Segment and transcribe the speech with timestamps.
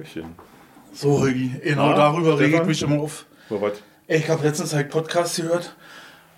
[0.00, 0.34] Hallöchen.
[0.94, 3.26] So, Holgi, genau Ja, darüber rege ich mich immer auf.
[3.50, 3.74] So, was?
[4.08, 5.76] Ich habe letztens halt Podcast gehört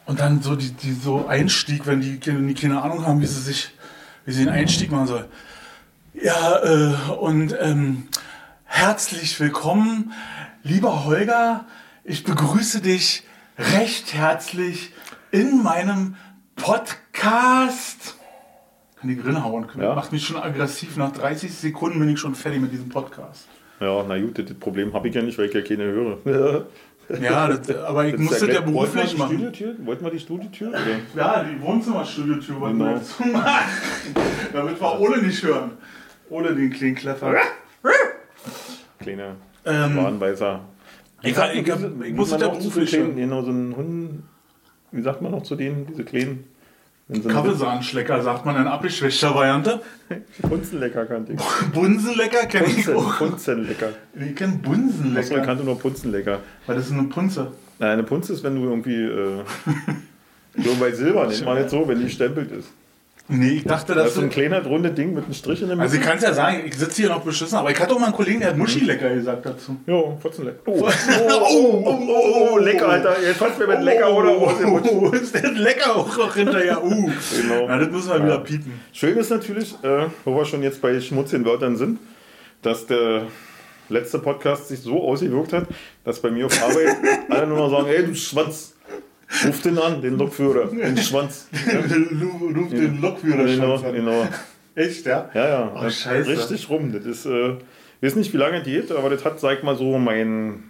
[0.04, 3.26] und dann so die, die so Einstieg, wenn die, Kinder- die keine Ahnung haben, wie
[3.26, 3.70] sie sich,
[4.24, 5.24] wie sie den Einstieg machen sollen.
[6.14, 8.08] Ja, äh, und ähm,
[8.64, 10.12] herzlich willkommen,
[10.64, 11.64] lieber Holger.
[12.04, 13.22] Ich begrüße dich
[13.58, 14.92] recht herzlich
[15.30, 16.16] in meinem
[16.56, 18.16] Podcast.
[19.02, 19.66] Kann die Grinne hauen.
[19.80, 19.96] Ja.
[19.96, 20.96] Macht mich schon aggressiv.
[20.96, 23.48] Nach 30 Sekunden bin ich schon fertig mit diesem Podcast.
[23.80, 26.66] Ja, na gut, das Problem habe ich ja nicht, weil ich ja keine höre.
[27.20, 29.32] Ja, das, aber ich Das musste ja wir beruflich machen.
[29.34, 29.74] Studiotür?
[29.84, 30.68] Wollten wir die Studiotür?
[30.68, 30.78] Oder?
[31.16, 32.96] Ja, die Wohnzimmerstudio-Tür wollten wir Genau.
[32.96, 33.64] jetzt machen.
[34.52, 35.72] Damit wir Ole nicht hören.
[36.30, 37.34] Ole den kleinen Kleffer.
[39.00, 39.34] Kleine
[39.66, 40.60] Ähm, Warnweiser.
[41.22, 41.66] ich, ich, ich,
[42.00, 43.16] wie muss man ja beruflich hören.
[43.16, 44.22] Genau, so ein Hund.
[44.92, 46.44] Wie sagt man noch zu denen, diese kleinen?
[47.28, 49.82] Kaffeesahnschlecker sagt man in abgeschwächter Variante.
[50.42, 51.40] Punzenlecker kannte ich.
[51.72, 53.18] Bunsenlecker kenne ich auch.
[53.18, 53.90] Punzenlecker.
[54.14, 55.40] Ich kenne Achso, ich Bunsenlecker.
[55.40, 56.40] kannte nur Punzenlecker.
[56.66, 57.52] Weil das ist eine Punze.
[57.78, 59.02] Nein, eine Punze ist, wenn du irgendwie.
[59.02, 59.44] Äh,
[60.62, 62.72] so bei Silber nennt man jetzt so, wenn die stempelt ist.
[63.32, 65.68] Nee, ich dachte, Das dass ist so ein kleiner, runde Ding mit einem Strich in
[65.68, 65.84] der Mitte.
[65.84, 67.98] Also ich kann es ja sagen, ich sitze hier noch beschissen, aber ich hatte auch
[67.98, 69.76] mal einen Kollegen, der hat Muschilecker gesagt dazu.
[69.86, 70.58] Ja, Putzenlecker.
[70.66, 73.16] Oh, oh, oh, oh, oh, lecker, Alter.
[73.22, 74.50] Jetzt fast mir mit lecker oder oh,
[74.84, 76.82] oh, ist der lecker auch noch hinterher.
[76.82, 77.10] Uh.
[77.40, 77.66] Genau.
[77.66, 78.80] Na, das müssen wir wieder piepen.
[78.92, 81.98] Schön ist natürlich, äh, wo wir schon jetzt bei schmutzigen Wörtern sind,
[82.62, 83.22] dass der
[83.88, 85.66] letzte Podcast sich so ausgewirkt hat,
[86.04, 86.96] dass bei mir auf Arbeit
[87.28, 88.74] alle nur noch sagen, ey, du Schwanz,
[89.46, 91.48] ruf den an, den Lokführer, den Schwanz.
[92.54, 93.94] Ruf den Lokführer Genau, schon an.
[93.94, 94.28] genau.
[94.74, 95.30] Echt, ja?
[95.34, 95.72] Ja, ja.
[95.74, 96.30] Oh, das scheiße.
[96.30, 96.92] Richtig rum.
[96.92, 99.62] Das ist, äh, ich weiß nicht, wie lange die geht, aber das hat, sag ich
[99.62, 100.64] mal so, mein,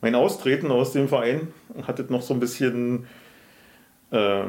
[0.00, 1.48] mein Austreten aus dem Verein
[1.86, 3.06] hat das noch so ein bisschen,
[4.10, 4.42] äh,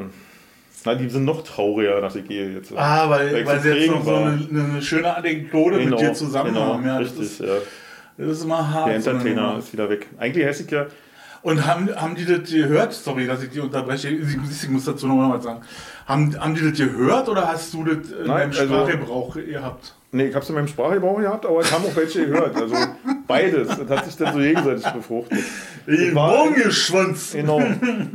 [0.84, 2.72] na, die sind noch trauriger, dass ich gehe jetzt.
[2.76, 6.52] Ah, weil, Weil weil sie jetzt noch so eine, eine schöne Anekdote mit dir zusammen
[6.52, 6.86] genau, haben.
[6.86, 7.56] Ja, das, richtig, ist, ja.
[8.18, 8.90] das ist immer hart.
[8.90, 9.58] Der so Entertainer Nummer.
[9.58, 10.08] ist wieder weg.
[10.18, 10.86] Eigentlich hätte ich ja,
[11.44, 12.94] Und haben, haben die das gehört?
[12.94, 14.08] Sorry, dass ich die unterbreche.
[14.08, 15.60] Ich, muss dazu noch mal was sagen.
[16.06, 19.94] Haben, haben die das gehört oder hast du das in Nein, deinem also- Sprachgebrauch gehabt?
[20.12, 22.56] nee, ich habe es in meinem Sprachgebrauch gehabt, aber es haben auch welche gehört.
[22.56, 22.74] Also
[23.26, 23.68] beides.
[23.68, 25.40] Das hat sich dann so gegenseitig befruchtet.
[25.86, 27.32] Ey, war- Morgenschwanz!
[27.32, 27.60] Genau.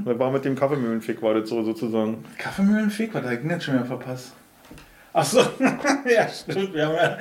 [0.05, 2.23] Das war mit dem Kaffeemühlenfick, war das so sozusagen.
[2.39, 4.33] Kaffeemühlenfick, was hab ich denn jetzt schon wieder verpasst?
[5.11, 6.73] Achso, ja, stimmt.
[6.73, 7.17] Wir haben ja,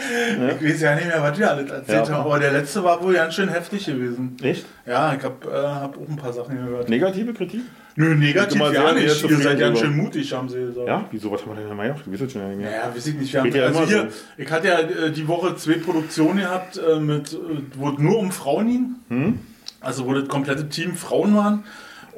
[0.51, 2.15] Ich weiß ja nicht mehr, was wir alles erzählt Ja.
[2.15, 4.37] haben, aber der letzte war wohl ganz schön heftig gewesen.
[4.43, 4.67] Echt?
[4.87, 6.89] Ja, ich habe äh, hab auch ein paar Sachen gehört.
[6.91, 7.63] Negative Kritik?
[7.97, 9.25] Nö, negativ ja sehr, nicht.
[9.31, 10.87] Ihr seid ganz schön mutig, haben sie gesagt.
[10.87, 11.05] Ja?
[11.11, 11.33] Wieso?
[11.33, 11.97] Was haben wir denn?
[12.05, 12.71] Du weißt es schon ja nicht mehr.
[12.71, 13.33] Naja, weiß ich nicht.
[13.33, 17.01] Wir haben, ja also hier, ich hatte ja äh, die Woche zwei Produktionen gehabt, äh,
[17.01, 17.37] mit, äh,
[17.75, 18.95] wo es nur um Frauen ging.
[19.09, 19.39] Hm?
[19.81, 21.65] Also wo das komplette Team Frauen waren.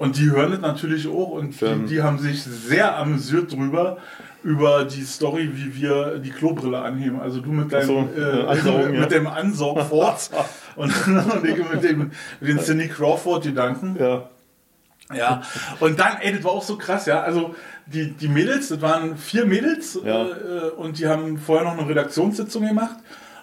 [0.00, 1.28] Und die hören das natürlich auch.
[1.28, 3.99] Und die, die haben sich sehr amüsiert drüber,
[4.43, 7.21] über die Story, wie wir die Klobrille anheben.
[7.21, 9.00] Also du mit deinem, so, äh, Ansaugen, ja.
[9.00, 10.31] mit dem Ansaugfort
[10.77, 13.97] und, und ich mit dem, den Cindy Crawford-Gedanken.
[14.00, 14.31] Ja.
[15.12, 15.43] Ja,
[15.81, 17.21] und dann, ey, das war auch so krass, ja.
[17.21, 20.25] Also die, die Mädels, das waren vier Mädels Ja.
[20.25, 22.97] äh, und die haben vorher noch eine Redaktionssitzung gemacht.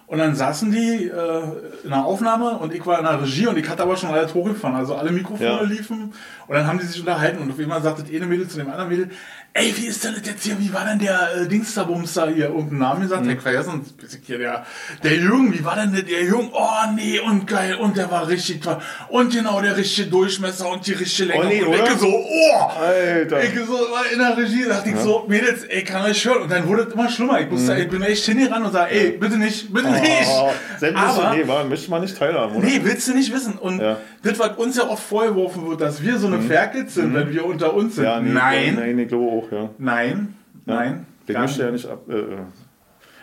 [0.07, 1.41] Und dann saßen die äh,
[1.84, 4.34] in der Aufnahme und ich war in der Regie und ich hatte aber schon alles
[4.34, 4.75] hochgefahren.
[4.78, 5.62] Also alle Mikrofone Ja.
[5.63, 6.13] liefen
[6.47, 8.69] und dann haben die sich unterhalten und auf einmal sagt das eine Mädel zu dem
[8.69, 9.09] anderen Mädel,
[9.53, 12.46] ey, wie ist denn das jetzt hier, wie war denn der äh, Dingsterbumster hier?
[12.46, 13.31] Irgendeinen Namen gesagt, Mhm.
[13.31, 14.66] ich vergessen, ich hier, der,
[15.03, 16.50] der Jürgen, wie war denn der, der Jürgen?
[16.53, 18.78] Oh nee, und geil, und der war richtig toll.
[19.09, 21.44] Und genau, der richtige Durchmesser und die richtige Länge.
[21.44, 21.97] Oh nee, und ich oder?
[21.97, 22.62] so, oh!
[22.80, 23.44] Alter.
[23.44, 26.44] Ich so war in der Regie, dachte ich so, Mädels, ey, kann euch hören.
[26.44, 27.41] Und dann wurde es immer schlimmer.
[27.41, 30.03] Ich, musste, ich bin echt hingerannt und sage, ey, bitte nicht, bitte nicht.
[30.03, 30.28] Mhm.
[30.29, 32.66] Oh, sämtliche, Aber, nee, war, möchte man nicht teilhaben, oder?
[32.66, 33.53] nee, willst du nicht wissen.
[33.58, 33.97] Und Ja.
[34.27, 37.45] Das, was uns ja oft vorgeworfen wird, dass wir so eine Ferkels sind, wenn wir
[37.45, 38.05] unter uns sind.
[38.05, 39.69] Ja, nee, nein, Nein, ich glaube auch, ja.
[39.77, 41.05] nein, nein.
[41.27, 42.03] Den möchte ja nicht ab.
[42.09, 42.37] Äh, äh.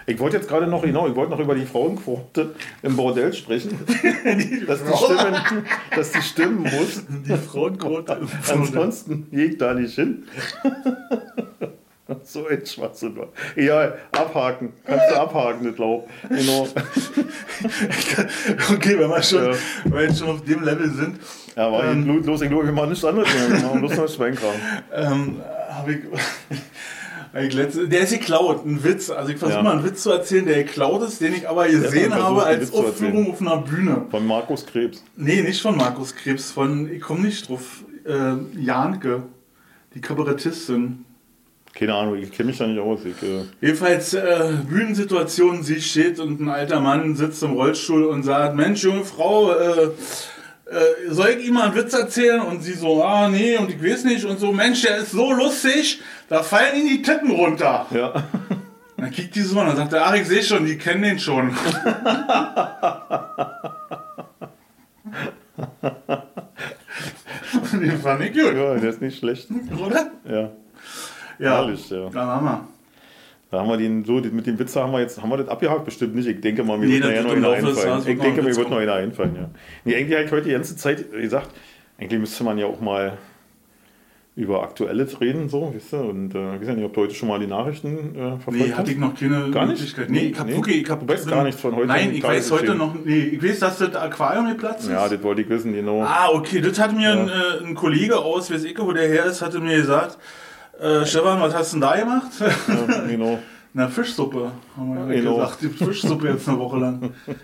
[0.06, 3.78] ich wollte jetzt gerade noch, genau, ich wollte noch über die Frauenquote im Bordell sprechen.
[4.66, 5.36] dass, die Stimmen,
[5.94, 7.02] dass die stimmen muss.
[7.26, 8.20] Die Frauenquote.
[8.52, 10.24] Ansonsten gehe ich da nicht hin.
[12.24, 13.16] so ein Schwachsinn.
[13.16, 13.28] war.
[13.56, 14.72] Egal, abhaken.
[14.84, 16.08] Kannst du abhaken, das Laub.
[16.28, 16.68] Genau.
[18.72, 19.52] okay, wenn wir schon, Ja.
[19.84, 21.18] wenn wir jetzt schon auf dem Level sind,
[21.56, 22.02] Ja, war Ähm.
[22.08, 23.48] ähm, los, ich glaube, wir machen nichts anderes mehr.
[23.58, 24.54] Wir machen bloß noch Schweinkram.
[24.92, 25.40] ähm,
[25.86, 25.98] ich,
[27.32, 29.08] hab ich letzte, der ist geklaut, ein Witz.
[29.10, 29.62] Also ich versuche Ja.
[29.62, 32.72] mal einen Witz zu erzählen, der geklaut ist, den ich aber gesehen versucht, habe als
[32.72, 34.02] Aufführung auf einer Bühne.
[34.10, 35.04] Von Markus Krebs.
[35.16, 39.22] Nee, nicht von Markus Krebs, von, ich komme nicht drauf, äh, Janke,
[39.94, 41.04] die Kabarettistin.
[41.74, 43.00] Keine Ahnung, ich kenne mich da nicht aus.
[43.04, 48.22] Ich, äh Jedenfalls äh, Bühnensituation, sie steht und ein alter Mann sitzt im Rollstuhl und
[48.22, 49.90] sagt, Mensch, junge Frau, äh,
[50.66, 52.42] äh, soll ich ihm mal einen Witz erzählen?
[52.42, 55.32] Und sie so, ah nee, und ich weiß nicht und so, Mensch, der ist so
[55.32, 57.86] lustig, da fallen ihm die Tippen runter.
[57.90, 58.12] Ja.
[58.96, 61.48] Dann kickt die so an und sagt, ach, ich sehe schon, die kennen den schon.
[67.72, 68.54] den fand ich gut.
[68.54, 69.48] Ja, der ist nicht schlecht.
[69.84, 70.12] Oder?
[70.24, 70.52] Ja.
[71.38, 71.50] Ja.
[71.56, 72.08] herrlich, ja.
[72.10, 72.68] Dann haben wir.
[73.50, 75.84] Da haben wir den, so, mit dem Witze haben wir jetzt, haben wir das abgehakt?
[75.84, 76.26] Bestimmt nicht.
[76.26, 77.98] Ich denke mal, mir Nee, wird nachher noch einer einfallen.
[78.00, 79.50] Ich denke, mir Witz wird noch einer einfallen, ja.
[79.84, 81.50] Nee, eigentlich habe ich heute die ganze Zeit gesagt,
[81.98, 83.16] eigentlich müsste man ja auch mal
[84.36, 87.14] über Aktuelles reden, so, weißt du, und äh, ich weiß ja nicht, ob du heute
[87.14, 89.78] schon mal die Nachrichten äh, verfolgt Nee, hatte ich noch keine Gar nicht?
[89.78, 90.10] Möglichkeit.
[90.10, 90.56] Nee, ich hab Nee?
[90.56, 93.16] wirklich, ich hab, Du weißt gar nichts von heute Nein, ich weiß heute noch, nee,
[93.20, 94.90] ich weiß, dass das Aquarium geplatzt ist.
[94.90, 96.02] Ja, das wollte ich wissen, genau.
[96.02, 97.20] Ah, okay, das hat mir Ja.
[97.22, 100.18] ein, äh, ein Kollege aus, weiß ich, wo der her ist, hatte mir gesagt,
[100.80, 102.30] äh, Stefan, was hast du denn da gemacht?
[102.40, 102.48] Ja,
[103.06, 103.38] genau.
[103.76, 105.34] Na, Fischsuppe, haben wir Genau.
[105.36, 105.62] gesagt.
[105.62, 107.12] Die Fischsuppe jetzt eine Woche lang.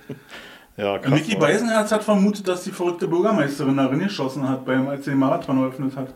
[0.77, 1.21] Ja, Und krass.
[1.29, 1.39] Mann.
[1.41, 5.59] Beisenherz hat vermutet, dass die verrückte Bürgermeisterin da geschossen hat, beim, als sie den Marathon
[5.59, 6.15] eröffnet hat.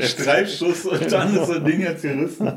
[0.00, 2.52] Streifschuss und dann ist das Ding jetzt gerissen.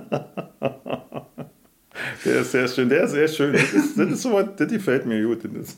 [2.25, 3.53] Der ist sehr schön, der ist sehr schön.
[3.53, 5.39] Das, ist, das, ist so was, das gefällt mir gut.
[5.45, 5.77] Das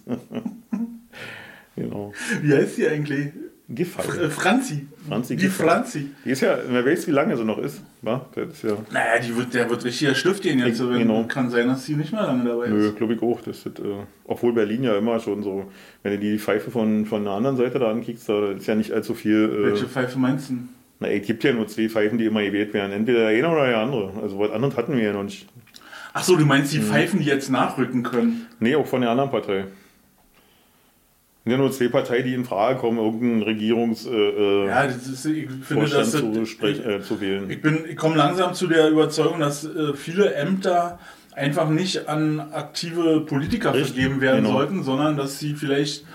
[1.75, 2.13] genau.
[2.41, 3.27] Wie heißt die eigentlich?
[3.71, 4.19] Gefallen.
[4.19, 4.87] Äh, Franzi.
[5.07, 5.63] Franzi Die Giffey.
[5.63, 6.09] Franzi.
[6.25, 7.83] Die ist ja, wer weiß, wie lange sie noch ist.
[8.01, 8.25] Wa?
[8.33, 10.79] Das ist ja, Naja, die wird, der wird richtiger Stift gehen jetzt.
[10.79, 11.23] Wenn, genau.
[11.25, 12.95] Kann sein, dass sie nicht mehr lange dabei nö, ist.
[12.97, 13.39] glaube ich auch.
[13.41, 13.83] Das ist, äh,
[14.25, 15.71] obwohl Berlin ja immer schon so,
[16.01, 18.91] wenn du die Pfeife von, von der anderen Seite da ankickst, da ist ja nicht
[18.91, 19.43] allzu viel.
[19.45, 20.55] Äh, Welche Pfeife meinst du?
[20.99, 22.91] na, es gibt ja nur zwei Pfeifen, die immer gewählt werden.
[22.91, 24.13] Entweder der eine oder der andere.
[24.19, 25.47] Also was anderes hatten wir ja noch nicht.
[26.13, 26.77] Ach so, du meinst Mhm.
[26.79, 28.47] die Pfeifen, die jetzt nachrücken können.
[28.59, 29.65] Nee, auch von der anderen Partei.
[31.45, 35.49] Ja nur zwei Parteien, die in Frage kommen, irgendeinen Regierungs äh, äh, Ja, ist, ich
[35.49, 37.49] finde, dass das, zu, sprech, äh, zu wählen.
[37.49, 40.99] Ich, bin, ich komme langsam zu der Überzeugung, dass äh, viele Ämter
[41.33, 44.57] einfach nicht an aktive Politiker Richtig, vergeben werden genau.
[44.57, 46.05] sollten, sondern dass sie vielleicht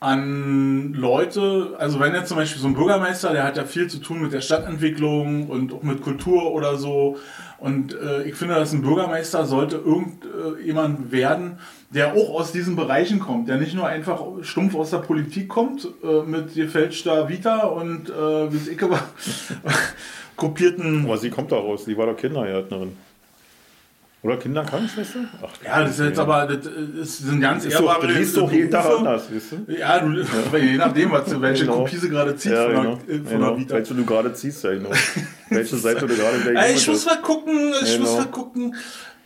[0.00, 3.98] an Leute, also wenn jetzt zum Beispiel so ein Bürgermeister, der hat ja viel zu
[3.98, 7.18] tun mit der Stadtentwicklung und auch mit Kultur oder so.
[7.58, 11.58] Und äh, ich finde, dass ein Bürgermeister sollte irgendjemand werden,
[11.90, 15.88] der auch aus diesen Bereichen kommt, der nicht nur einfach stumpf aus der Politik kommt,
[16.04, 19.00] äh, mit gefälschter Vita und äh, wie es ich aber
[20.36, 21.04] kopierten.
[21.04, 22.96] Aber sie kommt da raus, die war doch Kindergärtnerin.
[24.22, 25.20] Oder Kinderkrankenschwester?
[25.42, 28.52] Ach, Ja, das ist jetzt aber, das ist, sind ganz ist doch, das liest doch
[28.52, 29.72] jeden Tag anders, weißt du?
[29.72, 30.12] Ja, du,
[30.58, 31.78] je nachdem, was, du- welche Genau.
[31.78, 32.98] Kopie sie gerade zieht Ja, von, genau.
[33.08, 33.48] der, äh, von genau.
[33.52, 33.74] der Vita.
[33.76, 34.90] Welche du gerade ziehst, ja genau.
[35.48, 38.00] Welche Seite du gerade in der ich muss mal gucken, ich Genau.
[38.10, 38.76] muss mal gucken.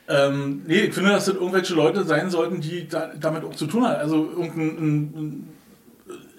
[0.06, 3.66] Ähm, nee, ich finde, dass das irgendwelche Leute sein sollten, die da, damit auch zu
[3.66, 3.96] tun haben.
[3.96, 5.48] Also irgendein ein,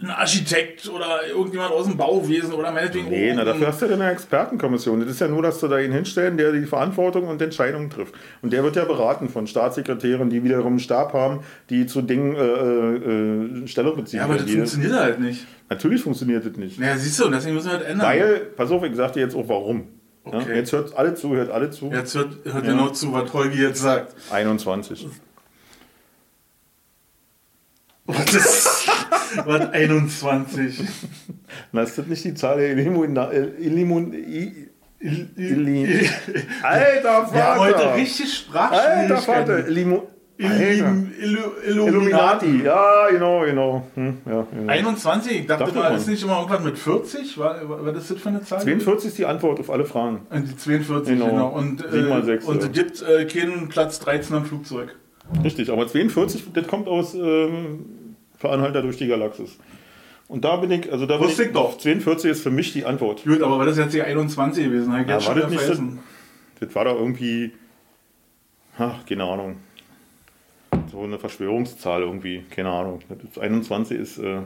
[0.02, 3.94] ein Architekt oder irgendjemand aus dem Bauwesen oder meinetwegen Nee, na, dafür hast du ja
[3.94, 5.00] eine Expertenkommission.
[5.00, 8.14] Das ist ja nur, dass du da ihn hinstellen, der die Verantwortung und Entscheidungen trifft.
[8.44, 11.40] Und der wird ja beraten von Staatssekretären, die wiederum einen Stab haben,
[11.72, 14.20] die zu Dingen äh, äh, Stellung beziehen.
[14.20, 15.48] Ja, aber das funktioniert halt nicht.
[15.70, 16.80] Natürlich funktioniert das nicht.
[16.80, 18.08] Naja, siehst du, und deswegen müssen wir das ändern.
[18.08, 19.88] Weil, pass auf, ich sag dir jetzt auch warum.
[20.32, 20.56] Ja, Okay.
[20.56, 21.92] jetzt hört alle zu, hört alle zu.
[21.92, 22.72] Jetzt hört, hört Ja.
[22.72, 24.14] genau zu, was Holgi jetzt sagt.
[24.32, 25.08] 21.
[28.08, 28.88] Was ist
[29.46, 30.80] was 21?
[31.72, 33.16] Na, ist das nicht die Zahl der Illimun...
[33.60, 36.10] Illimun I, Illi,
[36.64, 37.96] Alter Wir haben heute Vater!
[37.96, 39.20] richtig Alter Vater!
[39.22, 40.15] Sprachschwierigkeiten.
[40.38, 41.66] Illuminati.
[41.66, 42.64] Illuminati.
[42.64, 43.88] Ja, genau, genau.
[43.96, 44.72] Hm, ja, genau.
[44.72, 45.32] 21?
[45.32, 45.98] Ich dachte Dachte mal, man.
[45.98, 47.38] ist nicht immer irgendwas mit 40?
[47.38, 48.62] Was, was ist das für eine Zahl?
[48.62, 50.26] 42 ist die Antwort auf alle Fragen.
[50.30, 51.30] Und die 42, Genau.
[51.30, 51.48] genau.
[51.50, 52.68] Und, äh, sechs, und ja.
[52.68, 54.96] es gibt äh, keinen Platz 13 am Flugzeug.
[55.44, 57.86] Richtig, aber 42, das kommt aus ähm,
[58.38, 59.58] für Anhalter durch die Galaxis.
[60.28, 61.78] Und da bin ich, also da bin Wusste ich doch.
[61.78, 63.24] 42 ist für mich die Antwort.
[63.24, 64.94] Gut, aber war das jetzt die 21 gewesen?
[65.02, 66.00] Ich Ja, war das nicht vergessen.
[66.60, 67.52] Das war da irgendwie,
[68.78, 69.58] ach, keine Ahnung.
[70.92, 73.00] So eine Verschwörungszahl irgendwie, keine Ahnung.
[73.10, 74.40] Das ist 21 ist äh,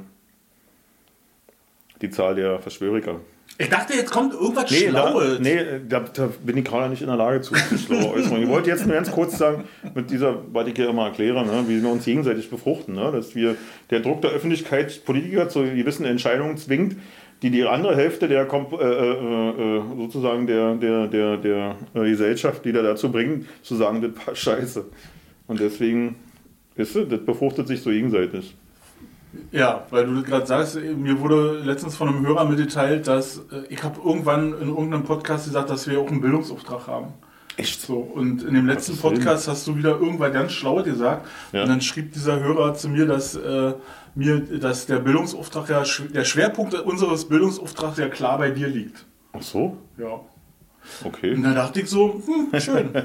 [2.02, 3.20] die Zahl der Verschwöriker.
[3.58, 5.40] Ich dachte, jetzt kommt irgendwas Nee, da, Schlaues.
[5.42, 7.54] nee da, da bin ich gerade nicht in der Lage zu.
[7.56, 11.66] Ich wollte jetzt nur ganz kurz sagen, mit dieser, was ich ja immer erkläre, ne,
[11.68, 13.56] wie wir uns gegenseitig befruchten, ne, dass wir
[13.90, 16.96] der Druck der Öffentlichkeit Politiker zu gewissen Entscheidungen zwingt,
[17.42, 22.10] die die andere Hälfte der Kom äh, äh, äh, sozusagen der, der, der, der äh,
[22.10, 24.86] Gesellschaft, die da dazu bringen, zu sagen, das war scheiße.
[25.48, 26.16] Und deswegen,
[26.80, 28.56] weißt du, das befruchtet sich so gegenseitig.
[29.52, 33.84] Ja, weil du gerade sagst, mir wurde letztens von einem Hörer mitgeteilt, dass äh, ich
[33.84, 37.14] habe irgendwann in irgendeinem Podcast gesagt, dass wir auch einen Bildungsauftrag haben.
[37.58, 37.82] Echt?
[37.82, 38.98] So, und in dem letzten.
[38.98, 41.28] Podcast hast du wieder irgendwas ganz Schlau gesagt.
[41.52, 41.64] Ja.
[41.64, 43.74] Und dann schrieb dieser Hörer zu mir, dass äh,
[44.16, 45.84] mir, dass der Bildungsauftrag ja,
[46.14, 49.06] der Schwerpunkt unseres Bildungsauftrags ja klar bei dir liegt.
[49.34, 49.78] Ach so?
[49.98, 50.22] Ja.
[51.04, 51.34] Okay.
[51.34, 52.90] Und dann dachte ich so, hm, schön.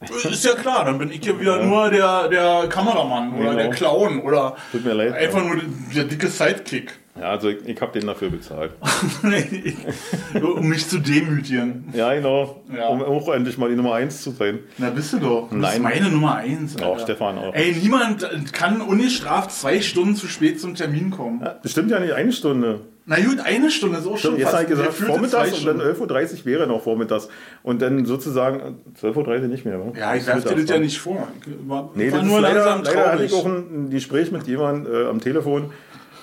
[0.00, 3.56] Ist ja klar, dann bin ich ja wieder nur der, der Kameramann oder Genau.
[3.56, 5.12] der Clown oder Tut mir leid.
[5.12, 5.56] einfach nur
[5.94, 6.92] der, dicke Sidekick.
[7.18, 8.72] Ja, also ich, ich habe den dafür bezahlt.
[10.42, 11.88] um mich zu demütigen.
[11.92, 12.62] Ja, genau.
[12.74, 12.88] Ja.
[12.88, 14.60] Um auch endlich mal die Nummer 1 zu sein.
[14.78, 15.50] Na, bist du doch.
[15.50, 15.82] Du Nein.
[15.82, 16.80] meine Nummer eins.
[16.80, 17.02] Auch Alter.
[17.02, 17.52] Stefan auch.
[17.54, 21.40] Ey, niemand kann ungestraft zwei Stunden zu spät zum Termin kommen.
[21.44, 22.80] Ja, das stimmt ja nicht eine Stunde.
[23.10, 26.12] Na gut, eine Stunde ist auch schon Jetzt habe ich gesagt, vormittags und dann Stunden.
[26.12, 27.28] 11.30 Uhr wäre noch vormittags.
[27.64, 29.80] Und dann sozusagen 12.30 Uhr nicht mehr.
[29.80, 29.92] wa?
[29.98, 31.26] Ja, ich werfe dir das ja nicht vor.
[31.44, 33.32] Ich war, Nee, war nur leider, langsam leider hatte traurig.
[33.32, 35.72] ich auch ein, ein Gespräch mit jemandem äh, am Telefon,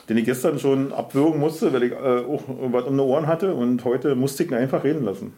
[0.08, 3.54] den ich gestern schon abwürgen musste, weil ich äh, auch was um die Ohren hatte
[3.54, 5.34] und heute musste ich ihn einfach reden lassen.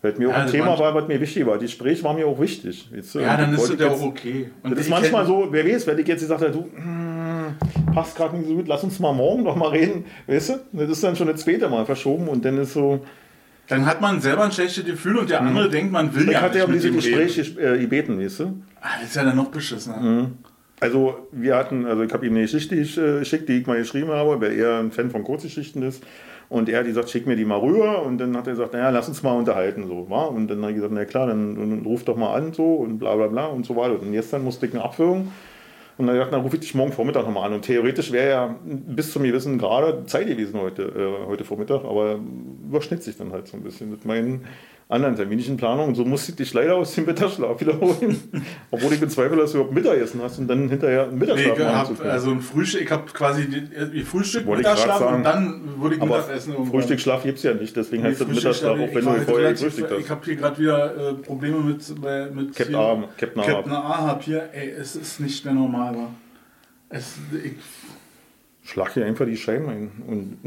[0.00, 1.54] Weil mir auch Ja, ein das Thema war, was mir wichtig war.
[1.54, 2.88] Das Gespräch war mir auch wichtig.
[2.90, 3.18] du?
[3.20, 4.50] ja, dann ist das ja jetzt- auch okay.
[4.62, 6.68] Und Das ist manchmal so, wer weiß, wenn ich jetzt gesagt habe, du,
[7.46, 10.54] hm, passt gerade nicht so gut, lass uns mal morgen noch mal reden, weißt du?
[10.72, 13.00] Das ist dann schon das zweite Mal verschoben und dann ist so,
[13.68, 16.40] Dann hat man selber ein schlechtes Gefühl und der andere denkt, man will ich ja
[16.42, 17.26] hatte ja nicht um mit dieses dem reden.
[17.26, 18.62] Gespräch äh, gebeten, weißt du?
[18.80, 20.38] Ah, das ist ja dann noch beschissen.
[20.80, 24.10] Also wir hatten, also ich habe ihm eine Geschichte äh, geschickt, die ich mal geschrieben
[24.10, 26.02] habe, weil er ein Fan von Kurzgeschichten ist.
[26.50, 28.02] Und er hat gesagt, schick mir die mal rüber.
[28.02, 29.86] Und dann hat er gesagt, naja, lass uns mal unterhalten.
[29.86, 30.24] So, wa?
[30.24, 32.98] Und dann habe ich gesagt, na klar, dann, dann ruf doch mal an so und
[32.98, 33.98] bla bla bla und so weiter.
[33.98, 35.32] Und gestern musste ich eine Abwürgen.
[35.96, 37.54] Und dann gesagt, dann rufe ich dich morgen Vormittag nochmal an.
[37.54, 42.18] Und theoretisch wäre ja bis zum gewissen Grade Zeit gewesen heute, äh, heute Vormittag, aber
[42.64, 44.46] überschnitt sich dann halt so ein bisschen mit meinen
[44.88, 45.88] anderen terminischen Planungen.
[45.88, 48.20] Und so musste ich dich leider aus dem Mittagsschlaf wiederholen.
[48.70, 51.64] Obwohl ich bezweifle, dass du überhaupt Mittagessen hast und dann hinterher einen Nee, Mittagsschlaf ich
[51.64, 55.16] machen zu hab, also ein Frühstück, ich habe quasi die Frühstück, Wollte ich Mittagsschlaf sagen.
[55.16, 56.72] und dann würde ich aber Mittagessen irgendwann.
[56.72, 59.52] Frühstücksschlaf gibt es ja nicht, deswegen Nee, heißt das Mittagsschlaf, auch ich wenn du vorher
[59.52, 60.10] gefrühstückt Ich hast.
[60.10, 63.46] habe hier gerade wieder äh, Probleme mit, bei- mit Captain hier- A, Captain A.
[63.46, 65.96] Captain A hab hier, ey, es ist nicht mehr normal.
[66.90, 67.54] Es, ich,
[68.70, 70.38] Schlag hier einfach die Scheiben ein und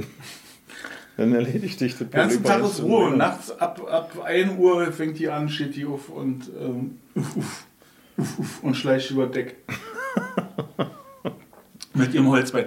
[1.18, 2.84] dann erledigt dich das den ganzen Problem Tag bei ist.
[2.84, 7.36] Ruhe nachts ab, ab 1 Uhr fängt die an, steht die auf und ähm, uff,
[7.36, 7.66] uff,
[8.18, 9.56] uff, uff, und schleicht über Deck.
[11.94, 12.66] Mit ihrem Holzbein.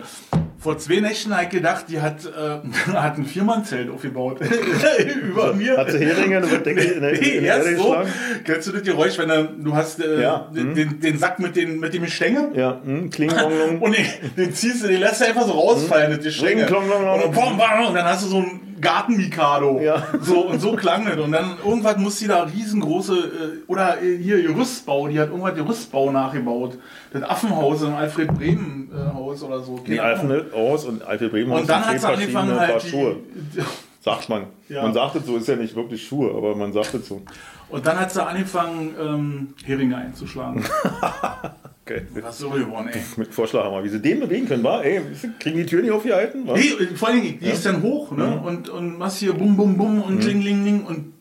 [0.61, 4.41] Vor zwei Nächten habe ich gedacht, die hat, äh, hat ein Viermannzelt aufgebaut.
[5.23, 5.79] Über mir.
[5.79, 7.97] Hat sie Heringe in der Decke in der, in der Erde erst so.
[8.45, 10.75] Kennst du das Geräusch, wenn er, du hast äh, Ja, den, mhm.
[10.75, 13.79] den, den Sack mit, den, mit dem Gestänge Ja, hm, Klingelonglong.
[13.81, 14.05] und den,
[14.37, 16.67] den ziehst du, den lässt du einfach so rausfallen, Gestänge.
[16.67, 17.23] Klong, klong, klong.
[17.23, 19.81] Und, und dann hast du so ein Garten-Mikado.
[19.81, 20.07] Ja.
[20.21, 21.19] So, und so klang das.
[21.19, 25.55] Und dann irgendwas muss die da riesengroße, äh, oder äh, hier Gerüstbau, die hat irgendwas
[25.55, 26.79] Gerüstbau nachgebaut.
[27.13, 29.79] Das Affenhaus im Alfred Bremen äh, Haus oder so.
[29.79, 30.45] Die Keine Alfen Ahnung.
[30.45, 33.17] nicht aus und alte Bremen Und dann hat sie angefangen halt Paar Schuhe.
[33.55, 33.61] die,
[34.03, 34.45] Sagt man.
[34.71, 34.83] Ja.
[34.83, 37.21] Man sagt es so, ist ja nicht wirklich Schuhe, aber man sagt es so.
[37.69, 40.65] Und dann hat sie angefangen, ähm, Heringe einzuschlagen.
[41.85, 42.03] Okay.
[42.21, 43.01] Was so geworden, ey.
[43.17, 45.01] Mit Vorschlaghammer, wie sie den bewegen können, war, ey,
[45.39, 46.47] kriegen die Tür nicht aufgehalten?
[46.47, 46.55] wa?
[46.55, 48.41] Nee, vor allen Dingen, die ist dann hoch, ne?
[48.41, 51.15] Und, und machst hier bum, bum, bum und kling, kling, kling und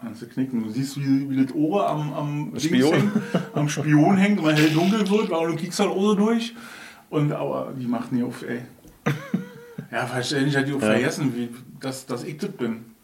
[0.00, 0.62] kannst du knicken.
[0.62, 2.92] Du siehst, wie, wie das Ohr am, am, Spion.
[2.92, 3.12] hängt,
[3.54, 6.54] am Spion hängt, weil hell dunkel wird, weil du kriegst halt so durch.
[7.10, 8.62] Und aber die macht nie auf, ey.
[9.92, 11.48] Ja, wahrscheinlich hat die auch vergessen, wie,
[11.80, 12.95] dass, dass ich das bin.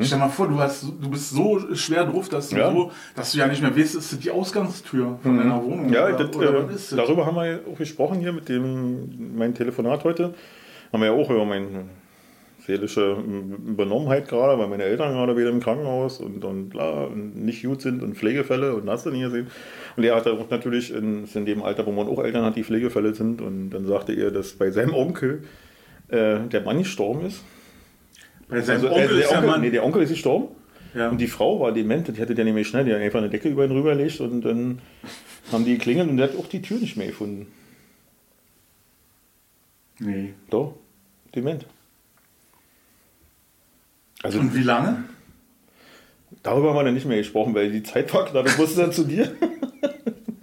[0.00, 2.72] Stell mal vor, du, hast, du bist so schwer drauf, dass du, Ja.
[2.72, 5.92] so, dass du ja nicht mehr weißt, ist das die Ausgangstür von deiner Wohnung?
[5.92, 9.54] Ja, oder, das, oder äh, darüber haben wir ja auch gesprochen hier mit dem mein
[9.54, 10.34] Telefonat heute.
[10.92, 11.84] Haben wir ja auch über meine
[12.66, 13.16] seelische
[13.76, 17.80] Benommenheit gerade, weil meine Eltern gerade wieder im Krankenhaus und, und, bla, und nicht gut
[17.80, 19.46] sind und Pflegefälle und hast du nie gesehen.
[19.96, 22.56] Und er hat auch natürlich in, ist in dem Alter, wo man auch Eltern hat,
[22.56, 23.40] die Pflegefälle sind.
[23.40, 25.44] Und dann sagte er, dass bei seinem Onkel
[26.08, 27.44] äh, der Mann gestorben ist.
[28.48, 30.48] Bei seinem Also, Onkel der Onkel, nee, der Onkel ist gestorben.
[30.94, 31.08] ja.
[31.10, 33.48] Und die Frau war dement, die hatte der nämlich schnell, die hat einfach eine Decke
[33.48, 34.80] über ihn rübergelegt und dann
[35.52, 37.46] haben die geklingelt und der hat auch die Tür nicht mehr gefunden.
[39.98, 40.34] nee.
[40.50, 40.74] Doch,
[41.34, 41.66] dement.
[44.22, 45.04] Also Und wie lange?
[46.42, 48.46] darüber haben wir dann nicht mehr gesprochen, weil die Zeit war knapp.
[48.46, 49.30] Ich musste dann zu dir.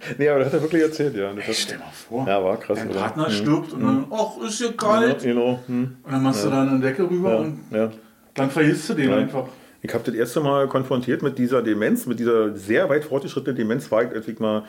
[0.18, 1.32] nee, aber das hat er wirklich erzählt, ja.
[1.32, 2.78] Das stell mal vor, ja, war krass.
[2.78, 3.00] dein oder?
[3.00, 3.32] Partner Mhm.
[3.32, 5.22] stirbt und dann, ach, ist ja Ja, kalt.
[5.22, 5.60] genau.
[5.66, 5.96] Hm.
[6.02, 7.90] Und dann machst du da eine Decke rüber Ja, und ja.
[8.34, 9.16] dann vergisst du den Ja.
[9.16, 9.46] einfach.
[9.82, 13.90] Ich habe das erste Mal konfrontiert mit dieser Demenz, mit dieser sehr weit fortgeschrittenen Demenz,
[13.90, 14.64] war ich, als ich mal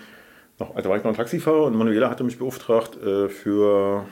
[0.60, 4.06] noch, also war ich noch ein Taxifahrer und Manuela hatte mich beauftragt, äh, für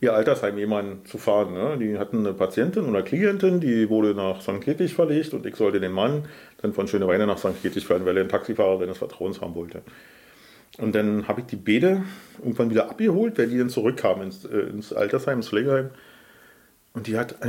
[0.00, 1.52] ihr Altersheim jemanden zu fahren.
[1.52, 1.76] Ne?
[1.78, 4.60] Die hatten eine Patientin oder Klientin, die wurde nach St.
[4.62, 6.24] Kedwig verlegt und ich sollte den Mann
[6.62, 7.60] dann von Schöneweine nach St.
[7.62, 9.82] Kedwig fahren, weil er einen Taxifahrer seines Vertrauens haben wollte.
[10.78, 12.02] Und dann habe ich die Bede
[12.38, 15.90] irgendwann wieder abgeholt, weil die dann zurückkam ins, äh, ins Altersheim, ins Pflegeheim.
[16.92, 17.48] Und die hat die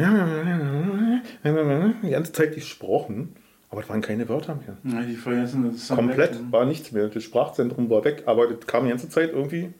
[2.12, 3.36] ganze Zeit gesprochen,
[3.70, 4.78] aber es waren keine Wörter mehr.
[4.84, 6.52] Ja, die vergessen, das ist Komplett weg.
[6.52, 7.08] war nichts mehr.
[7.08, 9.74] Das Sprachzentrum war weg, aber das kam die ganze Zeit irgendwie.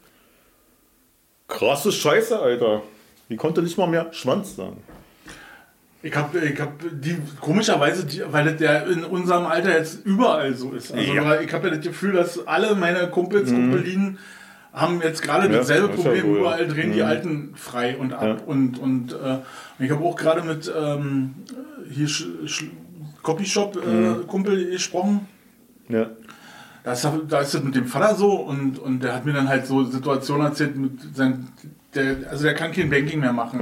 [1.48, 2.82] Krasse Scheiße, Alter.
[3.30, 4.78] Die konnte nicht mal mehr Schwanz sagen.
[6.04, 10.56] Ich habe ich hab die, komischerweise, die, weil das ja in unserem Alter jetzt überall
[10.56, 10.92] so ist.
[10.92, 11.40] Also Ja.
[11.40, 13.72] ich habe ja das Gefühl, dass alle meine Kumpels, Mhm.
[13.72, 14.18] Kumpelinen
[14.74, 16.40] haben jetzt gerade Ja, dasselbe ja Problem, ja.
[16.40, 17.06] überall drehen die Mhm.
[17.06, 18.24] Alten frei und ab.
[18.24, 18.38] Ja.
[18.46, 21.36] Und, und, äh, und ich habe auch gerade mit ähm,
[21.90, 22.64] hier Sch Sch
[23.22, 24.72] Copyshop-Kumpel Mhm.
[24.72, 25.28] gesprochen.
[25.90, 26.08] Ja.
[26.84, 29.48] Da ist, da ist das mit dem Vater so und, und der hat mir dann
[29.48, 31.48] halt so Situationen erzählt mit sein,
[31.94, 33.60] der, also der kann kein Banking mehr machen.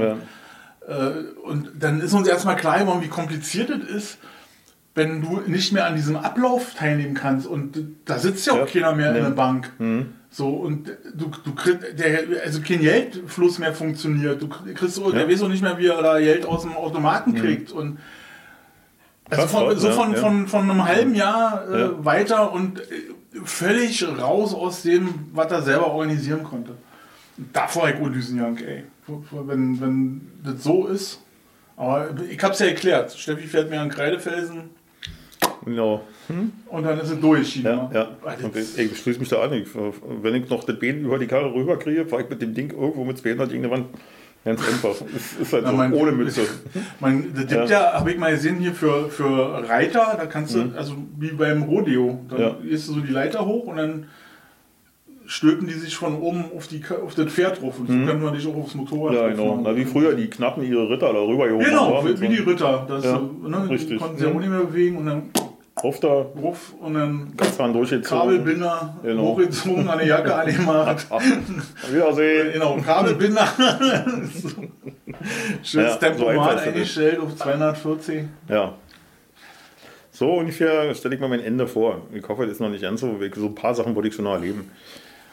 [0.86, 4.18] Äh, und dann ist uns erstmal klar geworden, wie kompliziert es ist,
[4.94, 7.46] wenn du nicht mehr an diesem Ablauf teilnehmen kannst.
[7.46, 8.66] Und da sitzt ja auch Ja.
[8.66, 9.20] keiner mehr in Nee.
[9.20, 9.70] der Bank.
[9.78, 10.14] Mhm.
[10.32, 14.40] So, und du, du kriegst, der, also kein Geldfluss mehr funktioniert.
[14.42, 15.28] Du kriegst so, der Ja.
[15.28, 17.72] weiß auch nicht mehr, wie er da Geld aus dem Automaten kriegt.
[17.72, 17.98] Und
[19.28, 20.18] also von, so von, ja.
[20.18, 22.84] von, von einem halben Jahr äh, weiter und äh,
[23.44, 26.72] völlig raus aus dem, was er selber organisieren konnte.
[27.52, 28.84] Da war ich Odyssenjank, ey.
[29.46, 31.20] Wenn, wenn das so ist.
[31.76, 33.12] Aber ich hab's ja erklärt.
[33.12, 34.70] Steffi fährt mir an Kreidefelsen
[35.64, 36.02] Genau.
[36.68, 37.56] und dann ist es durch.
[37.56, 37.90] Ja, China.
[37.92, 38.08] ja.
[38.52, 39.52] Das- ich, ich schließe mich da an.
[39.52, 42.70] Ich, wenn ich noch das Bein über die Karre rüberkriege, fahre ich mit dem Ding
[42.70, 43.86] irgendwo mit Bein gegen die Wand.
[44.44, 44.94] Ganz einfach.
[45.16, 46.42] Es ist halt Na, so, mein- ohne Mütze.
[47.00, 50.72] Man, das gibt ja, habe ich mal gesehen hier für, für Reiter, da kannst du,
[50.76, 52.40] also wie beim Rodeo, da Mhm.
[52.42, 52.56] Ja.
[52.62, 54.06] gehst du so die Leiter hoch und dann
[55.30, 58.32] stülpen die sich von oben auf, die, auf das Pferd drauf und so können wir
[58.32, 59.16] dich auch aufs Motorrad Mhm.
[59.18, 59.60] Ja, genau.
[59.62, 62.08] Na, wie früher die Knappen ihre Ritter da rüber Genau, haben.
[62.08, 62.84] wie, wie die Ritter.
[62.88, 64.00] Das, Ja, so, ne, die richtig.
[64.00, 64.40] konnten sich auch Mhm.
[64.40, 65.22] nicht mehr bewegen und dann
[65.76, 68.18] Auf da, Ruf und dann ganz dran durchgezogen.
[68.18, 69.22] Kabelbinder Genau.
[69.22, 71.06] hochgezogen, an die Jacke angemacht.
[71.90, 72.52] Wiedersehen.
[72.52, 73.46] Genau, Kabelbinder.
[75.62, 76.62] Schönes Ja, so Tempomat das.
[76.66, 78.24] eingestellt auf 240.
[78.48, 78.74] Ja.
[80.12, 82.02] So ungefähr stelle ich mir mein Ende vor.
[82.12, 83.16] Ich hoffe, das ist noch nicht ganz so.
[83.36, 84.70] So ein paar Sachen wollte ich schon noch erleben.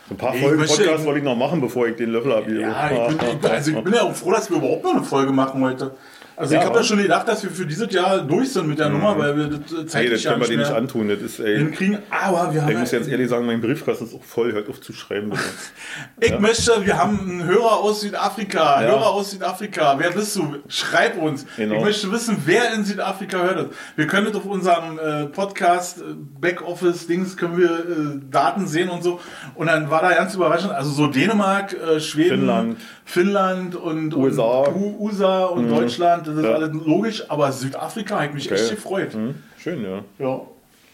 [0.10, 2.62] Ein paar Folgen möchte- Podcast wollte ich noch machen, bevor ich den Löffel abgebe.
[2.62, 4.94] Ja, ich bin, ich, bin- also ich bin ja auch froh, dass wir überhaupt noch
[4.96, 5.92] eine Folge machen heute.
[6.38, 6.60] Also Ja.
[6.62, 9.18] ich habe ja schon gedacht, dass wir für dieses Jahr durch sind mit der Nummer,
[9.18, 11.10] weil wir das äh, zeitlich das ja können wir nicht dir nicht antun.
[11.10, 11.98] Das ist, ey, hinkriegen.
[12.12, 14.52] Aber wir haben ich muss ja, jetzt ehrlich sagen, mein Briefkasten ist auch voll.
[14.54, 15.32] Hört auf zu schreiben,
[16.22, 18.84] ich möchte, wir haben einen Hörer aus Südafrika.
[18.84, 18.88] Ja.
[18.90, 19.96] Hörer aus Südafrika.
[19.98, 20.58] Wer bist du?
[20.68, 21.48] Schreib uns.
[21.58, 21.76] Genau.
[21.78, 23.66] Ich möchte wissen, wer in Südafrika hört das.
[23.96, 26.04] Wir können das auf unserem äh, Podcast, äh,
[26.40, 29.20] Backoffice-Dings, können wir äh, Daten sehen und so.
[29.56, 32.78] Und dann war da ganz überraschend, also so Dänemark, äh, Schweden, Finnland.
[33.06, 34.44] Finnland und USA.
[34.68, 36.54] und USA und Deutschland, das ist Ja.
[36.56, 38.56] alles logisch, aber Südafrika hat mich Okay.
[38.62, 39.14] echt gefreut.
[39.14, 40.04] Hm, schön, ja.
[40.20, 40.42] Ja.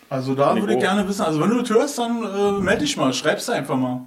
[0.10, 2.98] Also da würde ich gerne wissen, also wenn du das hörst, dann äh, melde dich
[2.98, 4.02] mal, schreib's einfach mal.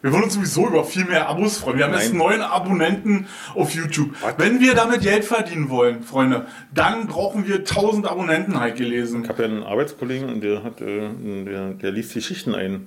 [0.00, 1.78] Wir würden uns sowieso über viel mehr Abos freuen.
[1.78, 2.18] Wir haben jetzt Nein.
[2.18, 4.10] neun Abonnenten auf YouTube.
[4.36, 9.24] Wenn wir damit Geld verdienen wollen, Freunde, dann brauchen wir 1000 Abonnenten halt gelesen.
[9.24, 11.08] Ich habe ja einen Arbeitskollegen und der, hat, äh,
[11.44, 12.86] der, der liest die Schichten ein.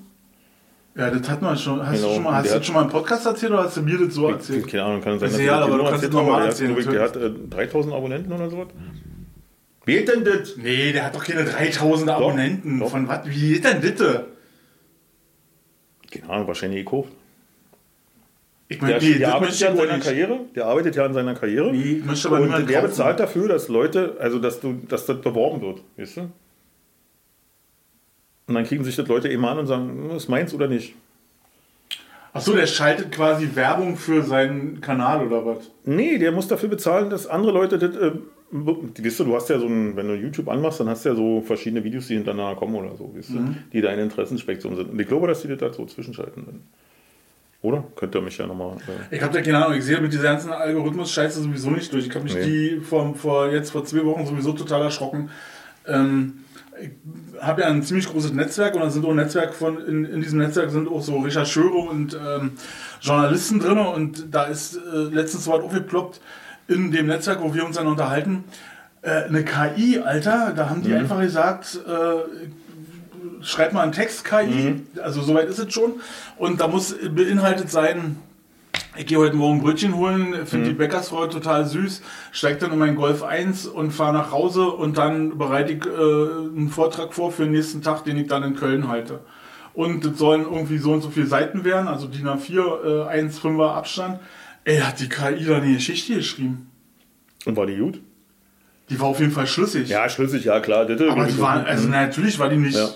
[0.96, 1.86] Ja, das hat man schon.
[1.86, 2.08] Hast Genau.
[2.10, 3.82] du schon mal, hast Der du das schon mal im Podcast erzählt oder hast du
[3.82, 4.68] mir das so erzählt?
[4.68, 7.16] Keine Ahnung, kann sein, Ist egal, aber das du kannst es habe, erzählen, Der hat,
[7.16, 8.68] der hat äh, 3000 Abonnenten oder so.
[9.86, 10.58] Wie geht denn das?
[10.58, 12.80] Nee, der hat doch keine 3000 Abonnenten.
[12.80, 12.90] doch.
[12.90, 13.22] Von was?
[13.26, 14.26] Wie geht denn bitte?
[16.12, 17.10] Keine Ahnung, wahrscheinlich gekauft.
[18.68, 20.04] Ich Der, meine, nee, der das arbeitet ja an seiner nicht.
[20.06, 20.40] Karriere.
[20.56, 21.72] Der arbeitet ja an seiner Karriere.
[21.72, 22.90] Nee, ich möchte aber und der kaufen.
[22.90, 26.22] bezahlt dafür, dass Leute, also dass du, dass das beworben wird, weißt du?
[28.52, 30.94] Und dann kriegen sich das Leute eben an und sagen, das ist meins oder nicht.
[32.34, 35.72] Achso, der schaltet quasi Werbung für seinen Kanal oder was?
[35.86, 37.96] Nee, der muss dafür bezahlen, dass andere Leute das.
[37.96, 38.12] Äh,
[38.52, 41.16] weißt du, du hast ja so ein, wenn du YouTube anmachst, dann hast du ja
[41.16, 43.36] so verschiedene Videos, die hintereinander kommen oder so, weißt Mhm.
[43.48, 44.92] du, die deine Interessenspektrum sind.
[44.92, 46.46] Und ich glaube, dass die das da so zwischenschalten.
[46.46, 46.62] Dann.
[47.62, 47.84] Oder?
[47.96, 48.76] Könnt ihr mich ja nochmal.
[49.12, 52.08] Äh, Ich habe da keine Ahnung, ich sehe mit dieser ganzen Algorithmus-Scheiße sowieso nicht durch.
[52.08, 52.44] Ich habe mich Nee.
[52.44, 55.30] die vor, vor, jetzt vor zwei Wochen sowieso total erschrocken.
[55.88, 56.44] Ähm,
[57.40, 60.40] habe ja ein ziemlich großes Netzwerk und da sind auch Netzwerk von, in, in diesem
[60.40, 62.52] Netzwerk sind auch so Rechercheure und ähm,
[63.02, 66.22] Journalisten drin und da ist äh, letztens so was aufgeploppt
[66.68, 68.44] in dem Netzwerk, wo wir uns dann unterhalten.
[69.02, 74.82] Äh, eine KI, Alter, da haben die einfach gesagt, äh, schreib mal einen Text KI,
[75.02, 76.02] also soweit ist es schon.
[76.38, 78.18] Und da muss beinhaltet sein,
[78.98, 82.96] ich gehe heute Morgen Brötchen holen, finde die Bäckersfrau total süß, steige dann in meinen
[82.96, 87.44] Golf 1 und fahre nach Hause und dann bereite ich äh, einen Vortrag vor für
[87.44, 89.22] den nächsten Tag, den ich dann in Köln halte.
[89.74, 93.70] Und es sollen irgendwie so und so viele Seiten werden, also DIN A4, äh, 1,5er
[93.74, 94.20] Abstand.
[94.66, 96.70] Ey, hat die KI da eine Geschichte geschrieben.
[97.46, 98.02] und war die gut?
[98.90, 99.88] Die war auf jeden Fall schlüssig.
[99.88, 100.86] Ja, schlüssig, ja klar.
[100.86, 102.90] Das, Aber die war, also natürlich war die nicht Ja.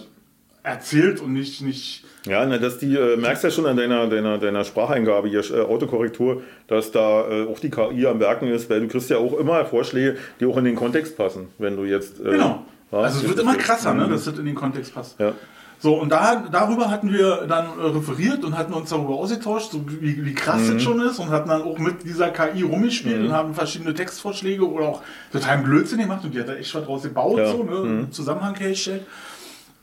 [0.66, 4.38] Erzählt und nicht, nicht Ja, na, dass die, äh, merkst ja schon an deiner, deiner,
[4.40, 8.82] deiner Spracheingabe hier, äh, Autokorrektur, dass da äh, auch die KI am Werken ist, weil
[8.82, 12.20] du kriegst ja auch immer Vorschläge, die auch in den Kontext passen, wenn du jetzt...
[12.20, 12.66] Äh, Genau.
[12.92, 14.12] ja, Also es wird immer krasser, ne, Mhm.
[14.12, 15.20] dass das in den Kontext passt.
[15.20, 15.34] Ja.
[15.78, 19.82] So, und da, darüber hatten wir dann äh, referiert und hatten uns darüber ausgetauscht, so
[20.00, 20.74] wie, wie krass Mhm.
[20.76, 24.68] das schon ist und hatten dann auch mit dieser KI rumgespielt und haben verschiedene Textvorschläge
[24.68, 25.02] oder auch
[25.32, 27.52] total Blödsinn gemacht und die hat da echt was draus gebaut, Ja.
[27.52, 28.12] so, ne, Mhm.
[28.12, 29.04] Zusammenhang hergestellt.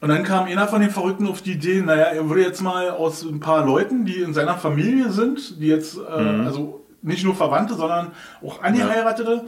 [0.03, 2.91] Und dann kam einer von den Verrückten auf die Idee, naja, er würde jetzt mal
[2.91, 6.01] aus ein paar Leuten, die in seiner Familie sind, die jetzt, äh,
[6.45, 8.11] also nicht nur Verwandte, sondern
[8.45, 9.45] auch Angeheiratete,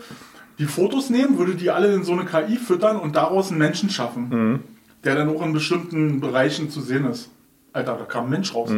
[0.60, 3.90] die Fotos nehmen, würde die alle in so eine KI füttern und daraus einen Menschen
[3.90, 4.62] schaffen,
[5.02, 7.30] der dann auch in bestimmten Bereichen zu sehen ist.
[7.72, 8.70] Alter, da kam ein Mensch raus.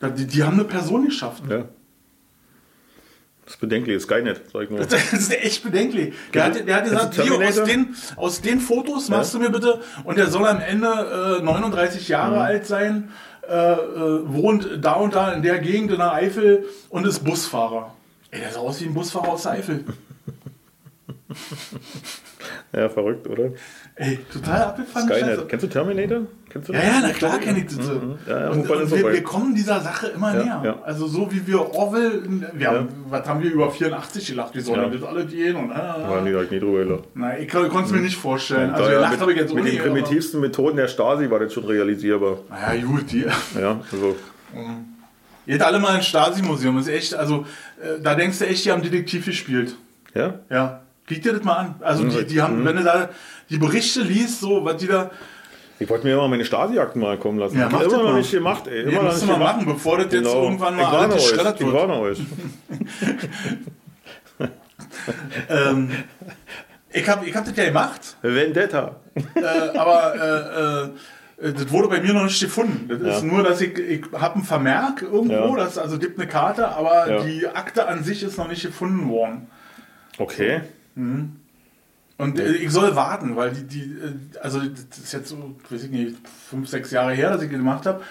[0.00, 1.50] Da- Die, die haben eine Person geschaffen.
[1.50, 1.64] Ja.
[3.48, 4.80] Das ist bedenklich, Skynet, sag ich nur.
[4.80, 6.12] Das ist echt bedenklich.
[6.34, 9.48] Der hat, der hat gesagt, du hier, aus den, aus den Fotos machst du mir
[9.48, 12.42] bitte, und der soll am Ende äh, 39 Jahre Mhm.
[12.42, 13.10] alt sein,
[13.48, 13.78] äh, äh,
[14.30, 17.94] wohnt da und da in der Gegend in der Eifel und ist Busfahrer.
[18.32, 19.84] Ey, der sah aus wie ein Busfahrer aus der Eifel.
[22.72, 23.52] Ja, verrückt, oder?
[24.00, 25.08] Ey, total abgefahren.
[25.08, 25.48] Skynet.
[25.48, 26.20] Kennst du Terminator?
[26.48, 27.78] Kennst du Ja, ja, na klar kenne ich das.
[28.28, 30.60] Ja, ja, und, und wir, wir kommen dieser Sache immer Ja, näher.
[30.64, 30.82] ja.
[30.84, 32.22] Also so wie wir Orwell,
[32.54, 34.88] wir haben, was haben wir über 84 gelacht, wie sollen Ja.
[34.88, 37.04] das alle gehen und Ja, ah, nee, da hab ich nie drüber gelacht.
[37.14, 38.70] Nein, ich konnte es mir nicht vorstellen.
[38.70, 41.52] Also ja gelacht mit, habe ich jetzt mit den primitivsten Methoden der Stasi war das
[41.52, 42.38] schon realisierbar.
[42.50, 43.26] Naja, gut, die.
[43.60, 44.14] Ja, also,
[45.46, 46.78] Geht alle mal ins Stasi-Museum.
[46.78, 47.46] Ist echt, also,
[47.82, 49.74] äh, da denkst du echt, die haben Detektiv gespielt.
[50.14, 50.34] ja?
[50.50, 50.82] Ja.
[51.08, 51.74] Krieg dir das mal an.
[51.80, 52.42] Also, die, die Mhm.
[52.42, 53.08] haben, wenn du da
[53.50, 55.10] die Berichte liest, so, was die da.
[55.80, 57.58] Ich wollte mir immer meine Stasi-Akten mal kommen lassen.
[57.58, 58.84] Ja, mach ich immer noch nicht gemacht, ey.
[58.84, 59.56] Nee, Immer noch musst du nicht mal gemacht.
[59.58, 60.42] machen, bevor das jetzt Genau.
[60.44, 61.74] irgendwann ich mal alles geschreddert Ich wird.
[61.76, 62.18] warne euch.
[65.48, 65.90] Ähm,
[66.92, 68.96] ich habe ich hab das ja gemacht, Vendetta.
[69.34, 70.90] äh, aber
[71.40, 72.88] äh, äh, das wurde bei mir noch nicht gefunden.
[72.88, 73.28] Das ist Ja.
[73.28, 75.64] nur, dass ich, ich habe einen Vermerk irgendwo, Ja.
[75.64, 77.22] das also gibt eine Karte, aber Ja.
[77.22, 79.48] die Akte an sich ist noch nicht gefunden worden.
[80.18, 80.60] Okay.
[82.18, 85.84] Und äh, ich soll warten, weil die, die, äh, also das ist jetzt so, weiß
[85.84, 88.02] ich nicht, fünf, sechs Jahre her, dass ich gemacht habe.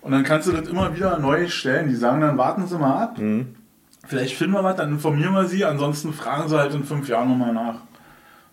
[0.00, 1.88] Und dann kannst du das immer wieder neu stellen.
[1.88, 3.18] Die sagen dann, warten Sie mal ab.
[4.06, 5.64] Vielleicht finden wir was, dann informieren wir Sie.
[5.64, 7.80] Ansonsten fragen Sie halt in fünf Jahren nochmal nach.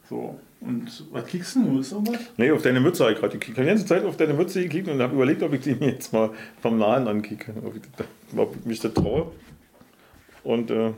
[0.10, 0.40] So.
[0.62, 1.80] Und was kriegst du?
[1.80, 2.20] Ist irgendwas?
[2.38, 3.38] Nee, auf deine Mütze habe ich gerade.
[3.38, 5.76] Ich habe die ganze Zeit auf deine Mütze gekickt und habe überlegt, ob ich die
[5.76, 7.54] mir jetzt mal vom Nahen ankicke.
[7.64, 9.32] Ob ich, ob ich mich das traue.
[10.44, 10.92] Und, äh,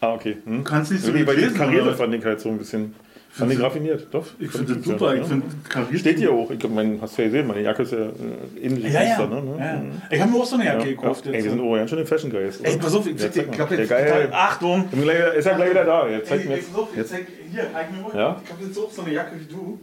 [0.00, 0.36] ah, okay.
[0.44, 0.58] Hm.
[0.58, 2.94] Du kannst nicht so Nee, gut die lesen, Karriere fand ich halt so ein bisschen.
[3.30, 4.24] Fand ich raffiniert, doch.
[4.38, 5.14] Ich finde das super.
[5.14, 5.20] ja.
[5.22, 6.00] Ich finde kariert.
[6.00, 6.50] Steht hier auch.
[6.50, 9.18] Ich mein, hast du ja gesehen, meine Jacke ist ja äh, ähnlich Ja, ja.
[9.18, 9.56] Muster, ne?
[9.58, 9.72] ja.
[9.76, 10.02] Mhm.
[10.10, 11.26] Ich habe mir auch so eine Jacke Ja, gekauft.
[11.26, 12.60] Ey, wir sind oh, ganz schön Fashion Guys.
[12.62, 14.28] Ey, pass auf, ich Ja, ich glaube jetzt, Geil.
[14.32, 14.88] Achtung!
[14.90, 16.08] Ist gleich- Ist ja gleich wieder da.
[16.08, 16.72] Jetzt zeig Ey, mir jetzt.
[16.72, 17.10] pass auf, ich jetzt.
[17.10, 18.16] zeig, hier, zeig mir mal.
[18.16, 18.40] Ja?
[18.42, 19.78] Ich habe jetzt auch so eine Jacke wie du.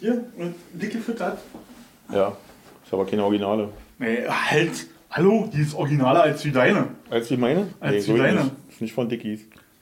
[0.00, 1.38] Hier, und dick gefüttert.
[2.12, 2.36] Ja,
[2.84, 3.68] ist aber keine Originale.
[3.98, 4.86] Nee, halt.
[5.10, 6.88] Hallo, die ist originaler als wie deine.
[7.10, 7.68] Als wie meine?
[7.80, 8.40] Als so wie ist deine.
[8.42, 8.52] nicht.
[8.70, 9.40] Ist nicht von Dickies.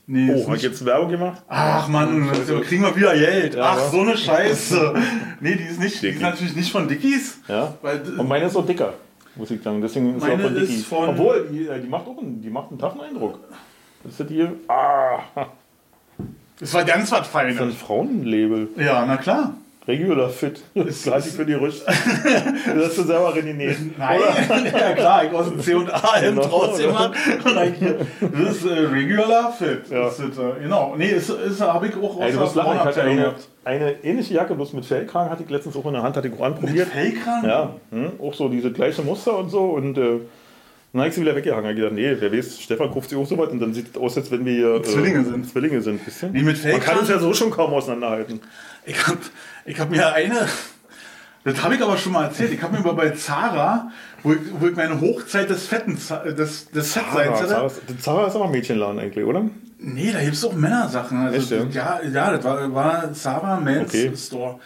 [0.09, 0.63] Nee, Oh, hat nicht.
[0.63, 1.43] jetzt Werbung gemacht?
[1.49, 3.57] Ach Mann, da kriegen wir wieder Geld.
[3.57, 4.95] Ja, Ach, so eine Scheiße.
[5.41, 7.41] Nee, die ist nicht, die ist natürlich nicht von Dickies.
[7.47, 7.75] Ja.
[7.83, 8.95] Weil, Und meine ist so dicker,
[9.35, 9.83] muss ich sagen.
[9.83, 10.85] Deswegen ist sie auch Meine von Dickies.
[10.87, 13.41] von- Obwohl, die, äh, die macht auch einen, die macht einen taffen Eindruck.
[14.03, 14.47] Das ist die.
[14.69, 15.19] Ah,
[16.59, 17.75] das war ganz was das ist ein Feines.
[17.77, 18.69] Frauenlabel.
[18.79, 19.55] Ja, na klar.
[19.89, 20.61] Regular Fit.
[20.75, 21.85] Das ist gleich für die Rüste.
[22.67, 23.77] Das hast du selber reniniert.
[23.97, 24.21] Nein,
[24.73, 26.43] ja klar, ich aus dem Genau.
[26.43, 27.13] rausgemacht.
[27.45, 29.83] Und dann hier, das ist äh, regular fit.
[29.91, 30.05] Ja.
[30.05, 30.95] Das ist, äh, genau.
[30.97, 33.35] Nee, ist, ist, habe ich auch aus Ey, du der musst lachen, ich hatte eine,
[33.65, 36.35] eine ähnliche Jacke, bloß mit Fellkragen, hatte ich letztens auch in der Hand, hatte ich
[36.35, 36.89] auch anprobiert.
[36.89, 37.49] Fellkragen?
[37.49, 39.65] Ja, hm, auch so diese gleiche Muster und so.
[39.71, 40.19] Und äh,
[40.93, 41.71] dann habe ich sie wieder weggehangen.
[41.71, 44.01] Ich gedacht, nee, wer weiß, Stefan kauft sie auch so weit und dann sieht es
[44.01, 45.49] aus, als wenn wir äh, Zwillinge sind.
[45.49, 46.05] Zwillinge sind.
[46.07, 46.31] Wisst ihr?
[46.31, 47.01] Nee, mit Man kann Fellkragen?
[47.01, 48.41] uns ja so schon kaum auseinanderhalten.
[48.87, 49.19] Ich habe
[49.67, 50.47] ich hab mir eine,
[51.45, 53.91] das habe ich aber schon mal erzählt, ich habe mir mal bei Zara,
[54.23, 55.97] wo ich, wo ich meine Hochzeit des Fetten,
[56.37, 57.81] des, des Zara, Fettseins Zara, hatte.
[57.93, 59.45] ist- Zara ist aber ein Mädchenladen eigentlich, oder?
[59.79, 61.19] Nee, da gibt es auch Männersachen.
[61.27, 62.01] Also, Echt, ja?
[62.03, 62.09] ja?
[62.09, 64.13] ja, das war, war Zara Men's Okay.
[64.17, 64.59] Store.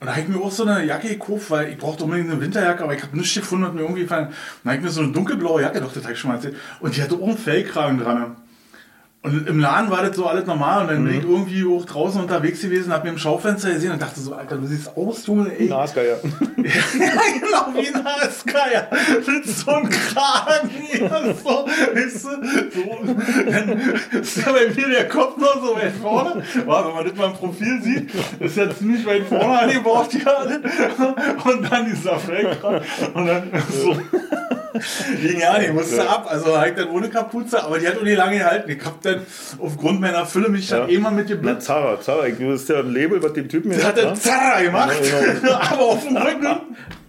[0.00, 2.40] Und da habe ich mir auch so eine Jacke gekauft, weil ich brauchte unbedingt eine
[2.40, 4.28] Winterjacke, aber ich habe nichts gefunden, was mir irgendwie gefallen.
[4.64, 6.56] Dann habe ich mir so eine dunkelblaue Jacke, doch, das habe ich schon mal erzählt.
[6.80, 8.36] Und die hatte auch einen Fellkragen dran.
[9.24, 11.08] Und im Laden war das so alles normal und dann Mhm.
[11.08, 14.34] bin ich irgendwie auch draußen unterwegs gewesen, habe mir im Schaufenster gesehen und dachte so,
[14.34, 15.68] Alter, du siehst aus, Junge, ey.
[15.68, 16.18] Nasgeier.
[16.56, 16.70] Ja,
[17.40, 18.88] genau, wie ein Haskeier.
[19.26, 21.08] Mit so einem Kragen hier,
[21.42, 22.28] so, weißt du,
[22.70, 23.50] so.
[23.50, 26.42] Dann ist ja bei mir der Kopf noch so weit vorne.
[26.66, 30.60] Wow, wenn man das mal im Profil sieht, ist ja ziemlich weit vorne angebaut alle.
[31.44, 32.82] Und dann dieser Feldkragen.
[33.14, 33.96] Und dann so.
[35.20, 36.26] Ging ja nicht, musste ab.
[36.30, 38.70] Also halt dann ohne Kapuze, aber die hat auch nicht lange gehalten.
[38.70, 39.11] Ich hab dann
[39.58, 40.96] aufgrund meiner Fülle mich dann Ja.
[40.96, 41.66] eh mal mit Na, geblitzt.
[41.66, 44.14] Zara, Zara, das ist ja ein Label, was dem Typen Der hat dann ne?
[44.14, 44.96] Zara gemacht,
[45.44, 46.46] Ja, aber auf dem Rücken.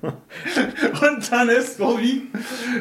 [1.02, 2.24] Und dann ist so wie,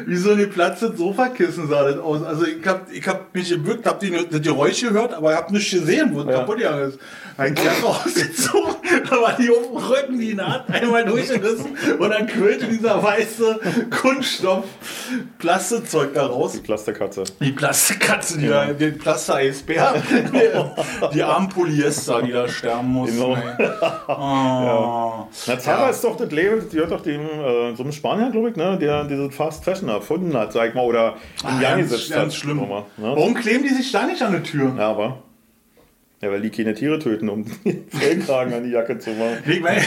[0.05, 2.23] wie so eine Platze Sofakissen sah das aus.
[2.23, 5.51] Also ich hab, ich hab mich gebückt, hab die, das Geräusch gehört, aber ich hab
[5.51, 6.33] nicht gesehen, wo es Ja.
[6.39, 6.99] kaputt gegangen ist.
[7.35, 8.75] Ein Kerl rausgezogen,
[9.09, 13.59] da war die auf dem Rücken, die Naht einmal durchgerissen und dann quillte dieser weiße
[13.89, 14.65] Kunststoff
[15.39, 16.53] Plastikzeug da raus.
[16.53, 17.23] Die Plasterkatze.
[17.39, 23.17] Die Plastikkatze, die da, den Plaster-Eisbär, die, die armen Polyester, die da sterben mussten.
[23.17, 23.37] Genau.
[24.07, 25.27] Oh.
[25.47, 25.89] Na, Zara Ja.
[25.89, 28.77] ist doch das Leben, das gehört doch dem, äh, so einem Spanier, glaube ich, ne,
[28.79, 32.33] der diese Fast Fashion erfunden hat, sag ich mal, oder in Gang ganz, gesetzt ganz
[32.33, 32.39] hat.
[32.39, 32.57] schlimm.
[32.57, 33.03] Nochmal, ne?
[33.15, 34.73] Warum kleben die sich da nicht an die Tür?
[34.77, 35.23] Ja, aber.
[36.21, 39.39] Ja, weil die keine Tiere töten, um den Fellkragen an die Jacke zu machen.
[39.45, 39.81] Nee, ich meine,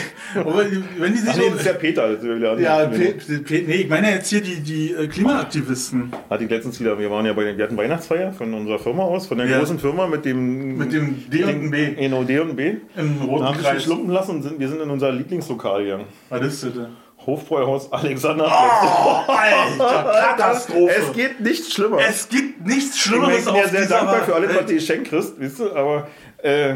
[0.98, 2.12] wenn die sich Ach nee, das ist ja Peter.
[2.12, 2.84] Das ist ja, wieder ja.
[2.88, 6.98] Pe- Pe- nee, ich meine jetzt hier die, die äh, Klimaaktivisten Hatte ich letztens wieder,
[6.98, 9.60] wir waren ja bei den, wir hatten Weihnachtsfeier von unserer Firma aus, von der Ja.
[9.60, 12.74] großen Firma mit dem mit dem D und B Genau, D und B.
[12.98, 13.84] im roten Kreis.
[13.84, 16.04] schluppen lassen und sind, wir sind in unser Lieblingslokal gegangen.
[16.28, 16.86] Was ist das denn?
[17.26, 18.46] Hofbräuhaus Alexander.
[18.46, 20.94] Oh, Alter, Katastrophe.
[20.94, 21.98] Es geht nicht schlimmer.
[22.08, 25.40] Es gibt nichts ich Schlimmeres bin ja sehr dankbar für alles, was du geschenkt kriegst,
[25.40, 26.06] weißt du, aber
[26.42, 26.74] äh,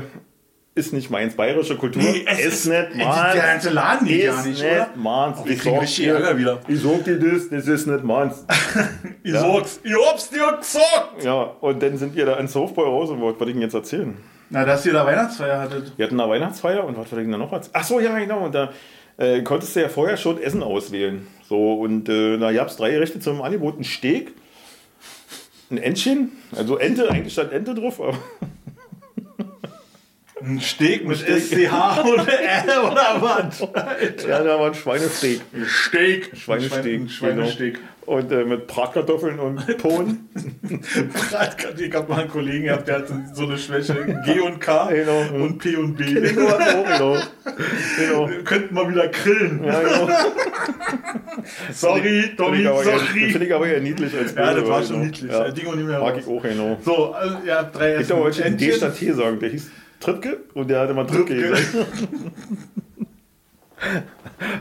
[0.74, 1.34] ist nicht meins.
[1.34, 3.32] Bayerische Kultur Nee, es ist, ist- nicht meins.
[3.34, 4.88] der ganze Laden geht ist gar nicht, nicht oder?
[4.96, 5.44] meins.
[5.44, 6.60] wir Ich kriegen sag richtig Ärger wieder.
[6.68, 8.44] Ich sag dir das, das ist nicht meins.
[9.22, 11.22] Ich sag's, ich hab's dir gesagt.
[11.22, 14.16] ja, und dann sind wir da ins Hofbräuhaus und was wollte ich denn jetzt erzählen?
[14.48, 15.92] Na, dass ihr da Weihnachtsfeier hattet.
[15.96, 17.74] Wir hatten eine Weihnachtsfeier und was wollte ich denn da noch erzählen?
[17.76, 18.38] Ach so, ja, genau.
[18.46, 18.70] Und da
[19.20, 21.26] äh, konntest du ja vorher schon Essen auswählen.
[21.48, 23.78] So, und äh, da gab es drei Gerichte zum Angebot.
[23.78, 24.32] Ein Steak,
[25.70, 28.18] ein Entchen, also Ente, eigentlich stand Ente drauf, aber
[30.42, 31.18] Ein Steak mit.
[31.18, 33.60] SCH oder L oder was?
[34.26, 35.42] ja, da war ein Schweinesteak.
[35.66, 36.30] Steak.
[36.34, 37.00] Schweinesteak.
[37.02, 37.78] Ein Schweinesteak.
[38.10, 38.20] Genau.
[38.20, 40.28] Und äh, mit Bratkartoffeln und Pohn.
[41.78, 43.94] Ich habe mal einen Kollegen gehabt, der hatte so eine Schwäche.
[44.26, 45.44] G und K Genau.
[45.44, 46.04] und P und B.
[46.14, 47.16] genau, genau.
[47.96, 48.28] genau.
[48.28, 49.62] Wir könnten mal wieder grillen.
[49.64, 50.08] Ja, genau.
[51.72, 53.30] Sorry, Finde Tommy, ich, aber eher- sorry.
[53.32, 54.92] find ich aber eher niedlich als Ja, das böse, war genau.
[54.92, 55.30] schon niedlich.
[55.30, 55.46] Ja.
[55.46, 55.52] Ja.
[55.52, 56.22] Ding und nicht mehr Mag raus.
[56.22, 56.78] ich auch, genau.
[56.84, 59.38] So, also, ihr habt drei Ich wollte schon D statt T sagen.
[59.40, 59.70] Der hieß
[60.00, 61.34] Trittke und der hatte mal Trittke.
[61.36, 61.74] gesagt.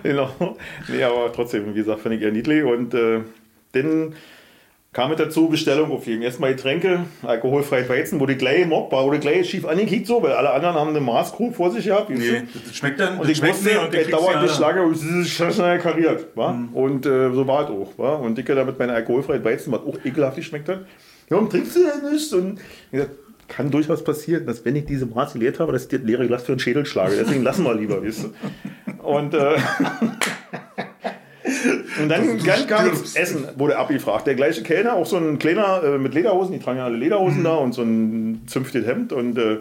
[0.04, 0.56] genau.
[0.88, 2.64] Nee, aber trotzdem, wie gesagt, finde ich eher niedlich.
[2.64, 3.22] Und äh,
[3.72, 4.16] dann
[4.92, 9.20] kam mit dazu Bestellung auf jeden Erstmal Getränke, alkoholfrei Weizen, wo die gleich wo die
[9.20, 12.10] gleich schief angekickt so, weil alle anderen haben eine Maßkrug vor sich gehabt.
[12.10, 13.14] Nee, das schmeckt dann.
[13.14, 15.80] Und das ich schmeckt wusste, und der kriegst dauert nicht lange, und es ist schnell
[15.80, 16.28] kariert.
[16.36, 16.54] Wa?
[16.54, 16.70] Mhm.
[16.74, 17.92] Und äh, so war es auch.
[17.98, 18.16] Wa?
[18.16, 20.80] Und Dicke damit meine alkoholfreie Weizen, was auch ekelhaft geschmeckt hat.
[20.80, 22.34] Ja, warum trinkst du denn nicht?
[22.34, 23.12] Und ich gesagt,
[23.48, 26.44] kann durchaus passieren, dass wenn ich diese Maß geleert habe, dass ich das leere Glas
[26.44, 27.16] für einen Schädel schlage.
[27.16, 28.34] Deswegen lassen wir lieber, weißt du.
[29.04, 29.58] Und, äh,
[32.02, 34.28] und dann, dann kam das Essen, wurde abgefragt.
[34.28, 37.44] Der gleiche Kellner, auch so ein kleiner äh, mit Lederhosen, die tragen ja alle Lederhosen
[37.44, 39.58] da und so ein zünftiges Hemd und äh,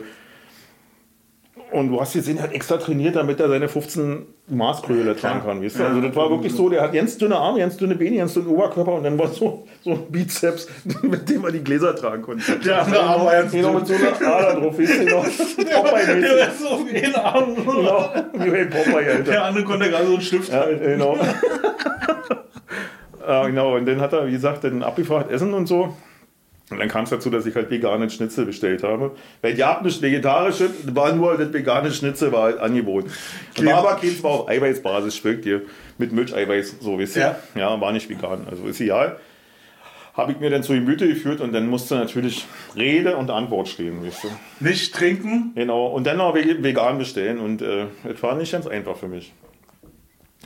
[1.73, 5.63] und du hast gesehen, er hat extra trainiert, damit er seine 15 Maßkröle tragen kann.
[5.63, 5.85] Weißt du?
[5.85, 8.49] Also das war wirklich so, der hat ganz dünne Arme, ganz dünne Beine, ganz dünnen
[8.49, 10.69] Oberkörper und dann war so, so ein Bizeps,
[11.03, 12.59] mit dem er die Gläser tragen konnte.
[12.59, 15.23] Der andere Arm war ganz Genau, mit so einer Ader drauf, weißt du, genau.
[15.29, 17.55] Der ist so auf Arm.
[17.55, 19.23] Genau, wie bei Popeye, Alter.
[19.31, 20.85] Der andere konnte gerade so einen Stift Ja, halten.
[20.85, 21.19] genau.
[23.29, 23.77] ja, genau.
[23.77, 25.95] Und dann hat er, wie gesagt, dann abgefragt Essen und so.
[26.71, 29.13] Und dann kam es dazu, dass ich halt veganen Schnitzel bestellt habe.
[29.41, 33.11] Weil die hatten nicht vegetarische, war nur das vegane Schnitzel war halt angeboten.
[33.63, 35.63] War aber keins war auf Eiweißbasis, schmeckt dir.
[35.97, 37.23] Mit Milcheiweiß, so wisst ihr.
[37.55, 37.73] Ja.
[37.75, 38.47] ja, war nicht vegan.
[38.51, 39.19] Also ist egal.
[40.15, 42.45] Habe ich mir dann zu Gemüte geführt und dann musste natürlich
[42.77, 44.31] Rede und Antwort stehen, wisst ihr.
[44.61, 45.53] Nicht trinken.
[45.55, 49.09] Genau, und dann noch veg- vegan bestellen und äh, es war nicht ganz einfach für
[49.09, 49.33] mich.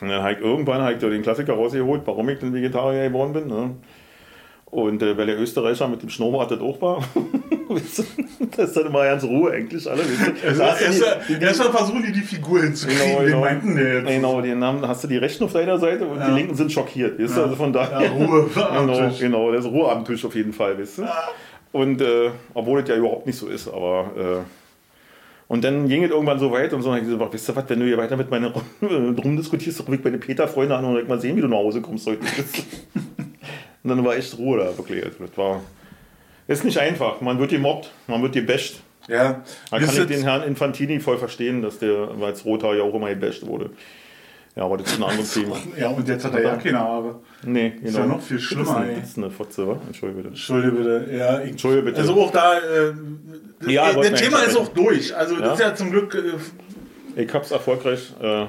[0.01, 3.47] Und dann habe ich irgendwann halt den Klassiker rausgeholt, warum ich denn Vegetarier geworden bin.
[3.49, 3.77] Ne?
[4.73, 7.05] Und äh, weil der Österreicher mit dem Schnurrbart das auch war.
[8.55, 10.03] Das ist dann immer ganz Ruhe eigentlich alle.
[10.47, 13.03] Also erstmal die- erst mal versuchen die die Figur hinzukriegen.
[13.07, 13.41] Genau, Den genau.
[13.41, 14.09] meinten der jetzt.
[14.09, 16.35] Genau, die Namen, hast du die Rechten auf deiner Seite und die Ja.
[16.35, 17.19] Linken sind schockiert.
[17.19, 17.39] Weißt du?
[17.41, 17.45] Ja.
[17.45, 18.03] Also von daher.
[18.03, 19.21] Ja, Ruhe am genau, Tisch.
[19.21, 21.03] genau, das ist Ruhe am Tisch auf jeden Fall, weißt du?
[21.73, 24.11] Und äh, obwohl es ja überhaupt nicht so ist, aber.
[24.19, 24.43] Äh,
[25.49, 27.65] und dann ging es irgendwann so weit und so, und ich gesagt, weißt du was,
[27.69, 31.21] wenn du hier weiter mit meinen rumdiskutierst, ruf ich meine Peter-Freunde an und direkt mal
[31.21, 32.21] sehen, wie du nach Hause kommst heute.
[33.85, 35.05] Und dann war echt Ruhe da, wirklich.
[35.05, 35.61] Also, das war.
[36.49, 37.21] Ist nicht einfach.
[37.21, 38.81] Man wird gemobbt, man wird gebasht.
[39.09, 39.43] Ja.
[39.71, 43.09] Da kann ich den Herrn Infantini voll verstehen, dass der als Roter ja auch immer
[43.09, 43.71] gebasht wurde.
[44.55, 45.57] Ja, aber das ist ein anderes Thema.
[45.79, 47.21] Ja, und jetzt hat er ja keine Haare.
[47.45, 47.99] Nee, genau.
[48.01, 49.01] ja noch viel schlimmer, Das ist eine, ey.
[49.01, 49.81] das ist eine Fotze, wa?
[49.87, 50.29] Entschuldige bitte.
[50.29, 51.07] Entschuldige bitte.
[51.17, 52.01] Ja, ich, Entschuldige bitte.
[52.01, 55.17] Also auch da, äh, Ja, äh, wollten das Thema ist auch durch.
[55.17, 55.41] Also Ja?
[55.41, 56.15] das ist ja zum Glück,
[57.17, 58.13] äh, Ich hab's erfolgreich.
[58.23, 58.43] Äh,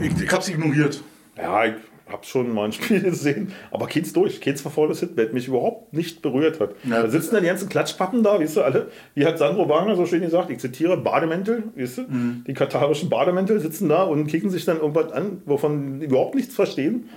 [0.00, 1.00] ich, ich hab's ignoriert.
[1.36, 1.74] ja, ich
[2.10, 5.92] hab schon mal ein Spiel gesehen, aber keins durch, keins verfolgtes Hit, weil mich überhaupt
[5.92, 6.74] nicht berührt hat.
[6.84, 7.02] Ja.
[7.02, 10.06] Da sitzen dann die ganzen Klatschpappen da, weißt du, alle, wie hat Sandro Wagner so
[10.06, 12.44] schön gesagt, ich zitiere, Bademäntel, weißt du, Mhm.
[12.46, 17.08] die katarischen Bademäntel sitzen da und kicken sich dann irgendwas an, wovon überhaupt nichts verstehen.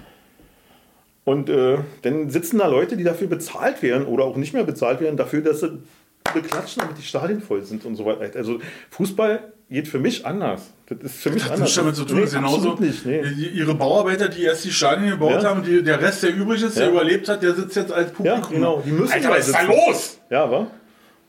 [1.26, 5.00] Und äh, dann sitzen da Leute, die dafür bezahlt werden oder auch nicht mehr bezahlt
[5.00, 5.80] werden, dafür, dass sie
[6.34, 8.38] beklatschen, damit die Stadien voll sind und so weiter.
[8.38, 8.60] Also
[8.92, 10.72] Fußball geht für mich anders.
[10.88, 11.62] Das ist für mich Hat anders.
[11.68, 12.16] nichts damit zu tun.
[12.16, 13.06] Nee, das ist genauso, nicht.
[13.06, 13.24] Nee.
[13.36, 15.50] die, ihre Bauarbeiter, die erst die Stadien gebaut Ja.
[15.50, 16.92] haben, die, der Rest, der übrig ist, der Ja.
[16.92, 18.42] überlebt hat, der sitzt jetzt als Publikum.
[18.42, 18.82] Ja, genau.
[18.86, 20.20] Die müssen Alter, was ist da los?
[20.30, 20.68] Ja, wa?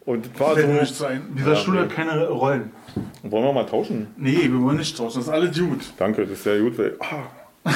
[0.05, 1.29] Und das war so, nicht so ein.
[1.31, 1.87] In dieser Ja, Stunde nee.
[1.89, 2.71] hat keine Rollen.
[3.23, 4.09] wollen wir mal tauschen?
[4.19, 5.17] Nee, wir wollen nicht tauschen.
[5.19, 5.81] Das ist alles gut.
[5.97, 6.77] Danke, das ist sehr gut.
[6.79, 7.71] Weil, ah.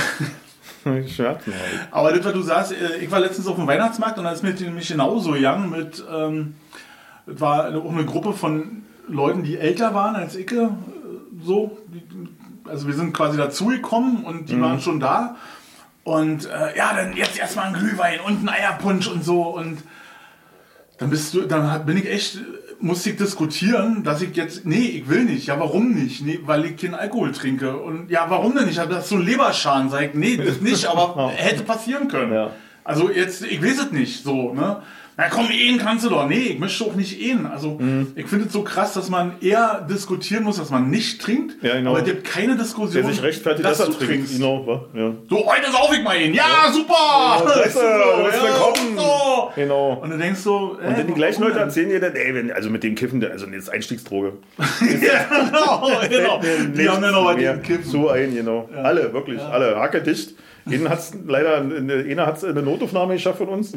[1.06, 1.88] Schmerzen halt.
[1.90, 4.42] Aber das, was du sagst, äh, ich war letztens auf dem Weihnachtsmarkt und da ist
[4.42, 6.54] mir nämlich genauso gegangen mit, ähm,
[7.28, 10.68] das war eine- auch eine Gruppe von Leuten, die älter waren als ich, äh,
[11.42, 11.78] so.
[12.68, 14.62] Also wir sind quasi dazugekommen und die Mhm.
[14.62, 15.36] waren schon da.
[16.04, 19.42] Und äh, ja, dann jetzt erstmal ein Glühwein und ein Eierpunsch und so.
[19.42, 19.78] Und
[20.98, 22.38] dann bist du, dann bin ich echt,
[22.80, 25.46] musste ich diskutieren, dass ich jetzt, nee, ich will nicht.
[25.46, 26.24] Ja, warum nicht?
[26.24, 27.76] Nee, weil ich keinen Alkohol trinke.
[27.76, 28.74] Und ja, warum denn nicht?
[28.74, 29.90] Ich habe das so einen Leberschaden.
[29.90, 32.32] Sag ich, nee, das nicht, aber hätte passieren können.
[32.32, 32.50] Ja.
[32.84, 34.82] Also jetzt, ich weiß es nicht, so, ne?
[35.20, 36.28] Na komm, ehen kannst du doch.
[36.28, 37.44] Nee, ich möchte auch nicht ehen.
[37.44, 38.12] Also Mhm.
[38.14, 41.60] ich finde es so krass, dass man eher diskutieren muss, dass man nicht trinkt.
[41.60, 41.90] Ja, genau.
[41.90, 44.12] Aber es gibt keine Diskussion, Der sich rechtfertigt, dass dass er du trinkt.
[44.28, 44.34] trinkst.
[44.36, 44.84] Genau, wa?
[44.94, 45.12] ja.
[45.28, 46.34] So, heute sauf ich mal hin.
[46.34, 46.94] Ja, super!
[46.94, 47.80] Ja, klasse,
[48.16, 48.96] du bist willkommen.
[48.96, 49.50] so.
[49.56, 49.98] Genau.
[50.00, 52.52] Und du denkst so, äh, Und dann die gleichen Leute erzählen dir dann, ey, wenn,
[52.52, 54.34] also mit dem Kiffen, also das ist Einstiegsdroge.
[55.02, 56.40] ja, genau, genau.
[56.76, 57.90] Die haben ja noch mehr gegen Kiffen.
[57.90, 58.68] Zu ein, genau.
[58.84, 59.80] Alle, wirklich, alle.
[59.80, 60.34] Hacke dicht.
[60.70, 63.72] Einer hat es leider, einer hat eine Notaufnahme geschafft von uns.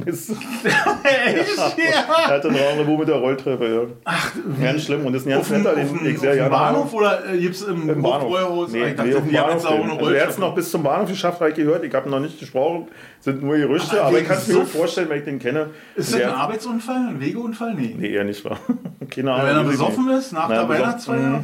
[1.41, 1.77] Ist, Echt?
[1.79, 2.27] er Ja.
[2.29, 3.81] hatte ein Rendezvous mit der Rolltreppe, ja.
[4.05, 5.05] Ach, ganz schlimm.
[5.05, 6.93] Und das ist ein Auf ganz dem, netter, auf den ich auf sehr gerne Bahnhof
[6.93, 8.71] oder äh, gibt es im, Im Bahnhof.
[8.71, 9.65] Nee, ich dachte, nee, auf dem Bahnhof.
[9.65, 11.83] auch eine Also er hat es noch bis zum Bahnhof geschafft, habe ich gehört.
[11.83, 12.87] Ich habe noch nicht gesprochen.
[13.19, 15.69] Sind nur Gerüchte, Aber aber, ich kann es mir gut vorstellen, wenn ich den kenne.
[15.95, 17.73] Ist das ein Arbeitsunfall, ein Wegeunfall?
[17.75, 17.95] Nee.
[17.97, 18.59] Nee, eher nicht wahr.
[19.09, 19.47] Keine Ahnung.
[19.47, 21.43] Wenn er besoffen ist, nach Na, der Weihnachtsfeier,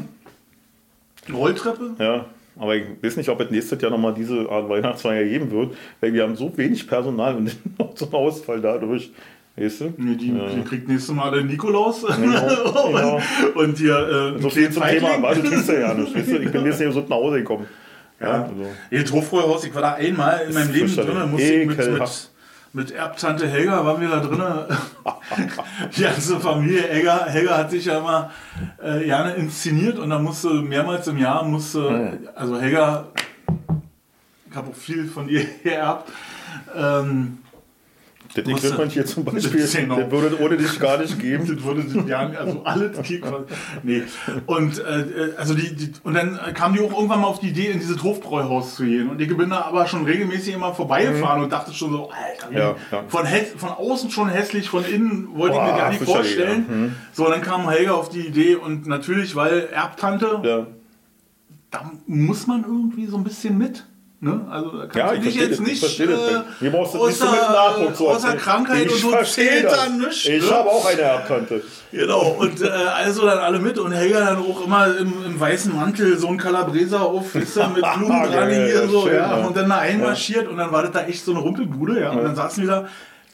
[1.33, 1.91] Rolltreppe?
[1.99, 2.25] Ja,
[2.59, 6.13] aber ich weiß nicht, ob es nächstes Jahr nochmal diese Art Weihnachtsfeier geben wird, weil
[6.13, 9.11] wir haben so wenig Personal und noch so einen Ausfall dadurch.
[9.59, 9.93] Weißt du?
[9.97, 12.47] Nee, die, die kriegt nächstes Mal den Nikolaus Genau,
[12.87, 13.15] genau.
[13.15, 15.25] und, und hier äh, So viel zum Thema, Feigling.
[15.25, 16.15] aber du trinkst ja ja nicht.
[16.15, 16.37] Weißt du?
[16.37, 17.65] Ich bin jetzt hier so nach Hause gekommen.
[18.19, 18.43] Ja, Ja.
[18.43, 18.65] also.
[18.91, 22.29] Ihr Hofbräuhaus, ich war da einmal in meinem Leben drin, musste ich mit, mit,
[22.73, 24.41] mit Erbtante Helga waren wir da drin.
[25.97, 28.29] Die ganze Familie Helga, Helga hat sich ja immer
[28.83, 33.07] äh, gerne inszeniert und da musste mehrmals im Jahr musste, also Helga,
[34.49, 36.09] ich habe auch viel von ihr geerbt.
[36.75, 37.39] Ähm,
[38.43, 39.95] Das Equipment hier zum Beispiel, Genau.
[39.99, 41.47] das würde es ohne dich gar nicht geben.
[41.47, 42.19] Das wurde ja,
[42.63, 42.63] also
[43.03, 43.23] Kick.
[43.83, 44.03] Nee.
[44.45, 47.67] Und äh, also die, die und dann kam die auch irgendwann mal auf die Idee,
[47.71, 49.09] in dieses Hofbräuhaus zu gehen.
[49.09, 52.57] Und ich bin da aber schon regelmäßig immer vorbeigefahren und dachte schon so, Alter, Mhm.
[52.57, 53.03] Ja, ja.
[53.07, 53.25] Von,
[53.57, 56.65] von außen schon hässlich, von innen wollte ich Boah, mir gar nicht vorstellen.
[56.69, 56.75] ja.
[56.75, 56.95] Mhm.
[57.13, 60.67] So, und dann kam Helga auf die Idee und natürlich, weil Erbtante,
[61.71, 63.85] da muss man irgendwie so ein bisschen mit.
[64.19, 64.47] Ne?
[64.49, 66.07] Also da kannst Ja, du ich dich jetzt das, ich nicht äh,
[66.59, 68.35] Hier brauchst du nicht so außer, mit Nachdruck zu außer.
[68.35, 69.75] Krankheit Ich und so zählt das.
[69.75, 70.25] dann nichts.
[70.25, 70.49] Ich ne?
[70.49, 71.61] habe auch eine Erbtante.
[71.91, 75.75] Genau, und äh, also dann alle mit und Helga dann auch immer im, im weißen
[75.75, 79.37] Mantel, so ein Calabreser auf, ist mit Blumen dran Geil, hier ja, so, schön, ja,
[79.39, 79.45] ja.
[79.45, 82.23] und dann da einmarschiert und dann war das da echt so eine Rumpelbude, ja, und
[82.23, 82.87] dann saßen wir da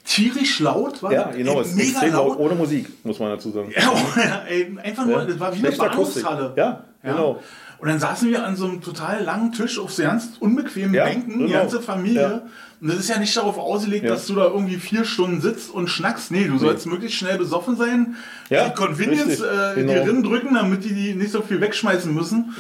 [0.05, 1.61] tierisch laut, war Ja, genau.
[1.61, 3.71] Es mega extrem laut, ohne Musik, muss man dazu sagen.
[3.73, 3.81] Ja,
[4.17, 5.77] ja, ey, einfach nur, das war wie eine Schlechte.
[5.85, 6.53] Bahnhofshalle.
[6.57, 7.39] Ja, genau.
[7.83, 11.03] Und dann saßen wir an so einem total langen Tisch auf so ganz unbequemen Ja,
[11.03, 11.59] Bänken, die genau.
[11.59, 12.21] ganze Familie.
[12.21, 12.41] Ja.
[12.79, 14.11] Und das ist ja nicht darauf ausgelegt, Ja.
[14.11, 16.31] dass du da irgendwie vier Stunden sitzt und schnackst.
[16.31, 18.15] Nee, du sollst möglichst schnell besoffen sein,
[18.49, 19.91] die Convenience äh, genau.
[19.95, 22.55] dir drin drücken, damit die die nicht so viel wegschmeißen müssen.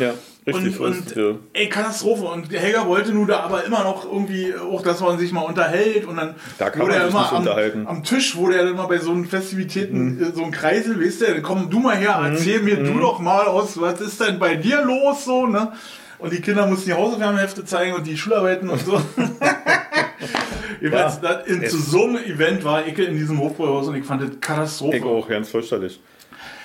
[0.45, 0.79] Richtig.
[0.79, 1.35] Und, und ja.
[1.53, 2.25] ey, Katastrophe.
[2.25, 5.41] Und der Helga wollte nur da aber immer noch irgendwie, auch dass man sich mal
[5.41, 6.05] unterhält.
[6.05, 7.79] Und dann Da kann wurde man er immer am, unterhalten.
[7.81, 7.87] Mhm.
[7.87, 11.21] am Tisch, wurde er dann mal bei so einen Festivitäten, äh, so ein Kreisel, weißt
[11.21, 12.93] du, komm du mal her, erzähl mir Mhm.
[12.93, 15.71] du doch mal aus, was ist denn bei dir los so, ne?
[16.19, 19.01] Und die Kinder mussten die Hausaufgabenhefte zeigen und die Schularbeiten und so.
[20.81, 21.31] Jedenfalls, Ja.
[21.45, 24.97] in, zu so einem Event war ich in diesem Hofbräuhaus und ich fand das Katastrophe.
[24.97, 25.99] Ich auch, ganz fürchterlich.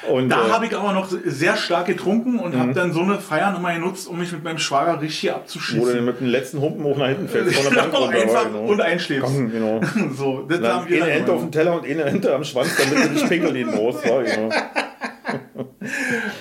[0.08, 3.18] Und, Da äh, habe ich aber noch sehr stark getrunken und habe dann so eine
[3.18, 6.04] Feiern immer genutzt, um mich mit meinem Schwager richtig wo du abzuschießen.
[6.04, 8.18] mit dem letzten Humpen hoch nach hinten fällst, von der Bank Genau, runter.
[8.20, 8.60] einfach genau.
[8.66, 9.24] und einschläfst.
[9.34, 9.80] Komm, genau.
[10.14, 12.76] So, das Dann haben wir eine Ente auf dem Teller und eine Ente am Schwanz,
[12.76, 14.04] damit du nicht pinkeln gehen musst.
[14.04, 14.50] Ja, genau.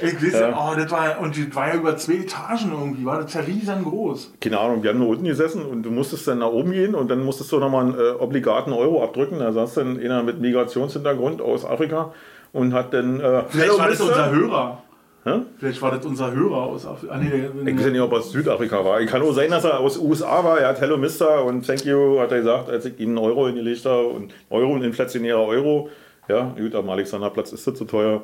[0.02, 0.50] Ich weiß, ja.
[0.72, 4.34] oh, das war, und das war ja über zwei Etagen irgendwie, war das ja riesengroß.
[4.39, 7.10] Keine Ahnung, wir haben nur unten gesessen und du musstest dann nach oben gehen und
[7.10, 9.39] dann musstest du nochmal einen äh, obligaten Euro abdrücken.
[9.39, 12.14] Da saß dann einer mit Migrationshintergrund aus Afrika
[12.54, 13.20] und hat dann.
[13.20, 14.84] Äh, Vielleicht war das unser Hörer.
[15.24, 15.41] Hä?
[15.60, 17.14] Vielleicht war das unser Hörer aus Afrika.
[17.14, 19.02] Ah, nee, Ich weiß ja nicht, ob er aus Südafrika war.
[19.02, 20.60] Ich kann nur sein, dass er aus USA war.
[20.60, 23.48] Er hat Hello Mister und Thank you, hat er gesagt, als ich ihm einen Euro
[23.48, 24.08] hingelegt habe.
[24.08, 25.89] Und Euro, ein inflationärer Euro.
[26.30, 28.22] Ja, gut, am Alexanderplatz ist das zu teuer.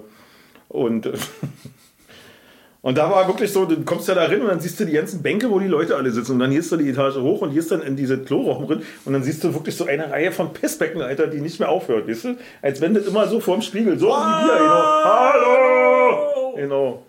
[0.70, 1.06] Und,
[2.84, 4.92] und da war wirklich so, du kommst ja da rein und dann siehst du die
[4.92, 6.34] ganzen Bänke, wo die Leute alle sitzen.
[6.34, 8.82] Und dann gehst du die Etage hoch und gehst dann in diese Klorochen drin.
[9.06, 12.10] Und dann siehst du wirklich so eine Reihe von Pissbecken, Alter, die nicht mehr aufhört.
[12.10, 12.36] Weißt du?
[12.62, 14.84] Als wenn das immer so vorm Spiegel, so wie hier, genau.
[15.06, 16.56] Hallo!
[16.58, 17.04] Genau.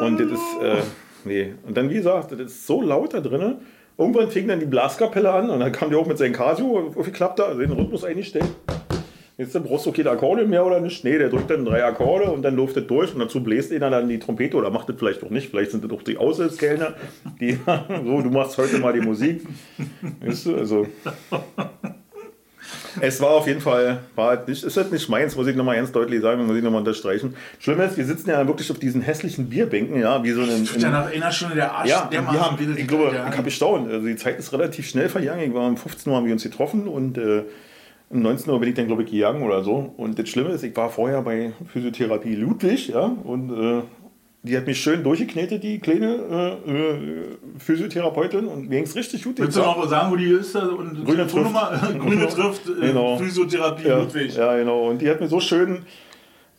[0.00, 0.82] Und das ist, äh,
[1.24, 1.54] nee.
[1.66, 3.56] Und dann, wie gesagt, das ist so laut da drinnen.
[3.96, 7.40] Irgendwann fing dann die Blaskapelle an und dann kam die auch mit seinem Casio aufgeklappt,
[7.40, 8.44] also den Rhythmus eingestellt.
[9.38, 11.04] Jetzt brauchst du keine Akkorde mehr oder nicht?
[11.04, 13.90] Nee, der drückt dann drei Akkorde und dann läuft das durch und dazu bläst einer
[13.90, 15.50] dann die Trompete oder macht das vielleicht auch nicht.
[15.50, 16.94] Vielleicht sind das auch die Aushilfskellner,
[17.38, 17.52] die
[18.04, 19.42] so, du machst heute mal die Musik.
[20.24, 20.86] Weißt du, also.
[23.00, 25.76] Es war auf jeden Fall, war halt nicht, ist halt nicht meins, muss ich nochmal
[25.76, 27.36] ganz deutlich sagen, muss ich nochmal unterstreichen.
[27.58, 30.66] Schlimm ist, wir sitzen ja wirklich auf diesen hässlichen Bierbänken, ja, wie so ein.
[30.78, 31.90] ja nach einer Stunde der Arsch.
[31.90, 33.90] Ja, der wir haben, ich glaube, ich habe gestaunt.
[33.90, 35.42] Also die Zeit ist relativ schnell vergangen.
[35.42, 37.42] Ich war um 15 Uhr haben wir uns getroffen und äh,
[38.08, 39.92] um 19 Uhr bin ich dann, glaube ich, gegangen oder so.
[39.96, 43.82] Und das Schlimme ist, ich war vorher bei Physiotherapie Ludwig, ja, und äh,
[44.42, 46.98] die hat mich schön durchgeknetet, die kleine äh, äh,
[47.58, 49.38] Physiotherapeutin, und mir ging es richtig gut.
[49.38, 50.54] Willst du noch sagen, wo die ist?
[50.54, 51.72] Und Grüne Telefonnummer?
[51.98, 53.16] Grüne trifft, äh, Genau.
[53.16, 54.36] Physiotherapie ja, Ludwig.
[54.36, 54.88] Ja, genau.
[54.88, 55.84] Und die hat mir so schön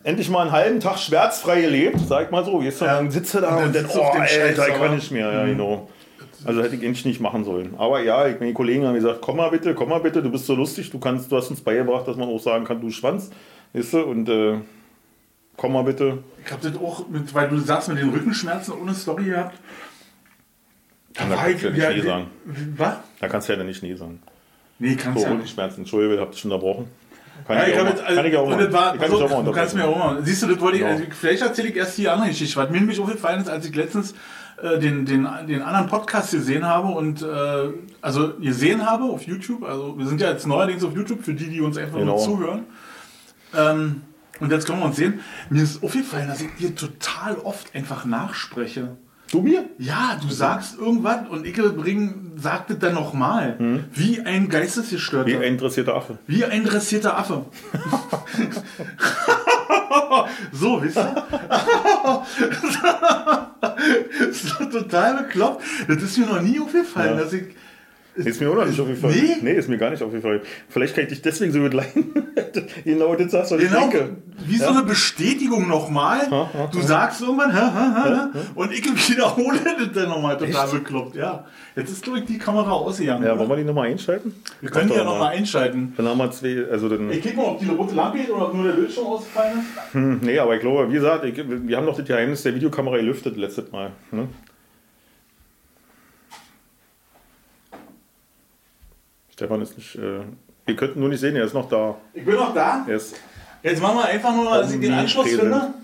[0.03, 2.61] endlich mal einen halben Tag schmerzfrei gelebt, sag ich mal so.
[2.61, 2.97] Jetzt Ja.
[2.97, 5.11] dann sitze da Und und dann dann, du auf oh, dem Alter, ich kann nicht
[5.11, 5.31] mehr.
[5.31, 5.89] Ja, genau.
[6.47, 7.75] Also hätte ich eigentlich nicht machen sollen.
[7.77, 10.45] Aber ja, ich, meine Kollegen haben gesagt, komm mal bitte, komm mal bitte, du bist
[10.45, 13.29] so lustig, du kannst, du hast uns beigebracht, dass man auch sagen kann, du Schwanz.
[13.73, 13.99] Weißt du?
[14.03, 14.59] Und äh,
[15.57, 16.19] komm mal bitte.
[16.45, 19.57] Ich habe das auch, mit, weil du sagst, mit den Rückenschmerzen ohne Story gehabt.
[21.13, 22.27] Da kannst du ja nicht Nee sagen.
[22.77, 22.95] Was?
[23.19, 24.21] Da kannst du ja dann nicht Nee sagen.
[24.79, 25.53] Nee, kannst So, ja ohne nicht.
[25.53, 25.81] Schmerzen.
[25.81, 26.87] Entschuldigung, habt ihr schon unterbrochen.
[27.47, 28.73] Kann Ja, ich ich auch hab mal- also, kann ich auch mal.
[28.73, 30.23] war, Ich kann pass dich auch mal du kannst mir auch mal.
[30.23, 30.89] Siehst du, das wollte ich, Ja.
[30.89, 32.55] also, vielleicht erzähle ich erst die andere Geschichte.
[32.57, 34.13] Was mir nämlich aufgefallen ist, als ich letztens
[34.61, 37.69] äh, den, den, den anderen Podcast gesehen habe und äh,
[38.01, 41.49] also gesehen habe auf YouTube, also wir sind ja jetzt neuerdings auf YouTube für die,
[41.49, 42.15] die uns einfach Genau.
[42.15, 42.63] nur zuhören.
[43.55, 44.01] Ähm,
[44.39, 45.19] und jetzt können wir uns sehen.
[45.49, 48.97] Mir ist aufgefallen, dass ich dir total oft einfach nachspreche.
[49.31, 49.65] Du mir?
[49.77, 53.57] Ja, du sagst irgendwas und ich bring, sagt es dann nochmal.
[53.93, 55.31] Wie ein Geistesgestörter.
[55.31, 55.41] Hm.
[55.41, 56.17] Wie ein interessierter Affe.
[56.27, 57.45] Wie ein dressierter Affe.
[60.51, 61.23] so, wisst ihr?
[64.43, 65.63] das ist doch total bekloppt.
[65.87, 67.23] Das ist mir noch nie aufgefallen, Ja.
[67.23, 67.43] dass ich.
[68.17, 69.15] Ist mir auch noch nicht aufgefallen.
[69.15, 69.37] Nee?
[69.41, 70.41] Nee, ist mir gar nicht aufgefallen.
[70.69, 72.13] Vielleicht kann ich dich deswegen so gut leiden.
[72.83, 73.91] genau das sagst du, Genau,
[74.45, 76.21] wie so eine Bestätigung nochmal.
[76.71, 81.15] Du sagst irgendwann, hä, hä, hä, und ich wiederhole das dann nochmal total bekloppt.
[81.15, 81.45] Ja,
[81.75, 83.23] jetzt ist, glaube ich, die Kamera ausgegangen.
[83.23, 83.39] Ja, oder?
[83.39, 84.33] wollen wir die nochmal einschalten?
[84.61, 85.93] wir können die ja nochmal einschalten.
[85.97, 88.47] Dann haben wir zwei, also dann, Ich guck mal, ob die rote Lampe geht oder
[88.47, 89.93] ob nur der Bildschirm ausgefallen ist.
[89.93, 92.97] hm, nee, aber ich glaube, wie gesagt, ich, wir haben doch das Geheimnis der Videokamera
[92.97, 93.91] gelüftet letztes Mal.
[94.11, 94.27] Ne?
[99.37, 100.21] Stefan ist nicht, äh,
[100.65, 101.95] wir könnten nur nicht sehen, er ist noch da.
[102.11, 102.83] Ich bin noch da.
[102.87, 103.15] Er ist,
[103.61, 105.75] Jetzt machen wir einfach nur, dass ich den Anschluss Omnipräsent.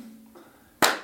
[0.81, 0.95] finde.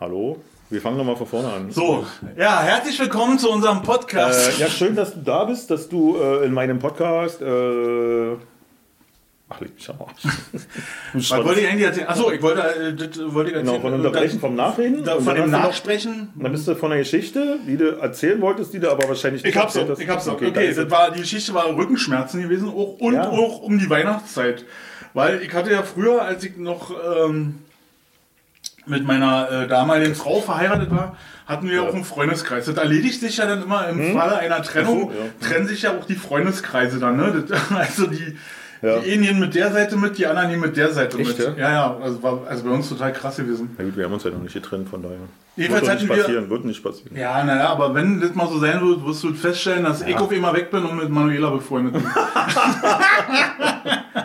[0.00, 0.40] hallo?
[0.68, 1.70] Wir fangen nochmal von vorne an.
[1.70, 2.04] So,
[2.36, 4.58] ja, herzlich willkommen zu unserem Podcast.
[4.58, 7.40] Äh, ja, schön, dass du da bist, dass du äh, in meinem Podcast.
[7.40, 8.32] Äh,
[9.50, 10.22] ach, leg mich am Arsch.
[11.14, 12.08] Was wollte ich eigentlich erzählen?
[12.08, 13.64] Achso, ich wollte, äh, das wollte ich erzählen.
[13.76, 15.04] Genau, von Unterbrechen, vom Nachreden.
[15.04, 16.28] Da, von dem du noch- Nachsprechen.
[16.36, 19.56] Dann bist du von der Geschichte, die du erzählen wolltest, die du aber wahrscheinlich Ich
[19.56, 20.00] hab's hast.
[20.00, 20.34] ich hab's doch.
[20.34, 23.28] Okay, Okay, das war, die Geschichte war Rückenschmerzen gewesen auch, und Ja.
[23.28, 24.64] auch um die Weihnachtszeit.
[25.14, 26.90] Weil ich hatte ja früher, als ich noch
[27.26, 27.60] ähm,
[28.86, 32.66] mit meiner äh, damaligen Frau verheiratet war, hatten wir auch einen Freundeskreis.
[32.66, 35.48] Das erledigt sich ja dann immer im Falle einer Trennung, so, ja.
[35.48, 37.16] trennen sich ja auch die Freundeskreise dann.
[37.16, 37.44] Ne?
[37.48, 38.36] Das, also die,
[38.80, 38.98] Ja.
[39.00, 41.46] die einen gehen mit der Seite mit, die anderen gehen mit der Seite Echt, mit.
[41.46, 41.52] ja?
[41.56, 43.74] Ja, ja, also war also bei uns total krass gewesen.
[43.76, 45.16] Na gut, wir haben uns ja noch nicht getrennt, von daher.
[45.56, 47.16] Jedenfalls wird nicht wir- passieren, wird nicht passieren.
[47.16, 50.30] Ja, naja, aber wenn das mal so sein wird, wirst du feststellen, dass ich auf
[50.30, 52.04] immer weg bin und mit Manuela befreundet bin.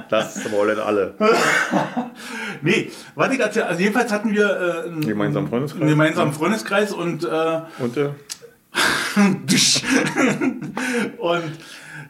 [0.10, 1.14] Das wollen alle.
[2.62, 5.82] Nee, warte, ich erzähl, also jedenfalls hatten wir äh, einen Gemeinsamen Freundeskreis.
[5.82, 8.10] einen gemeinsamen Freundeskreis und, äh, Und äh,
[11.18, 11.44] und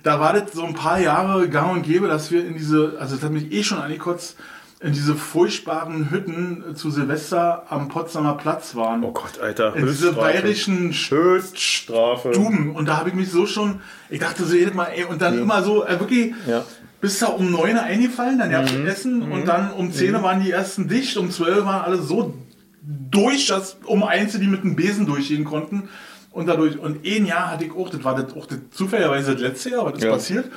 [0.04, 3.16] da war das so ein paar Jahre gang und gäbe, dass wir in diese, also
[3.16, 4.36] das hat mich eh schon angekotzt,
[4.82, 9.04] in diese furchtbaren Hütten zu Silvester am Potsdamer Platz waren.
[9.06, 9.76] oh Gott, Alter.
[9.78, 12.34] in diese bayerischen Höchststrafe.
[12.34, 12.76] Stuben.
[12.76, 13.80] Und da habe ich mich so schon,
[14.10, 16.64] ich dachte so jedes Mal, ey, und dann immer so, äh, wirklich, Ja.
[17.00, 18.86] bist da um 9 Uhr eingefallen, dann gab's Mhm.
[18.88, 22.34] Essen und dann um 10 Uhr waren die ersten dicht, um 12 waren alle so
[22.82, 25.88] durch, dass um eins die mit dem Besen durchgehen konnten.
[26.34, 29.42] Und dadurch, und ein Jahr hatte ich auch, das war das, auch das, zufälligerweise das
[29.42, 30.12] letzte Jahr, was ist Ja.
[30.12, 30.52] passiert,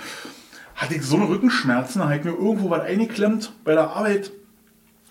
[0.74, 4.30] hatte ich so eine Rückenschmerzen, da habe ich mir irgendwo was eingeklemmt bei der Arbeit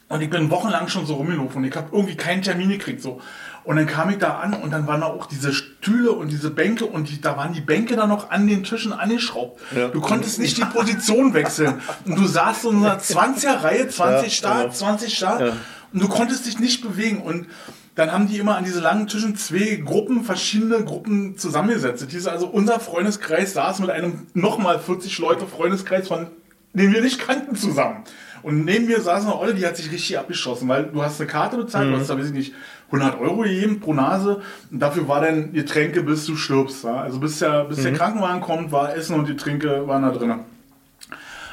[0.08, 3.02] Und ich bin wochenlang schon so rumgelaufen und ich habe irgendwie keinen Termin gekriegt.
[3.02, 3.20] So.
[3.64, 6.52] Und dann kam ich da an und dann waren da auch diese Stühle und diese
[6.52, 9.60] Bänke und die, da waren die Bänke dann noch an den Tischen angeschraubt.
[9.76, 9.88] Ja.
[9.88, 11.82] Du konntest nicht die Position wechseln.
[12.06, 14.74] Und du saßt so in einer 20er-Reihe, 20 Ja, Start, genau.
[14.76, 15.54] 20 Start.
[16.00, 17.22] Du konntest dich nicht bewegen.
[17.22, 17.48] Und
[17.96, 22.06] dann haben die immer an diese langen Tischen zwei Gruppen, verschiedene Gruppen zusammengesetzt.
[22.10, 26.28] Hieß also, unser Freundeskreis saß mit einem nochmal 40 Leute Freundeskreis, von
[26.74, 28.04] den wir nicht kannten, zusammen.
[28.44, 31.28] Und neben mir saß eine Olle, die hat sich richtig abgeschossen, weil du hast eine
[31.28, 32.54] Karte bezahlt, du hast da, weiß ich nicht,
[32.92, 36.84] 100 Euro gegeben pro Nase und dafür war dann Getränke, bis du stirbst.
[36.84, 36.98] Ja?
[36.98, 40.36] Also bis, der, bis der Krankenwagen kommt, war Essen und Getränke waren da drin.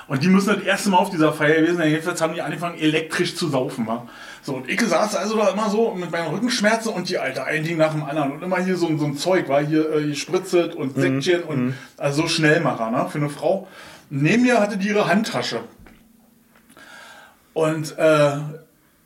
[0.08, 1.90] Und die müssen das erste Mal auf dieser Feier gewesen sein.
[1.90, 3.86] Jedenfalls haben die angefangen, elektrisch zu saufen.
[3.86, 4.06] Wa?
[4.44, 7.62] So, und ich saß also da immer so mit meinen Rückenschmerzen und die Alter, ein
[7.62, 8.32] Ding nach dem anderen.
[8.32, 12.22] Und immer hier so, so ein Zeug, war hier äh, gespritzelt und Säckchen und also
[12.22, 13.68] so Schnellmacher ne, für eine Frau.
[14.10, 15.60] Neben mir hatte die ihre Handtasche.
[17.52, 18.36] Und äh,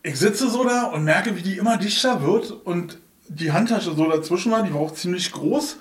[0.03, 4.09] ich sitze so da und merke, wie die immer dichter wird und die Handtasche so
[4.09, 5.77] dazwischen war, die war auch ziemlich groß.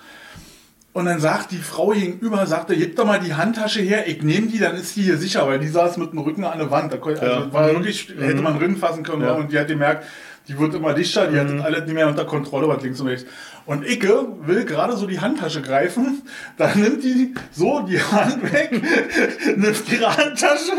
[0.95, 4.47] Und dann sagt die Frau gegenüber, sagte, gib doch mal die Handtasche her, ich nehme
[4.47, 6.93] die, dann ist die hier sicher, weil die saß mit dem Rücken an der Wand.
[6.93, 7.53] Da konnte, also Ja.
[7.53, 9.21] war wirklich, hätte man drin fassen können.
[9.23, 9.33] Ja.
[9.33, 10.05] Und die hat gemerkt,
[10.47, 13.07] die wird immer dichter, die hat das alles nicht mehr unter Kontrolle, was links und
[13.07, 13.29] rechts.
[13.65, 16.21] Und Icke will gerade so die Handtasche greifen,
[16.57, 18.69] dann nimmt die so die Hand weg,
[19.57, 20.71] nimmt ihre Handtasche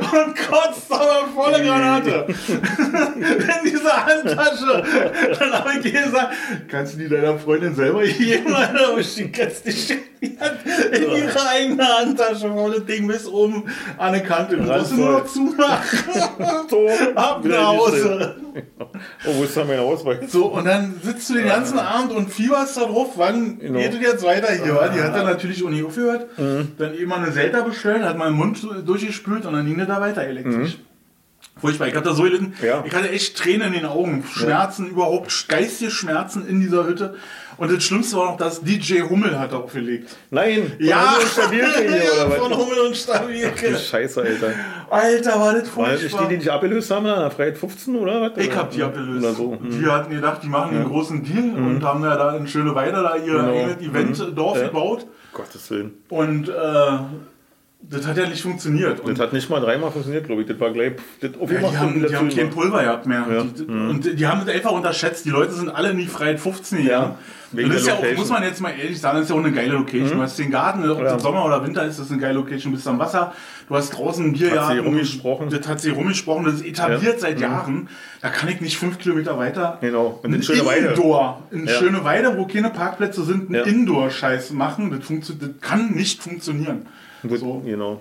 [0.00, 2.26] und kotzt aber volle Granate.
[2.48, 4.82] In diese Handtasche.
[5.38, 6.34] Dann habe ich gesagt,
[6.68, 8.52] kannst du die deiner Freundin selber geben?
[8.52, 10.58] Aber sie kannst nicht die Hand
[10.92, 13.64] in ihre eigene Handtasche, das Ding bis oben
[13.96, 14.56] an der Kante.
[14.56, 15.98] Du musst nur noch zumachen.
[17.14, 18.36] Ab nach Hause.
[19.24, 20.30] Oh, wo ist da mein Ausweis?
[20.32, 23.78] So, und dann sitzt du den ganzen Abend und fieberst da drauf, wann Genau.
[23.78, 24.74] geht es jetzt weiter hier?
[24.74, 24.88] wa?
[24.88, 26.26] Die hat dann natürlich auch nicht aufgehört.
[26.36, 30.00] Dann eben mal eine Selta bestellt, hat meinen Mund durchgespült und dann ging das da
[30.00, 30.78] weiter elektrisch.
[31.60, 32.54] Furchtbar, ich hatte da so gelitten.
[32.62, 32.82] Ja.
[32.86, 37.16] Ich hatte echt Tränen in den Augen, Schmerzen überhaupt, geistige Schmerzen in dieser Hütte.
[37.60, 40.16] Und das Schlimmste war noch, dass DJ Hummel hat aufgelegt.
[40.30, 40.72] Nein!
[40.80, 42.58] Ja, von Stabilke hier, ja oder von was?
[42.58, 43.76] Hummel und Stabilke.
[43.90, 44.52] Scheiße, Alter.
[44.88, 46.28] Alter, war das War das die, furchtbar.
[46.30, 47.30] die dich abgelöst haben, da?
[47.30, 48.32] Freiheit 15 oder was?
[48.44, 49.24] Ich hab die abgelöst.
[49.24, 49.50] Oder so.
[49.60, 49.78] Mhm.
[49.78, 53.14] Die hatten gedacht, die machen einen großen Deal und haben ja da in Schöneweide da
[53.16, 53.52] ihr Genau.
[53.52, 54.66] eigenes Eventdorf Ja.
[54.66, 55.06] gebaut.
[55.32, 55.92] Gottes Willen.
[56.08, 56.52] Und äh,
[57.82, 59.00] das hat ja nicht funktioniert.
[59.00, 60.48] Und Das hat nicht mal dreimal funktioniert, glaube ich.
[60.48, 60.92] Das war gleich.
[61.20, 62.50] Das auf ja, die haben, die haben kein.
[62.50, 63.26] Pulver gehabt mehr.
[63.30, 63.42] Ja.
[63.44, 65.24] Die, Und die haben das einfach unterschätzt.
[65.24, 67.12] Die Leute sind alle in die Freiheit 15 gegangen.
[67.12, 67.16] Ja.
[67.52, 69.50] Das ist ja auch, muss man jetzt mal ehrlich sagen, das ist ja auch eine
[69.50, 70.18] geile Location.
[70.18, 71.16] Du hast den Garten, ob Ja.
[71.16, 72.70] es Sommer oder Winter ist, das ist eine geile Location.
[72.70, 73.32] Du bist am Wasser,
[73.68, 74.76] du hast draußen einen Biergarten.
[74.76, 75.50] sie rumgesprochen.
[75.50, 77.88] Das hat sie rumgesprochen, das ist etabliert seit Jahren.
[78.22, 80.20] Da kann ich nicht fünf Kilometer weiter Genau.
[80.22, 80.88] Und in ein schöne Weide.
[80.90, 83.64] Indoor, in schöne Weide, wo keine Parkplätze sind, einen.
[83.66, 84.90] Indoor-Scheiß machen.
[84.92, 86.86] Das, das kann nicht funktionieren.
[87.22, 87.62] So.
[87.64, 88.00] Genau.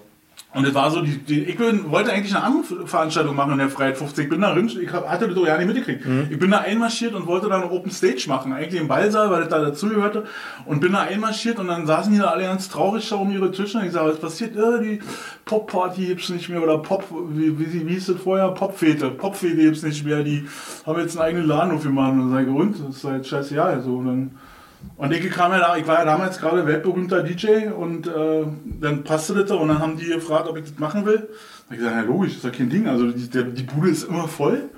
[0.51, 3.59] Und das war so, die, die, ich bin, wollte eigentlich eine andere Veranstaltung machen in
[3.59, 4.23] der Freiheit 50.
[4.23, 6.03] Ich bin da drin, ich hatte das doch ja nicht mitgekriegt.
[6.07, 6.27] Mhm.
[6.31, 9.41] Ich bin da einmarschiert und wollte da eine Open Stage machen, eigentlich im Ballsaal, weil
[9.41, 10.25] das da dazugehörte.
[10.65, 13.51] Und bin da einmarschiert und dann saßen die da alle ganz traurig da um ihre
[13.51, 13.77] Tische.
[13.77, 14.55] Und ich sage, was passiert?
[14.55, 14.99] Äh, die
[15.45, 18.49] Pop-Party gibt's nicht mehr oder Pop, wie, wie, wie hieß das vorher?
[18.49, 19.11] Popfete.
[19.11, 20.23] Popfete gibt's nicht mehr.
[20.23, 20.47] Die
[20.83, 22.13] haben jetzt einen eigenen Laden aufgemacht.
[22.13, 22.87] Und dann sage ich, und?
[22.87, 23.79] Das ist halt scheiße, ja.
[23.81, 24.31] So, und dann,
[24.97, 28.43] und ich kam ja da, ich war ja damals gerade weltberühmter DJ und äh,
[28.81, 31.27] dann passte das und dann haben die gefragt, ob ich das machen will.
[31.67, 32.87] Da ich gesagt, ja logisch, ist ja kein Ding.
[32.87, 34.69] Also die, der, die Bude ist immer voll.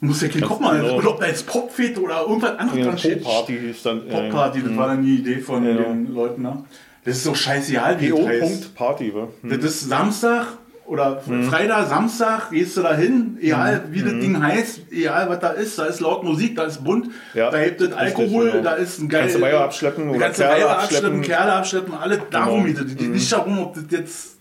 [0.00, 0.80] Du musst ja keinen Kopf machen.
[0.80, 0.96] genau.
[0.98, 3.22] Und ob da jetzt Popfete oder irgendwas anderes Ja, dran steht.
[3.22, 4.08] Pop-Party ist dann.
[4.08, 5.82] äh, Popparty, das war dann die Idee von Genau.
[5.82, 6.42] den Leuten.
[6.42, 6.64] Ne?
[7.04, 8.10] Das ist doch scheißegal, wie.
[8.10, 9.28] PO.Party, wa?
[9.42, 9.50] Hm.
[9.50, 10.46] Das ist Samstag
[10.90, 15.50] oder Freitag, Samstag, gehst du da hin, egal wie das Ding heißt, egal was da
[15.50, 18.62] ist, da ist laut Musik, da ist bunt, Ja, da gibt es richtig, Alkohol, genau.
[18.64, 19.32] da ist ein geiles.
[19.32, 21.22] Kannst du Weiber abschleppen oder Kerle Weiber abschleppen.
[21.22, 22.84] Kerle abschleppen, alle darum Genau.
[22.84, 23.06] geht es.
[23.06, 24.36] Nicht darum, ob das jetzt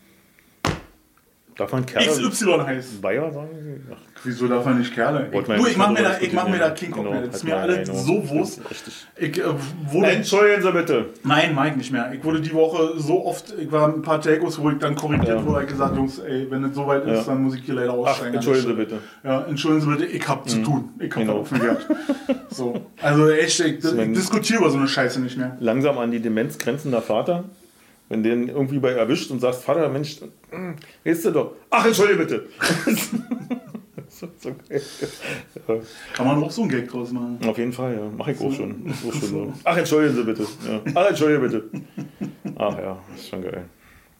[1.56, 3.04] Darf man Kerle XY heißt.
[3.04, 3.86] Weiber sagen?
[3.94, 5.30] Ach, Wieso darf man nicht Kerle?
[5.32, 7.22] Ich, du, ich mach mir da, ich mach mir da King Genau, mehr.
[7.28, 8.00] Das ist mir alles genau.
[8.02, 8.62] so Wurst.
[9.22, 9.44] Ich äh,
[9.92, 11.06] wurde Entschuldigen Sie bitte.
[11.24, 12.12] Nein, Mike nicht mehr.
[12.14, 15.28] Ich wurde die Woche so oft, ich war ein paar Takos, wo ich dann korrigiert
[15.40, 15.46] Ja.
[15.46, 17.34] wurde, ich gesagt, Jungs, ey, wenn es soweit ist, Ja.
[17.34, 18.36] dann muss ich hier leider Ach, aussteigen.
[18.36, 18.98] entschuldigen Sie bitte.
[19.24, 20.90] Ja, entschuldigen Sie bitte, ich hab zu tun.
[21.00, 21.44] Ich hab Genau.
[21.44, 21.88] gehabt.
[22.50, 22.82] So.
[23.02, 25.58] Also echt, ich, ich diskutiere über so eine Scheiße nicht mehr.
[25.60, 27.44] Langsam an die Demenz grenzender Vater.
[28.10, 30.18] Wenn du den irgendwie bei erwischt und sagst, Vater, Mensch,
[30.50, 31.52] hm, weißt du doch.
[31.70, 32.46] Ach, entschuldige bitte.
[34.22, 34.82] Okay.
[35.68, 35.76] Ja,
[36.14, 37.38] Kann man auch so einen Gag draus machen.
[37.48, 38.12] auf jeden Fall, ja.
[38.18, 38.92] Mach ich auch schon.
[39.08, 39.54] Auch schon so.
[39.64, 40.44] Ach, entschuldigen Sie bitte.
[40.68, 40.82] Ja.
[40.96, 41.64] Ach, entschuldige bitte.
[42.58, 43.66] Ach ja, ist schon geil.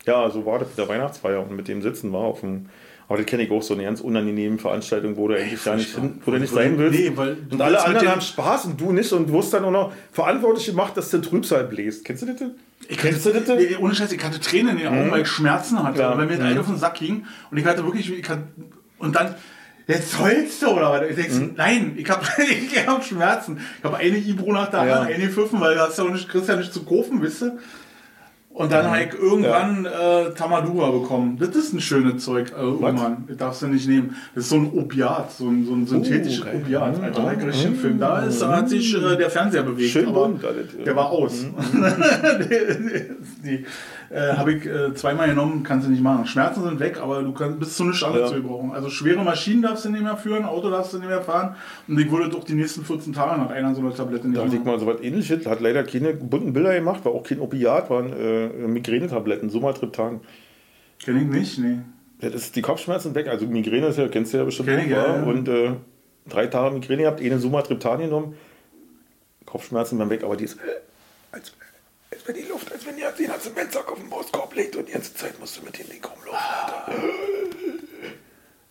[0.06, 2.68] Ja, so war das mit der Weihnachtsfeier und mit dem Sitzen war auf dem.
[3.08, 5.96] Aber das kenne ich auch so eine ganz unangenehme Veranstaltung, wo du eigentlich gar nicht,
[5.96, 7.00] hin, wo du nicht sein willst.
[7.00, 9.66] Nee, weil du und alle anderen haben Spaß und du nicht und du wirst dann
[9.66, 12.06] auch noch verantwortlich gemacht, dass der Trübsal bläst.
[12.06, 12.52] Kennst du das denn?
[12.92, 13.48] Ich Kennst du das?
[13.80, 16.18] Ohne Scheiß, ich hatte Tränen in den Augen, weil ich Schmerzen hatte, Ja.
[16.18, 16.60] weil mir das Mhm.
[16.60, 17.26] Auf den Sack ging.
[17.52, 18.44] Und ich hatte wirklich, ich hatte,
[18.98, 19.36] und dann,
[19.88, 21.08] jetzt heulst du oder was?
[21.10, 21.54] Ich denk, Mhm.
[21.56, 23.60] nein, ich habe ich hab Schmerzen.
[23.78, 25.00] Ich habe eine Ibro nach der Ja.
[25.02, 27.44] anderen, eine Pfiffen, weil du hast ja auch nicht, kriegst ja nicht zu kaufen, wisst
[27.44, 27.58] ihr?
[28.60, 31.38] Und dann habe ich irgendwann äh, Tamadura bekommen.
[31.40, 32.78] Das ist ein schönes Zeug, äh, oh?
[32.82, 34.18] Mann, das darfst du nicht nehmen.
[34.36, 36.62] Das ist so ein Opiat, so ein, so ein synthetisches geil.
[36.62, 36.98] Opiat.
[36.98, 37.04] Mhm.
[37.06, 38.00] Alter, ich richtig einen Film.
[38.00, 39.92] Da ist, hat sich äh, der Fernseher bewegt.
[39.92, 40.50] Schön aber bunt ja.
[40.84, 41.46] Der war aus.
[43.46, 43.66] die
[44.10, 46.26] äh, habe ich äh, zweimal genommen, kannst du nicht machen.
[46.26, 48.36] Schmerzen sind weg, aber du kannst bis zu nichts anderes Ja.
[48.36, 48.72] zu gebrauchen.
[48.72, 51.56] Also schwere Maschinen darfst du nicht mehr führen, Auto darfst du nicht mehr fahren.
[51.88, 54.46] Und ich würde doch die nächsten 14 Tage nach einer so einer Tablette nicht Da
[54.46, 57.40] hatte ich mal so was ähnliches, hat leider keine bunten Bilder gemacht, war auch kein
[57.40, 60.22] Opiat, waren äh, Migränetabletten, Sumatriptan.
[61.04, 61.78] Kenn ich nicht, nee.
[62.22, 64.90] Das ist die Kopfschmerzen weg, also Migräne ist ja, kennst du ja bestimmt Kenn ich,
[64.90, 65.24] ja, ja.
[65.24, 65.72] Und äh,
[66.28, 68.34] drei Tage Migräne gehabt, eine Sumatriptan genommen,
[69.46, 70.58] Kopfschmerzen waren weg, aber die ist,
[71.32, 71.54] als,
[72.12, 74.88] als wenn die Luft, als wenn die den ganzen Zementsack auf den Brustkorb legt und
[74.88, 76.94] die ganze Zeit musst du mit dem Ding rumlaufen.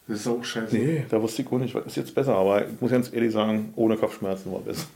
[0.08, 0.74] Das ist auch scheiße.
[0.74, 3.32] Nee, da wusste ich auch nicht, was ist jetzt besser, aber ich muss ganz ehrlich
[3.32, 4.86] sagen, ohne Kopfschmerzen war besser.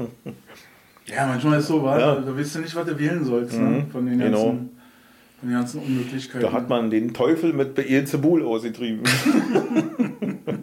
[1.07, 1.99] Ja, manchmal ist so, wa?
[1.99, 2.15] Ja.
[2.15, 3.87] Da, da weißt du nicht, was du wählen sollst, ne?
[3.93, 4.47] Von den ganzen, genau.
[4.47, 6.41] von den ganzen Unmöglichkeiten.
[6.41, 9.03] Da hat man den Teufel mit Beelzebul ausgetrieben.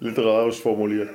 [0.00, 1.08] Literarisch formuliert.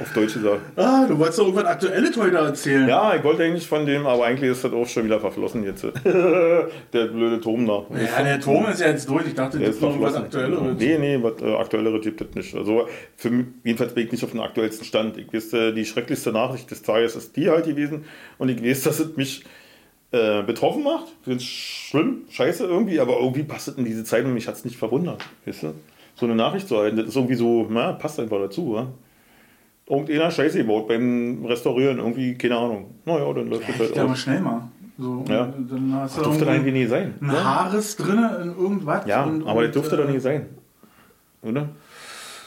[0.00, 0.60] Auf Deutsch gesagt.
[0.76, 2.88] Ah, du wolltest doch irgendwas Aktuelles heute erzählen.
[2.88, 5.84] Ja, ich wollte eigentlich von dem, aber eigentlich ist das auch schon wieder verflossen jetzt.
[6.04, 7.84] der blöde Tom da.
[7.90, 9.26] Ja, der Turm ist ja jetzt durch.
[9.26, 10.24] Ich dachte, Der das ist noch verflossen.
[10.24, 10.76] Aktuelleres.
[10.78, 12.54] Nee, nee, was äh, Aktuelleres gibt es nicht.
[12.56, 15.16] Also, für, mich- jedenfalls bin ich nicht auf dem aktuellsten Stand.
[15.16, 18.04] Ich weiß, äh, die schrecklichste Nachricht des Tages ist die halt gewesen.
[18.38, 19.44] Und ich weiß, dass es mich
[20.10, 21.06] äh, betroffen macht.
[21.20, 24.48] Ich finde es schlimm, scheiße irgendwie, aber irgendwie passt es in diese Zeit und mich
[24.48, 25.24] hat es nicht verwundert.
[25.46, 25.74] Weißt du?
[26.16, 28.74] So eine Nachricht zu halten, das ist irgendwie so, na, passt einfach dazu.
[28.74, 28.86] Wa?
[29.86, 32.94] Irgendeiner Scheiße gebaut beim Restaurieren, irgendwie, keine Ahnung.
[33.04, 34.18] Naja, dann läuft das Ja, halt ja, aber aus.
[34.18, 34.68] schnell mal.
[34.96, 35.52] So, Ja.
[35.68, 37.14] Dann hast du Das durfte da irgendwie irgendwie nie sein.
[37.20, 37.44] ein ne?
[37.44, 39.06] Haares drin in irgendwas.
[39.06, 40.46] Ja, und, aber das und, dürfte äh, doch nicht sein.
[41.42, 41.68] Oder?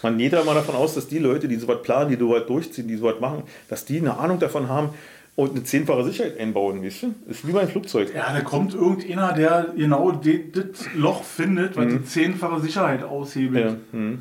[0.01, 2.87] Man geht da mal davon aus, dass die Leute, die sowas planen, die sowas durchziehen,
[2.87, 4.89] die sowas machen, dass die eine Ahnung davon haben
[5.35, 7.13] und eine zehnfache Sicherheit einbauen, weißt du?
[7.29, 8.11] Ist wie beim Flugzeug.
[8.15, 13.77] Ja, da kommt irgendeiner, der genau das Loch findet, was die zehnfache Sicherheit aushebelt.
[13.91, 13.99] Mhm.
[13.99, 13.99] Ja.
[13.99, 14.19] Hm.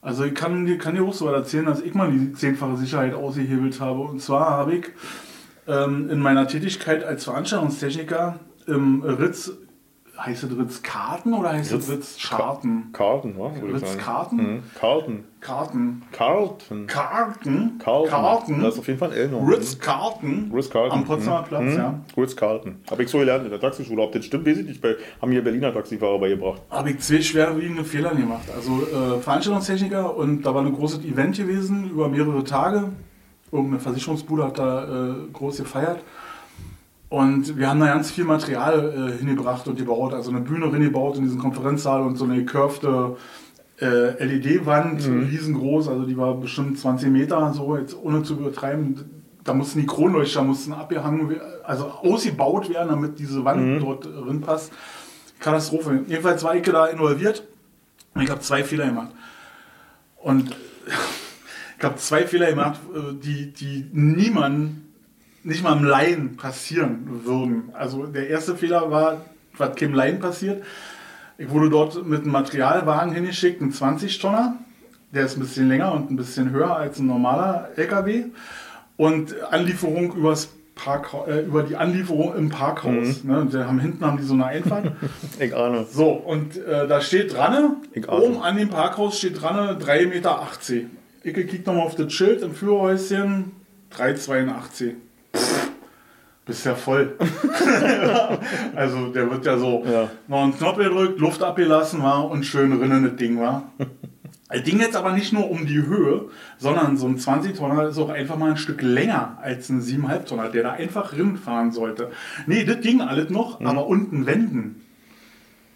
[0.00, 2.76] Also ich kann, dir- kann dir auch so was erzählen, dass ich mal die zehnfache
[2.76, 4.00] Sicherheit ausgehebelt habe.
[4.00, 4.86] Und zwar habe ich
[5.66, 9.52] ähm, in meiner Tätigkeit als Veranstaltungstechniker im Ritz,
[10.18, 12.90] heißt es Ritz Karten oder heißt es Ritz- Ritz Charten?
[12.92, 13.96] Karten, ich Ritz.
[13.98, 14.36] Karten?
[14.36, 14.62] Mhm.
[14.78, 15.24] Karten.
[15.40, 16.02] Karten.
[16.10, 16.86] Karten.
[16.88, 17.78] Karten.
[17.78, 18.08] Karten.
[18.10, 18.62] Karten.
[18.62, 19.48] Das ist auf jeden Fall ein L noch.
[19.48, 20.50] Ritz Karten.
[20.52, 20.98] Ritz Carlton.
[20.98, 21.76] Am Potsdamer Platz, Mhm.
[21.76, 21.94] ja.
[22.16, 22.76] Ritz Carlton.
[22.90, 24.02] Habe ich so gelernt in der Taxischule.
[24.02, 24.80] Ob das stimmt, weiß ich nicht.
[24.82, 26.60] Bei, haben hier Berliner Taxifahrer beigebracht.
[26.70, 28.48] habe ich zwei schwerwiegende Fehler gemacht.
[28.54, 32.90] Also äh, Veranstaltungstechniker und da war ein großes Event gewesen über mehrere Tage.
[33.52, 36.00] Irgendeine Versicherungsbude hat da äh, groß gefeiert.
[37.08, 40.12] Und wir haben da ganz viel Material äh, hingebracht und gebaut.
[40.12, 43.16] Also eine Bühne hingebaut in diesen Konferenzsaal und so eine gekurfte
[43.80, 45.88] äh, LED-Wand, riesengroß.
[45.88, 49.24] Also die war bestimmt 20 Meter, so jetzt ohne zu übertreiben.
[49.44, 54.42] Da mussten die Kronleuchter mussten abgehangen, also ausgebaut werden, damit diese Wand dort äh, drin
[54.42, 54.72] passt.
[55.40, 56.02] Katastrophe.
[56.06, 57.46] Jedenfalls war ich da involviert
[58.14, 59.10] und ich habe zwei Fehler gemacht.
[60.16, 60.54] Und
[61.78, 64.82] ich habe zwei Fehler gemacht, äh, die, die niemand,
[65.42, 67.70] nicht mal im Laien passieren würden.
[67.72, 69.22] Also der erste Fehler war,
[69.56, 70.62] was keinem Laien passiert.
[71.36, 74.56] Ich wurde dort mit einem Materialwagen hingeschickt, ein 20-Tonner.
[75.12, 78.24] Der ist ein bisschen länger und ein bisschen höher als ein normaler LKW.
[78.96, 83.24] Und Anlieferung übers Parkha äh, über die Anlieferung im Parkhaus.
[83.24, 83.40] Ne?
[83.40, 84.92] Und wir haben, hinten haben die so eine Einfahrt.
[85.38, 85.86] Ich ahne.
[85.90, 87.76] So, und äh, da steht dran,
[88.08, 90.48] oben an dem Parkhaus steht dran 3,80 Meter.
[91.22, 93.52] Ich kick nochmal auf das Schild im Führerhäuschen,
[93.96, 94.94] 3,82.
[96.44, 97.14] Bist ja voll.
[98.74, 100.10] also der wird ja so Ja.
[100.28, 103.70] noch einen Knopf gedrückt, Luft abgelassen war und schön rinnen das Ding war.
[104.48, 108.08] Das Ding jetzt aber nicht nur um die Höhe, sondern so ein 20-Tonner ist auch
[108.08, 112.10] einfach mal ein Stück länger als ein 7,5-Tonner, der da einfach rinfahren sollte.
[112.46, 114.86] Nee, das ging alles noch, aber unten wenden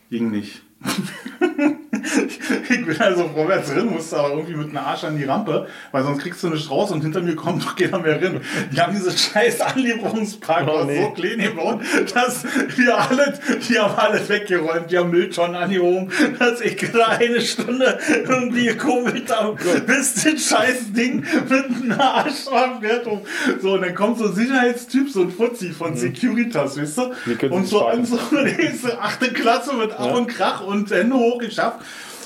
[0.09, 0.63] ging nicht.
[2.69, 6.03] ich bin also vorwärts drin, musste aber irgendwie mit einem Arsch an die Rampe, weil
[6.03, 8.41] sonst kriegst du nicht raus und hinter mir kommt doch keiner mehr rein.
[8.73, 11.03] Die haben diese scheiß Anlieferungsparkhaus Oh, nee.
[11.03, 11.81] so klein gebaut,
[12.15, 12.45] dass
[12.77, 17.99] wir alle, die haben alles weggeräumt, die haben Mülltonnen angehoben, dass ich da eine Stunde
[18.29, 19.57] irgendwie gekummelt habe,
[19.87, 23.27] bis das scheiß Ding mit einer Arschstraffwertung.
[23.61, 27.49] So, und dann kommt so ein Sicherheitstyp, so ein Fuzzi von Securitas, weißt du?
[27.51, 28.53] Und so an so eine
[29.01, 31.81] achte Klasse mit Ach und Krach und Hände hoch geschafft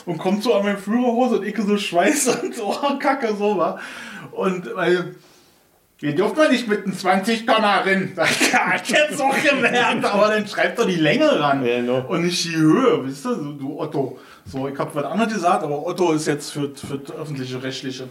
[0.06, 3.56] und kommt so an mein Führerhose und ich so Schweiß und so oh, Kacke so
[3.58, 3.80] war.
[4.32, 5.14] Und weil
[5.98, 8.12] Hier dürft man nicht mit einem 20-Tonner rennen.
[8.16, 11.76] Sag ich, ja, ich jetzt auch gemerkt, aber dann schreibt doch die Länge ran Ja,
[11.76, 12.04] genau.
[12.08, 14.18] und nicht die Höhe, wisst ihr, du, du Otto.
[14.44, 18.08] So, ich habe was anderes gesagt, aber Otto ist jetzt für, für das öffentliche Rechtliche.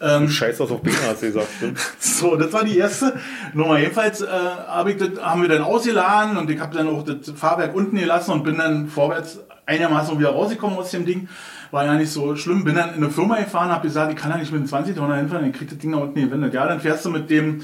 [0.00, 1.48] Ähm, Scheiß das auf du gesagt,
[1.98, 3.18] so, das war die erste
[3.54, 3.78] Nummer.
[3.78, 7.30] Jedenfalls äh, hab ich das, haben wir dann ausgeladen und ich habe dann auch das
[7.34, 11.28] Fahrwerk unten gelassen und bin dann vorwärts einigermaßen wieder rausgekommen aus dem Ding.
[11.70, 12.64] War ja nicht so schlimm.
[12.64, 14.96] Bin dann in eine Firma gefahren, habe gesagt, ich kann ja nicht mit einem 20
[14.96, 16.54] Tonner hinfahren, ich krieg das Ding da unten gewendet.
[16.54, 17.62] Ja, dann fährst du mit dem,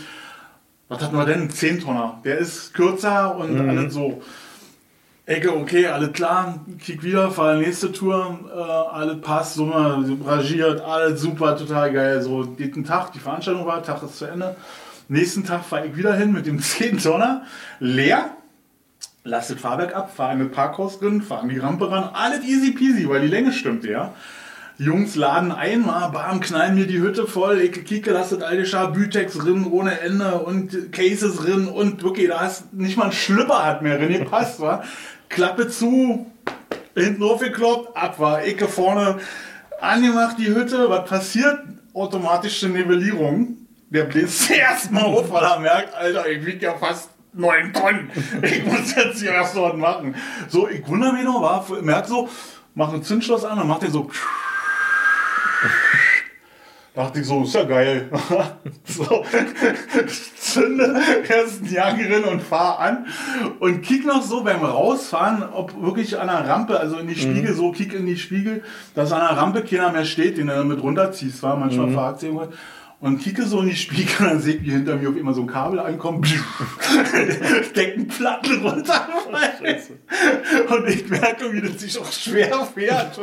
[0.89, 2.21] was hatten wir denn, 10 Tonner.
[2.25, 4.23] Der ist kürzer und alles so.
[5.31, 11.21] Ecke, okay, alles klar, kick wieder, fahre nächste Tour, äh, alles passt, Summe, rangiert, alles
[11.21, 12.21] super, total geil.
[12.21, 14.57] So, jeden Tag, die Veranstaltung war, Tag ist zu Ende.
[15.07, 17.45] Nächsten Tag fahre ich wieder hin mit dem 10 Tonner,
[17.79, 18.31] leer,
[19.25, 22.45] lasse das Fahrwerk ab, fahre in das Parkhaus drin, fahre an die Rampe ran, alles
[22.45, 24.15] easy peasy, weil die Länge stimmt, ja.
[24.79, 28.65] Jungs laden ein, mal, bam, knallen mir die Hütte voll, ich kicke, lasse das alte
[28.65, 33.13] Schar Bütex drin ohne Ende und Cases drin und wirklich, da hast nicht mal ein
[33.13, 34.85] Schlüpper hat mehr drin gepasst, war.
[35.29, 36.27] Klappe zu,
[36.97, 39.19] hinten aufgekloppt, ab war, Ecke vorne
[39.81, 41.59] angemacht die Hütte, was passiert?
[41.93, 43.57] Automatische Nivellierung.
[43.91, 48.11] Der bläst erstmal auf, weil er merkt, Alter, ich wiege ja fast 9 Tonnen.
[48.43, 50.15] Ich muss jetzt hier erst was machen.
[50.49, 52.29] So, ich wundere mich noch, war, merk so,
[52.75, 54.11] mach ein Zündschloss an und macht der so.
[56.93, 58.11] Dachte ich so, ist ja geil.
[58.85, 59.25] so,
[60.37, 63.07] zünde erst einen Jaggerin und fahr an
[63.61, 67.55] und kick noch so beim Rausfahren, ob wirklich an der Rampe, also in die Spiegel,
[67.55, 68.65] so kick in die Spiegel,
[68.97, 71.97] dass an der Rampe keiner mehr steht, den du damit runterziehst, war manchmal mhm.
[72.21, 72.49] irgendwas.
[73.01, 75.33] Und kicke so in die Spiegel und dann sehe ich, wie hinter mir auf immer
[75.33, 76.29] so ein Kabel ankommt.
[77.77, 79.77] Deckenplatten runterfallen.
[80.69, 83.19] Und ich merke, wie das sich auch schwer fährt.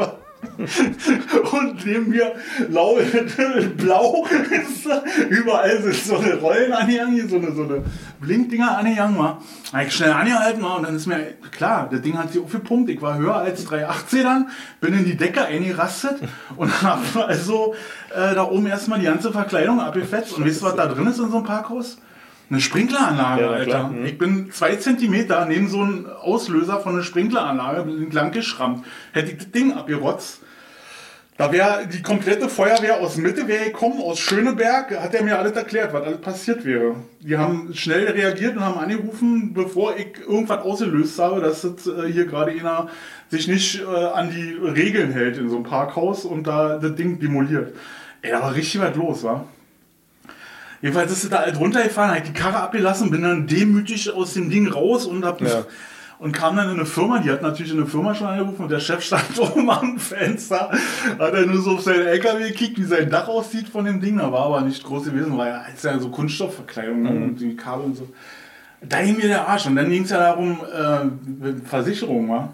[1.51, 2.33] Und neben mir
[2.69, 2.97] lau,
[3.77, 4.87] blau ist
[5.29, 7.83] überall sind so eine Rollen angehangen, so eine, so eine
[8.19, 9.41] Blinkdinger angehangen war.
[9.85, 12.89] Ich schnell angehalten war und dann ist mir klar, das Ding hat sich aufgepumpt.
[12.89, 14.49] Ich war höher als 380 dann,
[14.81, 16.19] bin in die Decke eingerastet
[16.55, 17.75] und habe also
[18.15, 20.33] äh, da oben erstmal die ganze Verkleidung abgefetzt.
[20.33, 21.97] Und wisst ihr, was da drin ist in so einem Parkhaus?
[22.49, 23.87] Eine Sprinkleranlage, Ja, Alter.
[23.89, 24.05] Mhm.
[24.05, 28.85] Ich bin zwei Zentimeter neben so einem Auslöser von einer Sprinkleranlage entlang geschrammt.
[29.11, 30.41] Hätte ich das Ding abgerotzt,
[31.37, 35.93] da wäre die komplette Feuerwehr aus Mitte gekommen, aus Schöneberg, hat er mir alles erklärt,
[35.93, 36.95] was alles passiert wäre.
[37.19, 42.11] Die haben schnell reagiert und haben angerufen, bevor ich irgendwas ausgelöst habe, dass das, äh,
[42.11, 42.87] hier gerade einer
[43.29, 47.19] sich nicht äh, an die Regeln hält in so einem Parkhaus und da das Ding
[47.19, 47.75] demoliert.
[48.23, 49.45] Ey, da war richtig was los, wa?
[50.81, 54.49] Jedenfalls ist sie da halt runtergefahren, hat die Karre abgelassen, bin dann demütig aus dem
[54.49, 55.65] Ding raus und hab Ja.
[56.19, 58.71] Und kam dann in eine Firma, die hat natürlich in eine Firma schon angerufen und
[58.71, 60.71] der Chef stand oben am Fenster,
[61.19, 64.17] hat er nur so auf seinen LKW gekickt, wie sein Dach aussieht von dem Ding,
[64.17, 67.09] da war aber nicht groß gewesen, ja, ist ja so Kunststoffverkleidung ne?
[67.09, 68.07] und die Kabel und so.
[68.81, 72.49] Da ging mir der Arsch und dann ging es ja darum, äh, Versicherung, wa?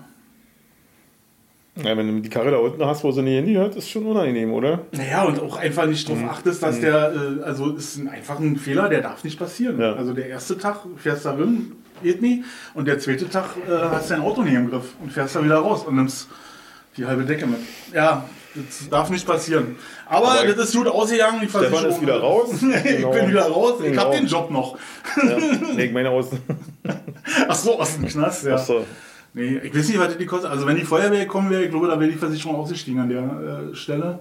[1.76, 4.06] Ja, wenn du die Karre da unten hast, wo sie nicht Handy hört, ist schon
[4.06, 4.82] unangenehm, oder?
[4.92, 8.58] Naja, und auch einfach nicht darauf achtest, dass der, äh, also ist ein, einfach ein
[8.58, 9.80] Fehler, der darf nicht passieren.
[9.80, 9.94] Ja.
[9.94, 11.72] Also der erste Tag fährst da drin,
[12.04, 12.44] geht nie,
[12.74, 15.58] und der zweite Tag äh, hast dein Auto nicht im Griff und fährst da wieder
[15.58, 16.28] raus und nimmst
[16.98, 17.60] die halbe Decke mit.
[17.94, 19.76] Ja, das darf nicht passieren.
[20.08, 21.40] Aber, Aber das ist gut ausgegangen.
[21.42, 22.50] Die Stefan ist wieder raus.
[22.62, 23.10] ich Genau.
[23.12, 23.74] bin wieder raus.
[23.80, 24.02] Ich Genau.
[24.04, 24.78] habe den Job noch.
[25.18, 25.38] Ja.
[25.76, 26.28] Nee, ich meine aus.
[27.48, 28.58] Ach so, aus dem Knast, ja.
[28.58, 28.82] Der,
[29.36, 30.52] Nee, ich weiß nicht, was die kostet.
[30.52, 33.72] Also wenn die Feuerwehr kommen wäre, ich glaube, da wäre die Versicherung ausgestiegen an der
[33.72, 34.20] äh, Stelle.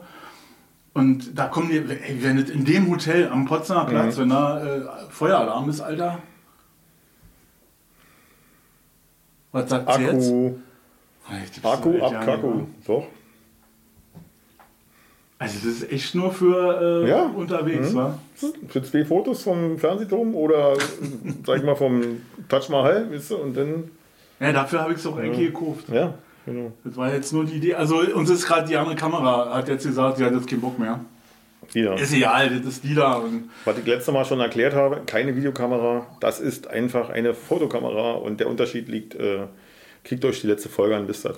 [0.94, 4.64] Und da kommen die, ey, wenn das in dem Hotel am Potsdamer Platz, wenn da
[4.64, 4.80] äh,
[5.10, 6.20] Feueralarm ist, Alter.
[9.52, 10.28] Was sagt sie jetzt?
[10.28, 10.54] Akku,
[11.30, 12.48] die bist Akku, ab ja, Kaku.
[12.48, 12.66] ja.
[12.86, 13.06] Doch.
[15.38, 17.24] Also das ist echt nur für äh, Ja.
[17.24, 17.96] unterwegs, Mhm.
[17.96, 18.18] wa?
[18.68, 20.74] Für zwei Fotos vom Fernsehturm oder,
[21.44, 22.00] sag ich mal, vom
[22.48, 23.90] Taj Mahal, weißt du, und dann,
[24.40, 25.88] Ja, dafür habe ich es auch eigentlich gekauft.
[25.88, 26.14] ja,
[26.46, 26.72] genau.
[26.84, 27.74] Das war jetzt nur die Idee.
[27.74, 30.78] Also uns ist gerade die andere Kamera, hat jetzt gesagt, sie hat jetzt keinen Bock
[30.78, 31.00] mehr.
[31.72, 31.94] Wieder.
[31.98, 33.14] Ist egal, das ist die da.
[33.14, 38.12] Und Was ich letztes Mal schon erklärt habe, keine Videokamera, das ist einfach eine Fotokamera
[38.12, 39.44] und der Unterschied liegt, äh,
[40.04, 41.34] kriegt euch die letzte Folge an, wisst ihr.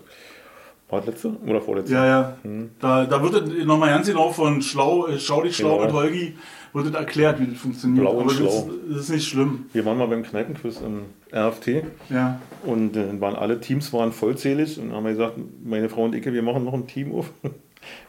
[0.91, 1.95] War das letzte oder vorletzte?
[1.95, 2.37] Ja, ja.
[2.81, 5.85] Da, da wird nochmal ganz genau von Schlau, äh, Schau dich schlau Genau.
[5.87, 6.37] mit Holgi
[6.75, 8.01] wird es erklärt, wie das funktioniert.
[8.03, 8.70] Blau und Aber das, schlau.
[8.91, 9.66] das ist nicht schlimm.
[9.72, 11.03] Wir waren mal beim Kneipenquiz im
[11.33, 12.41] RFT Ja.
[12.64, 16.25] und äh, waren alle Teams waren vollzählig und haben wir gesagt, meine Frau und ich,
[16.25, 17.31] wir machen noch ein Team auf.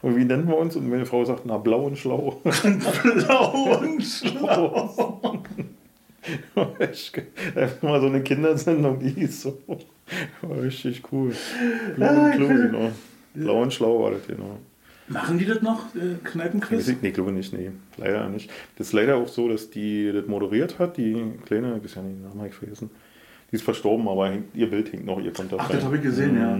[0.02, 0.76] Und wie nennen wir uns?
[0.76, 2.40] Und meine Frau sagt, na, blau und schlau.
[2.44, 5.12] Blau und schlau.
[7.54, 9.58] Einfach mal so eine Kindersendung, die ist so
[10.42, 11.32] war richtig cool.
[11.96, 12.90] Blau und, Klo, genau.
[13.34, 14.58] Blau und schlau war das, genau.
[15.08, 16.88] Machen die das noch, äh, Kneipenquiz?
[16.88, 17.70] ich, nee, glaube nicht, nee.
[17.96, 18.50] Leider nicht.
[18.76, 22.02] Das ist leider auch so, dass die das moderiert hat, die kleine, ich weiß ja
[22.02, 22.90] nicht, den Namen habe ich vergessen.
[23.50, 25.62] Die ist verstorben, aber hängt, ihr Bild hängt noch, ihr Kontakt.
[25.64, 26.58] Ach, das habe ich gesehen, ja.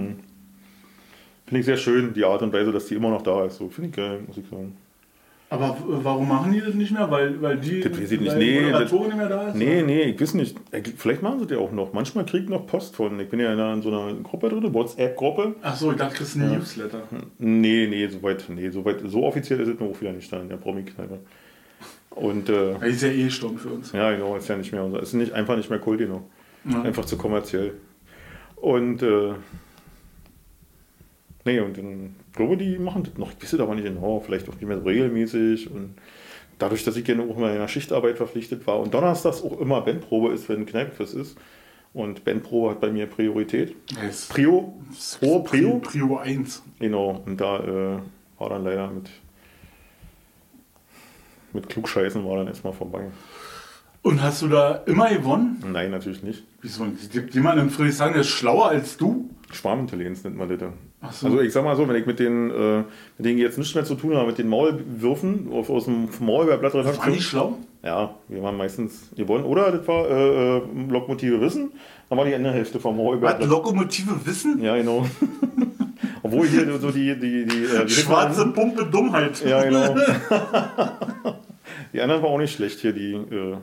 [1.46, 3.56] Finde ich sehr schön, die Art und Weise, dass die immer noch da ist.
[3.58, 4.76] So, finde ich geil, muss ich sagen.
[5.48, 7.08] Aber äh, warum machen die das nicht mehr?
[7.08, 8.36] Weil, weil die Das weiß ich nicht.
[8.36, 9.54] Nee, das- nicht mehr da ist?
[9.54, 10.56] Nee, nee, ich weiß nicht.
[10.72, 11.92] Äh, Vielleicht machen sie das ja auch noch.
[11.92, 13.20] Manchmal kriege ich noch Post von.
[13.20, 15.54] Ich bin ja in, einer, in so einer Gruppe drin, WhatsApp-Gruppe.
[15.62, 17.02] Ach so, ich dachte, kriegst du einen Newsletter.
[17.38, 20.32] Nee, nee, so weit, nee, so weit, so offiziell ist es noch auch wieder nicht
[20.32, 21.20] da in der Promi-Kneipe.
[22.10, 23.92] Und äh, Er ist ja eh gestorben für uns.
[23.92, 25.00] ja, genau, ist ja nicht mehr unser.
[25.00, 26.22] Ist nicht, einfach nicht mehr Kult genug.
[26.68, 26.82] Ja.
[26.82, 27.74] Einfach zu kommerziell.
[28.56, 29.34] Und äh,
[31.46, 33.30] nee, und dann ich glaube, die machen das noch.
[33.30, 35.70] Ich weiß es aber nicht genau, vielleicht auch nicht mehr so regelmäßig.
[35.70, 35.94] Und
[36.58, 39.80] dadurch, dass ich gerne auch mal in der Schichtarbeit verpflichtet war und donnerstags auch immer
[39.80, 41.38] Bandprobe ist, wenn Kneipenquiz ist.
[41.94, 43.74] Und Bandprobe hat bei mir Priorität.
[44.06, 44.74] Ist Prio,
[45.22, 45.78] hohe Prio.
[45.78, 46.62] Prio 1.
[46.78, 47.98] Genau, und da äh,
[48.38, 49.08] war dann leider mit,
[51.54, 53.06] mit Klugscheißen war dann erstmal vorbei.
[54.02, 55.64] Und hast du da immer gewonnen?
[55.72, 56.44] Nein, natürlich nicht.
[56.60, 56.86] Wieso?
[57.10, 59.30] Gibt jemand in Friedrichshain, der ist schlauer als du?
[59.52, 60.70] Schwarmintelligenz nennt man das.
[61.10, 61.26] So.
[61.26, 62.78] Also ich sag mal so, wenn ich mit den, äh,
[63.18, 66.74] mit denen jetzt nichts mehr zu tun habe, mit den Maulwürfen auf, aus dem Maulbeerblatt
[66.74, 67.58] drin War nicht schlau?
[67.82, 69.44] Ja, wir waren meistens gewonnen.
[69.44, 71.70] Oder das war äh, äh, Lokmotive Wissen,
[72.08, 73.04] dann war die andere Hälfte vom Was?
[73.04, 73.48] Maulbeerblatt.
[73.48, 74.62] Lokomotive Wissen?
[74.62, 75.06] Ja, genau.
[76.22, 79.44] Obwohl hier so die, die, die, äh, die Schwarze Pumpe Dummheit.
[79.44, 79.94] Ja, genau.
[81.92, 83.56] die anderen war auch nicht schlecht hier, die, äh,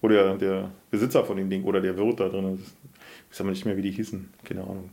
[0.00, 2.76] wo der, der Besitzer von dem Ding oder der Wirt da drin ist.
[3.30, 4.28] Ich weiß aber nicht mehr, wie die hießen.
[4.44, 4.90] Keine Ahnung.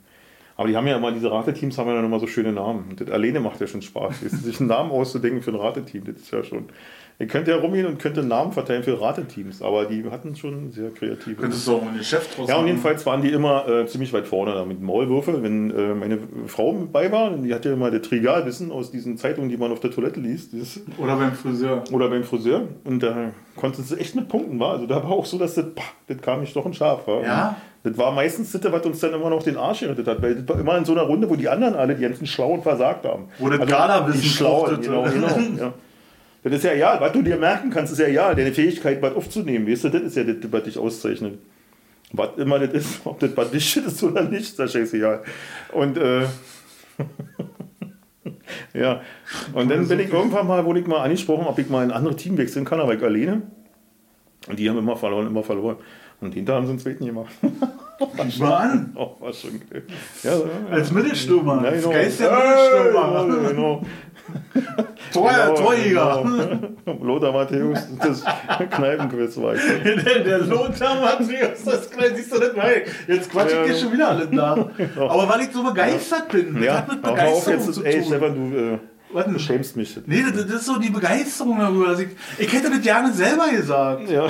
[0.58, 2.86] Aber die haben ja immer, diese Rateteams haben ja dann immer so schöne Namen.
[2.89, 4.20] Und Das alleine macht ja schon Spaß.
[4.43, 6.66] sich einen Namen auszudenken für ein Rateteam, das ist ja schon.
[7.20, 10.72] Ihr könnt ja rumgehen und könnt einen Namen verteilen für Rateteams, aber die hatten schon
[10.72, 11.36] sehr kreative.
[11.36, 14.12] Könntest du auch mal ein Geschäft draus Ja, und jedenfalls waren die immer äh, ziemlich
[14.12, 15.43] weit vorne da mit Maulwürfe.
[15.43, 19.49] Wenn äh, meine Frau mit bei war, die hatte immer das Trigalwissen aus diesen Zeitungen,
[19.52, 20.54] die man auf der Toilette liest.
[20.54, 21.84] Dieses, Oder beim Friseur.
[21.91, 22.64] oder beim Friseur.
[22.86, 24.72] Und da konnten sie echt mit Punkten war.
[24.72, 27.06] Also da war auch so, dass das, pah, das kam nicht doch ein Schaf.
[27.06, 27.22] War.
[27.22, 27.56] Ja?
[27.84, 30.21] Das war meistens das, was uns dann immer noch den Arsch gerettet hat.
[30.21, 32.61] Weil das war immer in so einer Runde, wo die anderen alle, die ganzen Schlauen,
[32.61, 33.29] versagt haben.
[33.39, 34.89] Wo das die Schlauen, fruchtete.
[34.89, 35.57] genau, genau.
[35.57, 35.73] Ja.
[36.43, 38.36] Das ist ja egal, was du dir merken kannst, ist ja egal.
[38.36, 41.38] Deine Fähigkeit, was aufzunehmen, weißt du, das ist ja das, was dich auszeichnet.
[42.13, 45.23] Was immer das ist, ob das was dich ist oder nicht, ist ja scheißegal.
[45.71, 46.23] Und äh,
[48.73, 49.01] ja,
[49.53, 51.97] und dann bin ich irgendwann mal, wurde ich mal angesprochen, ob ich mal in ein
[51.97, 53.43] anderes Team wechseln kann, aber ich alleine.
[54.47, 55.77] Und die haben immer verloren, immer verloren.
[56.22, 57.32] Und hinter haben sie einen zweiten gemacht.
[58.39, 58.91] Mal an.
[58.95, 59.84] Oh, war schon geil.
[60.24, 60.39] Ja, ja.
[60.72, 61.63] Als Mittelstürmer.
[61.63, 61.89] Ja, genau.
[61.89, 63.49] Geist der Ja, Mittelstürmer.
[63.49, 63.82] genau.
[65.13, 66.24] Tor, Genau, Torjäger.
[66.86, 66.97] genau.
[67.03, 68.24] Lothar Matthäus, das
[68.69, 69.61] Kneipenquiz war ich.
[69.84, 72.82] Der, der Lothar Matthäus, das kleine, siehst du nicht mal.
[73.07, 74.57] Jetzt quatsch ich dir schon wieder alles nach.
[74.97, 76.55] Aber weil ich so begeistert bin.
[76.55, 78.03] Das Ja, hat mit auf Begeisterung jetzt, zu ey, tun.
[78.05, 78.78] Stefan, du, äh,
[79.13, 79.34] Was denn?
[79.34, 79.99] du schämst mich.
[80.05, 81.97] Nee, das, das ist so die Begeisterung darüber.
[81.99, 82.07] Ich,
[82.38, 84.09] ich hätte das gerne selber gesagt.
[84.09, 84.28] Ja.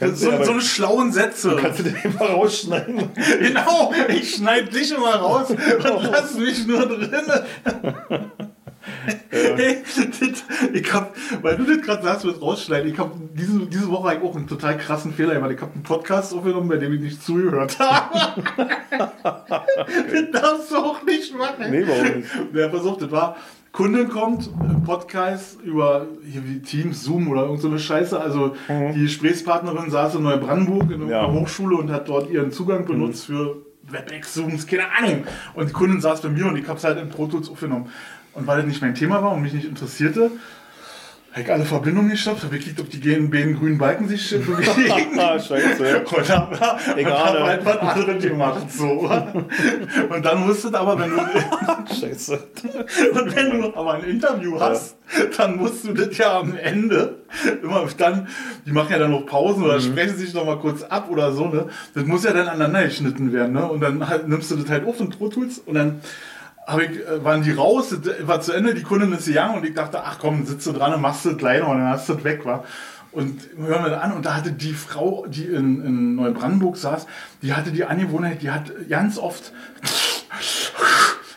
[0.00, 1.56] Kannst, So, aber, so eine schlauen Sätze.
[1.60, 3.10] kannst du den einfach rausschneiden?
[3.40, 5.58] Genau, ich schneide dich immer raus und
[6.10, 7.10] lass mich nur drin.
[9.30, 9.82] Hey,
[10.72, 14.30] ich hab, weil du das gerade sagst mit rausschneiden, ich habe diese, diese Woche eigentlich
[14.30, 15.52] auch einen total krassen Fehler gemacht.
[15.52, 18.42] Ich habe einen Podcast aufgenommen, bei dem ich nicht zugehört habe.
[18.56, 21.70] das darfst du auch nicht machen.
[21.70, 22.28] Nee, warum nicht?
[22.54, 23.36] Der versucht, das war,
[23.72, 28.20] Kundin kommt, äh, Podcast über hier wie Teams, Zoom oder irgend so eine Scheiße.
[28.20, 31.30] Also die Gesprächspartnerin saß in Neubrandenburg in einer Ja.
[31.32, 33.56] Hochschule und hat dort ihren Zugang benutzt für
[33.88, 35.24] WebEx, Zooms, keine Ahnung.
[35.54, 37.86] Und die Kundin saß bei mir und ich habe es halt in Pro Tools aufgenommen.
[38.32, 40.30] Und weil das nicht mein Thema war und mich nicht interessierte,
[41.32, 45.16] habe ich alle Verbindungen gestoppt, habe geklickt, ob die beiden grünen Balken sich bewegen.
[45.20, 46.04] Ah, scheiße.
[46.04, 47.44] Und hab, Egal, und hab ne?
[47.44, 48.72] halt was anderes gemacht.
[48.72, 49.08] So.
[50.12, 52.32] Und dann musst du aber, wenn du, Scheiße.
[53.12, 54.96] und wenn du aber ein Interview hast,
[55.36, 57.18] dann musst du das ja am Ende
[57.62, 58.26] immer dann,
[58.66, 59.64] die machen ja dann noch Pausen Mhm.
[59.66, 61.66] oder sprechen sich noch mal kurz ab oder so, ne?
[61.94, 63.64] Das muss ja dann aneinander geschnitten werden, ne?
[63.70, 66.00] Und dann halt, nimmst du das halt auf in Pro Tools und dann hab
[66.78, 69.74] ich, äh, waren die raus, das war zu Ende, die Kundin ist gegangen und ich
[69.74, 72.24] dachte, ach komm, sitzt du dran und machst das noch und dann hast du das
[72.24, 72.64] weg, war.
[73.12, 77.06] Und hören wir das an und da hatte die Frau, die in, in Neubrandenburg saß,
[77.42, 79.52] die hatte die Angewohnheit, die hat ganz oft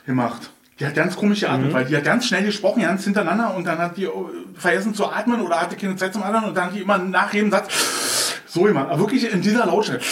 [0.05, 0.51] gemacht.
[0.79, 3.77] Die hat ganz komische Atmung, weil die hat ganz schnell gesprochen, ganz hintereinander und dann
[3.77, 4.11] hat die äh,
[4.55, 7.33] vergessen zu atmen oder hatte keine Zeit zum Atmen und dann hat die immer nach
[7.33, 8.89] jedem Satz so gemacht.
[8.89, 10.03] Aber wirklich in dieser Lautstärke.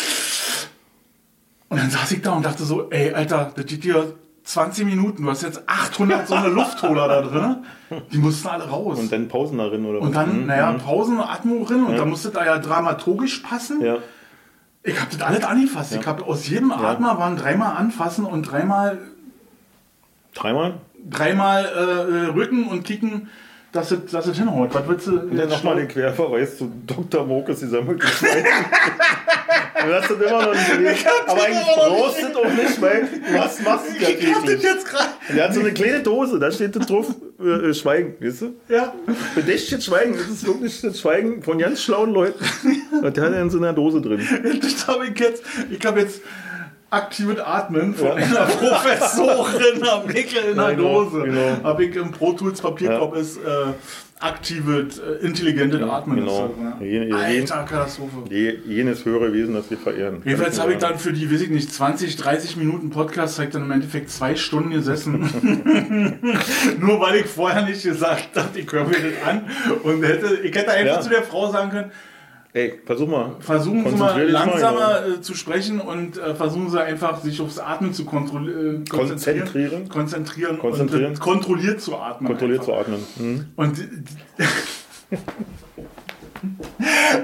[1.69, 4.13] Und dann saß ich da und dachte so, ey, Alter, das geht dir
[4.43, 7.55] 20 Minuten, du hast jetzt 800 so eine Luftholer da drin,
[8.11, 8.97] die mussten alle raus.
[8.99, 10.15] Und dann Pausen darin, oder Und was?
[10.15, 10.45] dann, Mhm.
[10.47, 13.81] naja, Pausen, Atmung drin und dann musste da ja dramaturgisch passen.
[13.81, 13.97] Ja.
[14.83, 15.95] Ich habe das alles angefasst.
[15.95, 18.97] Ich habe aus jedem Atmer waren dreimal anfassen und dreimal
[20.33, 20.75] Dreimal?
[21.09, 23.29] dreimal äh, Rücken und kicken,
[23.71, 24.73] dass es, dass es hinhaut.
[24.73, 25.17] Was willst du?
[25.17, 27.25] Dann nochmal den Querverweis zu Dr.
[27.25, 28.43] Mokes gesammelte Schwein.
[29.85, 31.05] du hast das immer noch nicht gelesen.
[31.27, 34.63] Aber eigentlich brauchst du auch nicht, weil was machst du ja täglich?
[34.63, 35.09] jetzt gerade.
[35.33, 38.55] Der hat so eine kleine Dose, da steht drauf, äh, äh, Schweigen, weißt du?
[38.67, 38.93] Ja.
[39.35, 42.43] Bedächtigt Schweigen, das ist wirklich das Schweigen von ganz schlauen Leuten.
[43.03, 44.19] Und der hat er in so einer Dose drin.
[44.61, 45.43] Das habe ich jetzt.
[45.69, 46.21] Ich habe jetzt
[46.91, 51.23] aktives Atmen von einer Professorin am Wickel in der Genau, Dose.
[51.23, 51.63] genau.
[51.63, 53.41] Habe ich im Pro Tools Papierkorb ist äh,
[54.19, 56.17] aktives, äh, intelligentes Atmen.
[56.17, 56.49] genau.
[56.49, 57.15] Das, ne?
[57.15, 58.17] Alter, Katastrophe.
[58.29, 60.21] Je- Jenes höhere Wesen, das wir verehren.
[60.25, 63.53] Jedenfalls habe ich dann für die, weiß ich nicht, 20, 30 Minuten Podcast, habe ich
[63.53, 65.21] dann im Endeffekt zwei Stunden gesessen.
[66.79, 69.45] Nur weil ich vorher nicht gesagt habe, ich höre mir das an.
[69.83, 71.01] Und hätte, ich hätte einfach Ja.
[71.01, 71.91] zu der Frau sagen können,
[72.53, 73.37] Ey, versuch mal.
[73.39, 77.39] versuchen Sie mal dich mal, langsamer äh, zu sprechen und äh, versuchen Sie einfach, sich
[77.39, 78.83] aufs Atmen zu kontrollieren.
[78.89, 79.87] Konzentrieren.
[79.87, 80.59] Konzentrieren.
[80.59, 81.11] Konzentrieren.
[81.11, 82.27] Und, äh, kontrolliert zu atmen.
[82.27, 82.93] Kontrolliert zu einfach.
[82.93, 83.07] atmen.
[83.17, 83.45] Hm?
[83.55, 83.79] Und,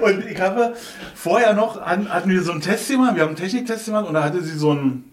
[0.02, 0.74] und ich habe
[1.14, 4.24] vorher noch, hatten, wir so einen Test gemacht, wir haben einen Techniktest gemacht und da
[4.24, 5.04] hatte sie so ein,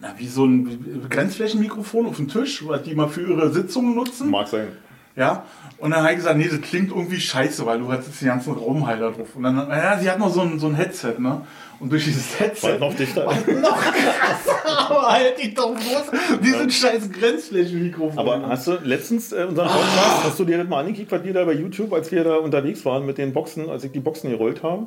[0.00, 4.30] na, wie so ein Grenzflächenmikrofon auf dem Tisch, was die mal für ihre Sitzungen nutzen.
[4.30, 4.68] Mag sein.
[5.16, 5.46] Ja,
[5.78, 8.28] und dann habe ich gesagt, nee, das klingt irgendwie scheiße, weil du hast jetzt den
[8.28, 9.34] ganzen Raumhalter drauf.
[9.34, 11.40] Und dann, naja, sie hat noch so ein, so ein Headset, ne?
[11.80, 12.72] Und durch dieses Headset.
[12.72, 13.24] War noch dichter.
[13.60, 18.18] noch krasser, aber halt die doch bloß diesen scheiß Grenzflächenmikrofon.
[18.18, 21.32] Aber hast du letztens äh, unseren Podcast, hast du dir das mal angekickt, was wir
[21.32, 24.30] da bei YouTube, als wir da unterwegs waren mit den Boxen, als ich die Boxen
[24.30, 24.86] gerollt habe?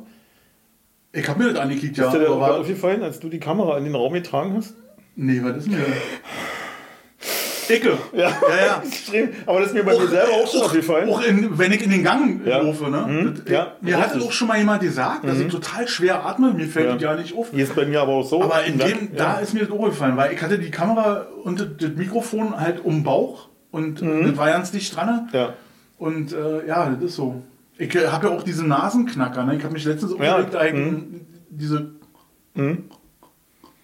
[1.12, 2.06] ich habe mir das angekickt, ja.
[2.06, 4.74] Ist dir aber da war- aufgefallen, als du die Kamera in den Raum getragen hast?
[5.16, 5.88] Nee, was ist denn das?
[7.70, 7.98] Ecke.
[8.12, 8.28] Ja, Ja,
[8.66, 8.82] ja.
[8.86, 9.28] extrem.
[9.46, 11.08] Aber das ist mir bei mir selber auch schon aufgefallen.
[11.08, 12.58] Auch in, wenn ich in den Gang Ja.
[12.60, 13.06] laufe, ne?
[13.08, 13.34] Mhm.
[13.44, 16.52] Das, Ja, mir hat auch schon mal jemand gesagt, dass ich total schwer atme.
[16.52, 16.92] Mir fällt Ja.
[16.94, 17.50] das ja nicht auf.
[17.52, 18.42] Hier ist bei mir aber auch so.
[18.42, 21.60] Aber in dem, da ist mir das auch gefallen, weil ich hatte die Kamera und
[21.60, 25.28] das, das Mikrofon halt um den Bauch und das war ganz dicht dran.
[25.32, 25.54] Ja.
[25.98, 27.42] Und äh, ja, das ist so.
[27.78, 29.44] Ich habe ja auch diese Nasenknacker.
[29.44, 29.56] Ne?
[29.56, 30.34] Ich habe mich letztens Ja.
[30.36, 31.02] aufgeregt, eigentlich
[31.50, 31.90] diese.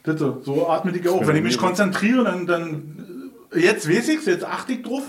[0.03, 1.21] Bitte, so atme ich auch.
[1.23, 2.96] Ja, Wenn ich mich konzentriere, dann, dann
[3.55, 5.03] jetzt weiß ich's, jetzt achte ich drauf.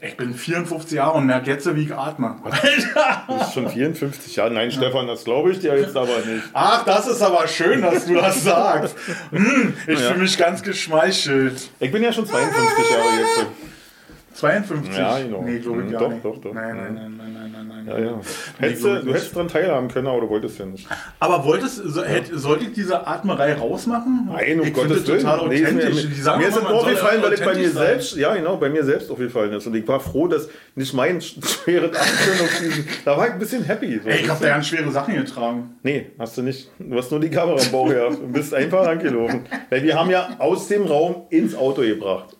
[0.00, 2.36] Ich bin 54 Jahre und merke jetzt, wie ich atme.
[3.26, 4.50] Du bist schon 54 Jahre.
[4.52, 6.44] Nein, Stefan, das glaube ich dir jetzt aber nicht.
[6.52, 8.94] Ach, das ist aber schön, dass du das sagst.
[9.30, 10.08] Hm, ich Ja.
[10.08, 11.70] fühle mich ganz geschmeichelt.
[11.80, 13.46] Ich bin ja schon 52 Jahre jetzt.
[14.34, 14.96] 52?
[14.96, 15.42] Ja, genau.
[15.42, 16.24] Nee, glaube ich Hm, doch, nicht.
[16.24, 16.52] doch, doch.
[16.54, 17.43] Nein, nein, nein, nein, nein, nein, nein.
[17.86, 18.10] Ja, ja.
[18.12, 20.86] Nee, Hättest du, du hättest daran teilhaben können, aber du wolltest ja nicht.
[21.20, 24.30] Aber wolltest, so, hätte, sollte ich diese Atmerei rausmachen?
[24.32, 25.50] Nein, um ich Gottes total Willen.
[25.50, 25.94] Nee, authentisch.
[25.96, 27.86] ist Die mir, sagen mir ist es nur aufgefallen, weil ich bei mir sein.
[27.86, 29.66] selbst, ja genau, bei mir selbst aufgefallen ist.
[29.66, 33.38] Und ich war froh, dass nicht mein schweres Atmen auf diesen, da war ich ein
[33.38, 34.00] bisschen happy.
[34.02, 35.76] So, Ey, ich habe da ganz schwere Sachen getragen.
[35.82, 36.70] Nee, hast du nicht.
[36.78, 39.44] Du hast nur die Kamera im Bauch gehabt und bist einfach angelaufen.
[39.68, 42.36] Weil wir haben ja aus dem Raum ins Auto gebracht.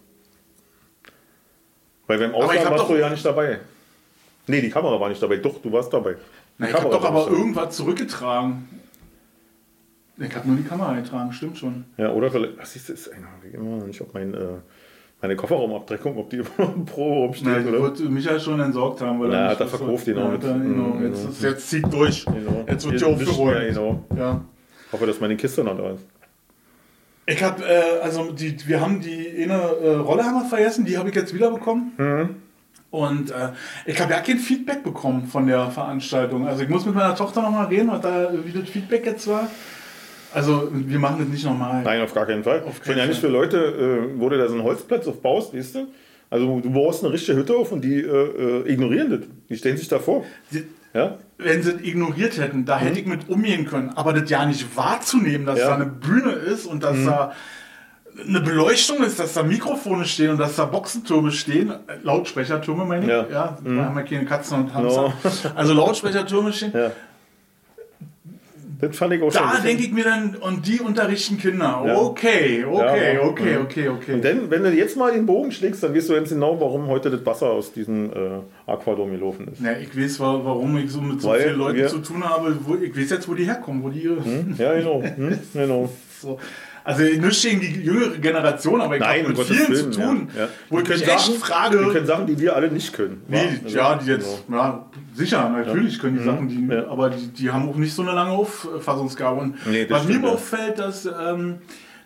[2.07, 3.59] Weil beim ich Ausland warst doch- du ja nicht dabei.
[4.47, 5.37] Nee, die Kamera war nicht dabei.
[5.37, 6.13] Doch, du warst dabei.
[6.15, 6.19] Die
[6.59, 8.69] Na, ich habe doch aber irgendwas zurückgetragen.
[10.19, 11.85] Ich habe nur die Kamera getragen, stimmt schon.
[11.97, 12.57] Ja, oder vielleicht.
[12.59, 13.11] Was ist das?
[13.49, 14.39] Ich immer noch nicht, ob mein, äh,
[15.21, 17.83] meine Kofferraumabdeckung, ob die immer noch im Pro Na, rumsteht, die oder?
[17.83, 19.19] wird Michael schon entsorgt haben.
[19.21, 20.83] Weil Na, hat er verkauft, genau, Ja, mit- er, genau.
[20.95, 21.31] Mhm, Jetzt, genau.
[21.33, 22.25] ist, jetzt zieht durch.
[22.27, 22.65] Genau.
[22.69, 23.69] Jetzt wird nicht aufgeräumt.
[23.69, 24.05] genau.
[24.17, 24.45] Ja.
[24.93, 26.05] hoffe, dass meine Kiste noch da ist.
[27.27, 30.97] Ich habe, äh, also die, wir haben die eine äh, Rolle haben wir vergessen, die
[30.99, 31.93] habe ich jetzt wiederbekommen.
[31.97, 32.37] Mhm.
[32.95, 33.49] Und äh,
[33.87, 36.47] ich habe ja kein Feedback bekommen von der Veranstaltung.
[36.47, 39.49] Also ich muss mit meiner Tochter nochmal reden, was da, wie das Feedback jetzt war.
[40.33, 41.83] Also wir machen das nicht nochmal.
[41.83, 42.63] Nein, auf gar keinen Fall.
[42.63, 43.57] Auf ich bin keinen ja nicht für Leute,
[44.15, 45.89] äh, wo du da so einen Holzplatz aufbaust, weißt du?
[46.31, 49.21] Also du baust eine richtige Hütte auf und die äh, äh, ignorieren das.
[49.49, 50.23] Die stellen sich davor.
[50.53, 50.65] Die-
[50.95, 51.19] Ja?
[51.39, 53.91] Wenn sie es ignoriert hätten, da hätte ich mit umgehen können.
[53.97, 55.71] Aber das ja nicht wahrzunehmen, dass Ja.
[55.71, 57.33] da eine Bühne ist und dass da
[58.29, 63.11] eine Beleuchtung ist, dass da Mikrofone stehen und dass da Boxentürme stehen, Lautsprechertürme meine ich,
[63.11, 63.27] Ja.
[63.31, 65.12] ja, wir haben ja keine Katzen und Hamster.
[65.55, 66.73] Also Lautsprechertürme stehen.
[66.75, 66.91] Ja.
[68.81, 69.43] Das fand ich auch schon.
[69.43, 71.83] ein Da denke ich mir dann, und die unterrichten Kinder.
[71.87, 71.97] Ja.
[71.97, 73.23] Okay, okay, Ja.
[73.23, 73.62] okay, Mhm.
[73.65, 74.21] okay, okay.
[74.21, 77.11] Denn wenn du jetzt mal den Bogen schlägst, dann weißt du ganz genau, warum heute
[77.11, 79.62] das Wasser aus diesem äh, Aquadom gelaufen ist.
[79.62, 82.25] Ja, ich weiß, wa- warum ich so mit so Weil vielen Leuten wir- zu tun
[82.29, 82.57] habe.
[82.65, 84.09] Wo, ich weiß jetzt, wo die herkommen, wo die.
[84.59, 85.03] Ja, genau.
[85.17, 85.39] Hm?
[85.55, 85.89] genau.
[86.21, 86.39] So.
[86.87, 90.43] Also nicht gegen die jüngere Generation, aber ich habe mit vielen Willen, zu tun, ja.
[90.43, 90.49] Ja.
[90.68, 91.78] wo ich mich echt frage.
[91.78, 93.22] Die können Sachen, die wir alle nicht können.
[93.26, 96.72] nee, Also, ja, die jetzt, ja, sicher, natürlich können die Sachen, die, Mhm.
[96.72, 96.89] Ja.
[96.89, 99.41] aber die, die haben auch nicht so eine lange Auffassungsgabe.
[99.41, 100.32] Und Nee, was mir stimmt, ja.
[100.32, 101.57] auffällt, dass, ähm,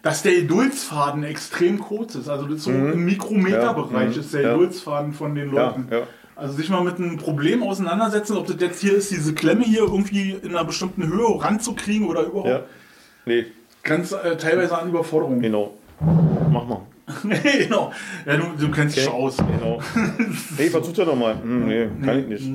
[0.03, 2.29] dass der Geduldsfaden extrem kurz ist.
[2.29, 4.13] Also das ist so im Mikrometerbereich Mhm.
[4.15, 4.53] Ja, ist der ja.
[4.53, 5.89] Geduldsfaden von den Ja, Leuten.
[5.91, 6.03] ja.
[6.37, 9.81] Also sich mal mit einem Problem auseinandersetzen, ob das jetzt hier ist, diese Klemme hier
[9.81, 12.49] irgendwie in einer bestimmten Höhe ranzukriegen oder überhaupt.
[12.49, 12.61] Ja.
[13.27, 13.47] Nee,
[13.89, 15.41] Ganz äh, teilweise an Überforderung.
[15.41, 15.75] genau.
[16.51, 16.81] Mach mal.
[17.59, 17.91] genau.
[18.27, 19.17] Ja, du, du kennst dich Okay.
[19.17, 19.37] aus.
[19.39, 19.81] Genau.
[20.59, 21.37] Nee, versuch ja nochmal.
[21.41, 22.51] Hm, nee, kann ich nicht.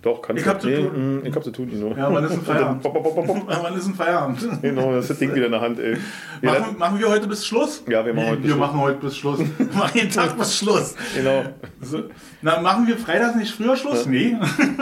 [0.00, 0.50] Doch, kannst Ich du.
[0.50, 0.90] hab zu nee, tun.
[0.94, 1.92] hm, ich hab zu tun, Ino.
[1.96, 2.82] Ja, wann ist ein dann Feierabend?
[2.82, 3.44] pop.
[3.62, 4.48] Wann ist ein Feierabend?
[4.62, 5.96] Genau, das ist das Ding wieder in der Hand, ey.
[6.42, 7.82] Ja, Machen, machen wir heute bis Schluss?
[7.88, 8.60] Ja, wir machen heute bis wir Schluss.
[8.68, 9.38] machen heute bis Schluss.
[9.40, 10.94] Wir machen jeden Tag bis Schluss.
[11.16, 11.42] genau.
[11.80, 12.02] So.
[12.42, 14.06] Na, machen wir freitags nicht früher Schluss?
[14.06, 14.36] Nee.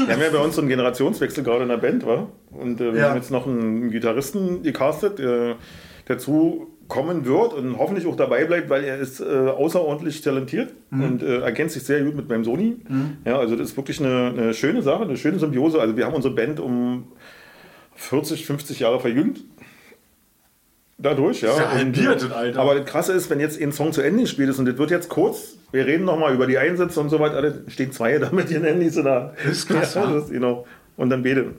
[0.07, 2.27] Wir haben ja bei uns so einen Generationswechsel gerade in der Band, wa?
[2.51, 3.09] Und äh, wir Ja.
[3.09, 5.57] haben jetzt noch einen Gitarristen gecastet, der
[6.07, 11.03] dazu kommen wird und hoffentlich auch dabei bleibt, weil er ist äh, außerordentlich talentiert Mhm.
[11.05, 12.77] und äh, ergänzt sich sehr gut mit meinem Sony.
[13.25, 15.81] Ja, also das ist wirklich eine, eine schöne Sache, eine schöne Symbiose.
[15.81, 17.09] Also wir haben unsere Band um
[17.97, 19.43] 40, 50 Jahre verjüngt.
[20.99, 21.49] Dadurch, ja.
[21.49, 22.61] Ja Und, halbiert, Alter.
[22.61, 24.91] Aber das Krasse ist, wenn jetzt ein Song zu Ende gespielt ist und das wird
[24.91, 28.51] jetzt kurz, wir reden nochmal über die Einsätze und so weiter, stehen zwei da mit
[28.51, 29.35] ihren Handys in der.
[29.45, 30.67] Das ist krass, ja, das genau.
[30.97, 31.53] Und dann bete.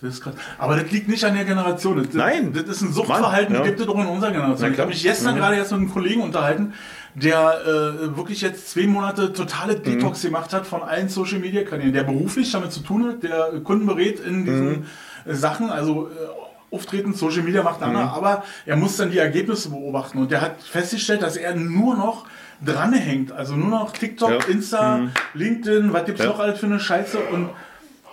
[0.00, 0.34] Das ist krass.
[0.58, 1.96] Aber das liegt nicht an der Generation.
[1.96, 2.52] Das, Nein.
[2.52, 3.68] Das ist ein Suchtverhalten, Mann, ja.
[3.68, 4.72] gibt es auch in unserer Generation.
[4.72, 5.38] Ich habe mich gestern Mhm.
[5.38, 6.72] gerade erst mit einem Kollegen unterhalten,
[7.16, 9.82] der äh, wirklich jetzt zwei Monate totale Mhm.
[9.82, 13.60] Detox gemacht hat von allen Social Media Kanälen, der beruflich damit zu tun hat, der
[13.64, 14.86] Kunden berät in diesen Mhm.
[15.26, 18.08] äh, Sachen, also äh, Auftreten, Social Media macht einer, Mhm.
[18.10, 22.26] aber er muss dann die Ergebnisse beobachten und der hat festgestellt, dass er nur noch
[22.64, 24.38] dranhängt, also nur noch TikTok, Ja.
[24.52, 25.10] Insta, Mhm.
[25.34, 26.28] LinkedIn, was gibt's Ja.
[26.28, 27.48] noch alles für eine Scheiße und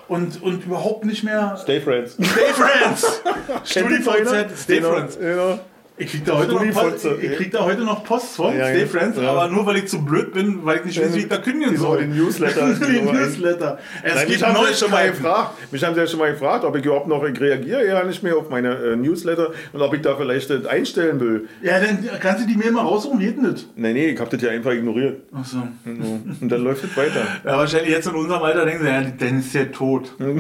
[0.08, 2.14] und, und überhaupt nicht mehr Stay Friends.
[2.14, 3.22] Stay Friends!
[3.66, 4.60] StudiVZ?
[4.64, 5.18] Stay Genau, Friends.
[5.20, 5.60] Genau.
[5.98, 8.86] Ich krieg da heute noch Post, ich krieg da heute noch Post von Ja, Stay.
[8.86, 9.32] Friends, Ja.
[9.32, 11.78] aber nur weil ich zu blöd bin, weil ich nicht weiß, wie ich da kündigen
[11.78, 12.00] so soll.
[12.00, 12.74] den Newsletter.
[12.74, 13.80] Die Newsletter.
[14.04, 16.20] Es Nein, gibt mich haben, sie ja schon mal gefragt, mich haben sie ja schon
[16.20, 19.52] mal gefragt, ob ich überhaupt noch, ich reagiere ja nicht mehr auf meine äh, Newsletter
[19.72, 21.48] und ob ich da vielleicht das einstellen will.
[21.62, 23.66] Ja, dann kannst du die Mail mal raussuchen, wie geht denn das?
[23.78, 25.22] Nee, nee, ich habe das ja einfach ignoriert.
[25.32, 25.60] Achso.
[25.86, 26.20] Genau.
[26.42, 27.22] Und dann läuft es weiter.
[27.46, 30.14] Ja, wahrscheinlich jetzt in unserem Alter denken sie, ja, dann ist der tot.
[30.20, 30.38] dann,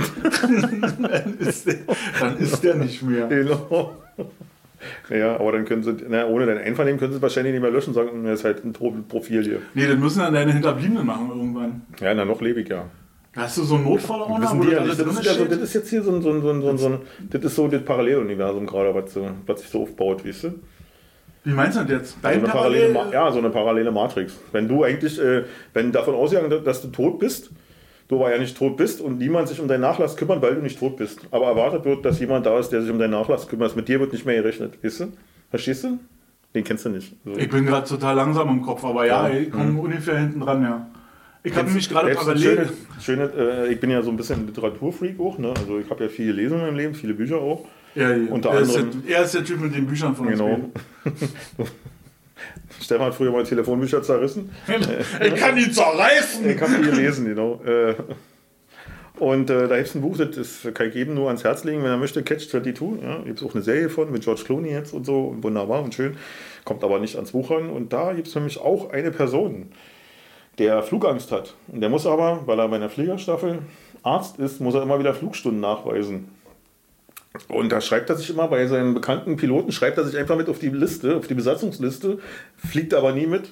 [1.39, 1.75] ist der,
[2.19, 3.27] dann ist der nicht mehr.
[3.27, 3.95] Genau.
[5.09, 7.71] Ja, aber dann können sie, na, ohne dein Einvernehmen können sie es wahrscheinlich nicht mehr
[7.71, 9.59] löschen und sagen, das ist halt ein Pro- Profil hier.
[9.73, 11.81] Nee, das müssen dann deine Hinterbliebenen machen irgendwann.
[11.99, 12.85] Ja, na, noch lebe ich ja.
[13.35, 14.01] Hast du so einen wo die
[14.41, 14.79] das ja.
[14.85, 15.51] Das ist, ja so, steht?
[15.51, 17.43] das ist jetzt hier so ein, so ein, so ein, so ein, so ein das
[17.43, 20.53] ist so das Paralleluniversum gerade, was, so, was sich so aufbaut, weißt du?
[21.43, 22.11] Wie meinst du das jetzt?
[22.13, 23.11] So Dein eine parallele, Parallel?
[23.11, 24.39] Ma- ja, so eine parallele Matrix.
[24.51, 27.51] Wenn du eigentlich, äh, wenn davon ausgegangen, dass du tot bist,
[28.07, 30.61] du aber ja nicht tot bist und niemand sich um deinen Nachlass kümmert, weil du
[30.61, 31.19] nicht tot bist.
[31.31, 33.75] Aber erwartet wird, dass jemand da ist, der sich um deinen Nachlass kümmert.
[33.75, 35.05] Mit dir wird nicht mehr gerechnet, weißt du?
[35.49, 35.99] Verstehst du?
[36.53, 37.13] Den kennst du nicht.
[37.25, 37.31] So.
[37.37, 39.35] Ich bin gerade total langsam im Kopf, aber ja, Ja.
[39.35, 40.87] ich komme ungefähr hinten dran, ja.
[41.43, 42.69] Ich habe nämlich gerade ein schöne, parallel.
[42.99, 45.53] schöne, äh, ich bin ja so ein bisschen Literaturfreak auch, ne?
[45.55, 47.65] Also ich habe ja viel gelesen in meinem Leben, viele Bücher auch.
[47.93, 48.31] Ja, ja.
[48.31, 50.39] Unter er, ist anderem- der, er ist der Typ mit den Büchern von uns.
[50.39, 50.71] Genau.
[52.81, 54.49] Stefan hat früher mal Telefonbücher zerrissen.
[55.21, 56.49] ich kann die zerreißen!
[56.49, 57.61] Ich habe die gelesen, genau.
[57.65, 57.95] Äh,
[59.17, 61.83] Und äh, da gibt es ein Buch, das kann ich jedem nur ans Herz legen,
[61.83, 63.01] wenn er möchte, Catch 22.
[63.01, 65.93] Ja, gibt es auch eine Serie von mit George Clooney jetzt und so, wunderbar und
[65.93, 66.17] schön.
[66.65, 67.69] Kommt aber nicht ans Buch ran.
[67.69, 69.71] Und da gibt es nämlich auch eine Person,
[70.57, 71.55] der Flugangst hat.
[71.67, 73.59] Und der muss aber, weil er bei einer Fliegerstaffel
[74.03, 76.29] Arzt ist, muss er immer wieder Flugstunden nachweisen.
[77.47, 80.49] Und da schreibt er sich immer bei seinen bekannten Piloten, schreibt er sich einfach mit
[80.49, 82.19] auf die Liste, auf die Besatzungsliste,
[82.57, 83.49] fliegt aber nie mit.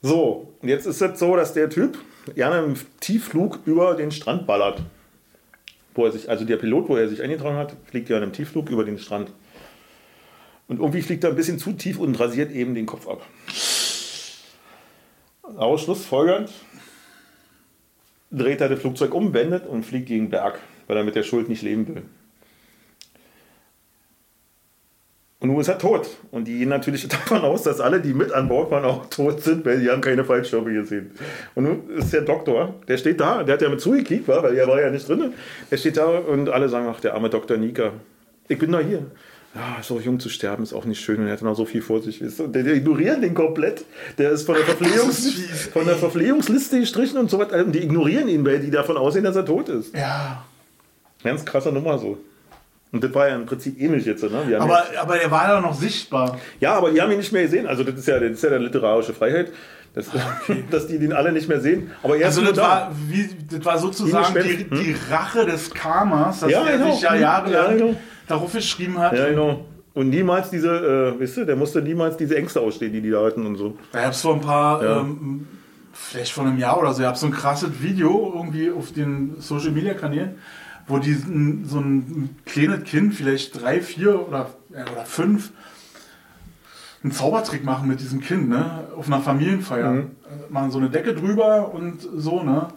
[0.00, 1.96] So, und jetzt ist es so, dass der Typ
[2.34, 4.82] gerne im Tiefflug über den Strand ballert.
[5.94, 8.32] Wo er sich, also der Pilot, wo er sich eingetragen hat, fliegt ja in einem
[8.32, 9.30] Tiefflug über den Strand.
[10.68, 13.26] Und irgendwie fliegt er ein bisschen zu tief und rasiert eben den Kopf ab.
[15.42, 16.50] Aus Schlussfolgernd
[18.30, 21.48] dreht er das Flugzeug um, wendet und fliegt gegen Berg, weil er mit der Schuld
[21.48, 22.02] nicht leben will.
[25.42, 26.08] Und nun ist er tot.
[26.30, 29.42] Und die gehen natürlich davon aus, dass alle, die mit an Bord waren, auch tot
[29.42, 31.10] sind, weil die haben keine Fallschirme gesehen.
[31.56, 34.68] Und nun ist der Doktor, der steht da, der hat ja mit zugekickt, weil er
[34.68, 35.34] war ja nicht drin.
[35.70, 37.56] Der steht da und alle sagen, ach, der arme Dr.
[37.56, 37.92] Nika,
[38.46, 39.04] ich bin doch hier.
[39.54, 41.82] Ja, so jung zu sterben ist auch nicht schön und er hat noch so viel
[41.82, 42.22] vor sich.
[42.22, 43.84] Und Der, der ignorieren den komplett.
[44.16, 47.62] Der ist von der, Verpflegungs fies, von der Verpflegungsliste gestrichen und so weiter.
[47.62, 49.94] Und die ignorieren ihn, weil die davon ausgehen, dass er tot ist.
[49.94, 50.44] Ja.
[51.22, 52.16] Ganz krasser Nummer so.
[52.92, 54.22] Und das war ja im Prinzip ähnlich jetzt.
[54.22, 54.56] Ne?
[54.60, 56.38] Aber, aber er war ja noch sichtbar.
[56.60, 57.66] ja, aber die haben ihn nicht mehr gesehen.
[57.66, 59.50] Also das ist ja, das ist ja der literarische Freiheit,
[59.94, 60.10] dass,
[60.70, 61.90] dass die den alle nicht mehr sehen.
[62.02, 62.62] Aber er Also das da.
[62.62, 64.76] war, wie, das war sozusagen die, Schwester.
[64.76, 66.92] die Rache des Karmas, dass Ja, er genau.
[66.92, 67.94] sich ja Ja, jahrelang genau.
[68.28, 69.14] darauf geschrieben hat.
[69.16, 69.64] Ja, genau.
[69.94, 73.24] Und niemals diese, äh, weißt du, der musste niemals diese Ängste ausstehen, die die da
[73.24, 73.76] hatten und so.
[73.92, 75.00] Da gab es vor ein paar, Ja.
[75.00, 75.46] ähm,
[75.94, 79.34] vielleicht vor einem Jahr oder so, gab es so ein krasses Video irgendwie auf den
[79.38, 80.36] Social Media Kanälen,
[80.86, 85.52] wo die so ein kleines Kind, vielleicht drei, vier oder, ja, oder fünf,
[87.02, 88.84] einen Zaubertrick machen mit diesem Kind, ne?
[88.96, 89.90] Auf einer Familienfeier.
[89.92, 90.00] Mhm.
[90.00, 92.68] Äh, Machen so eine Decke drüber und so, ne?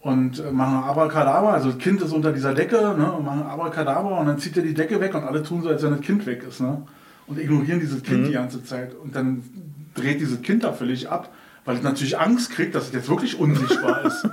[0.00, 3.10] Und äh, machen Abracadabra, also das Kind ist unter dieser Decke, ne?
[3.12, 5.82] Und machen Abracadabra und dann zieht er die Decke weg und alle tun so, als
[5.82, 6.82] wenn das Kind weg ist, ne?
[7.26, 8.26] und ignorieren dieses Kind Mhm.
[8.26, 8.94] die ganze Zeit.
[8.94, 9.42] Und dann
[9.94, 11.32] dreht dieses Kind da völlig ab,
[11.64, 14.28] weil es natürlich Angst kriegt, dass es jetzt wirklich unsichtbar ist.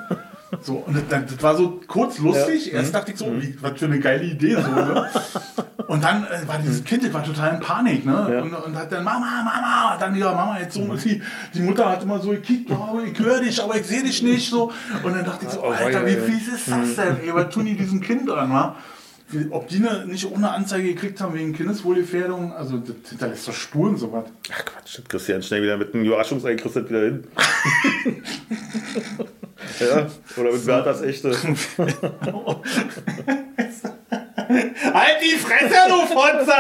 [0.60, 2.68] So, und das, das war so kurz lustig.
[2.68, 2.74] Ja.
[2.74, 2.80] Mhm.
[2.80, 4.56] Erst dachte ich so, wie, was für eine geile Idee.
[4.56, 5.10] So, ne?
[5.88, 8.30] Und dann äh, war dieses Kind, das war total in Panik, ne?
[8.32, 8.42] Ja.
[8.42, 11.22] Und, und hat dann, Mama, Mama, dann wieder, Mama, jetzt so, die,
[11.54, 14.50] die Mutter hat immer so gekickt, oh, ich höre dich, aber ich sehe dich nicht,
[14.50, 14.72] so.
[15.04, 16.22] Und dann dachte ich so, Oh, Alter, ja, wie ja.
[16.22, 18.78] fies ist das denn, ey, was tun die diesem Kind an, wa?
[19.50, 23.98] Ob die ne, nicht eine Anzeige gekriegt haben wegen Kindeswohlgefährdung, also das hinterlässt doch Spuren,
[23.98, 24.26] sowas.
[24.50, 27.24] Ach Quatsch, ja schnell wieder mit einem Überraschungsei kriegst wieder hin.
[29.80, 30.08] ja,
[30.38, 31.32] oder mit Berthas echte.
[34.94, 36.54] Halt die Fresse, du Fotze!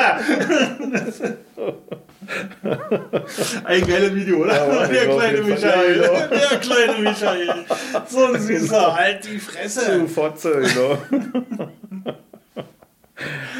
[3.65, 4.53] Ein geiles Video, oder?
[4.53, 5.43] Ja, der kleine Fall.
[5.43, 6.01] Michael.
[6.01, 6.27] Ja, genau.
[6.29, 7.65] Der kleine Michael.
[8.07, 8.95] So ein süßer.
[8.95, 9.99] Halt die Fresse.
[9.99, 10.97] Du Fotze, genau.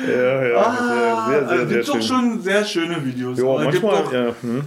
[0.07, 2.01] Ja, ja, Ah, sehr, sehr, also sehr, sehr gibt doch schön.
[2.03, 3.37] schon sehr schöne Videos.
[3.37, 4.35] Ja, Aber gibt manchmal, doch, ja.
[4.41, 4.63] Hm.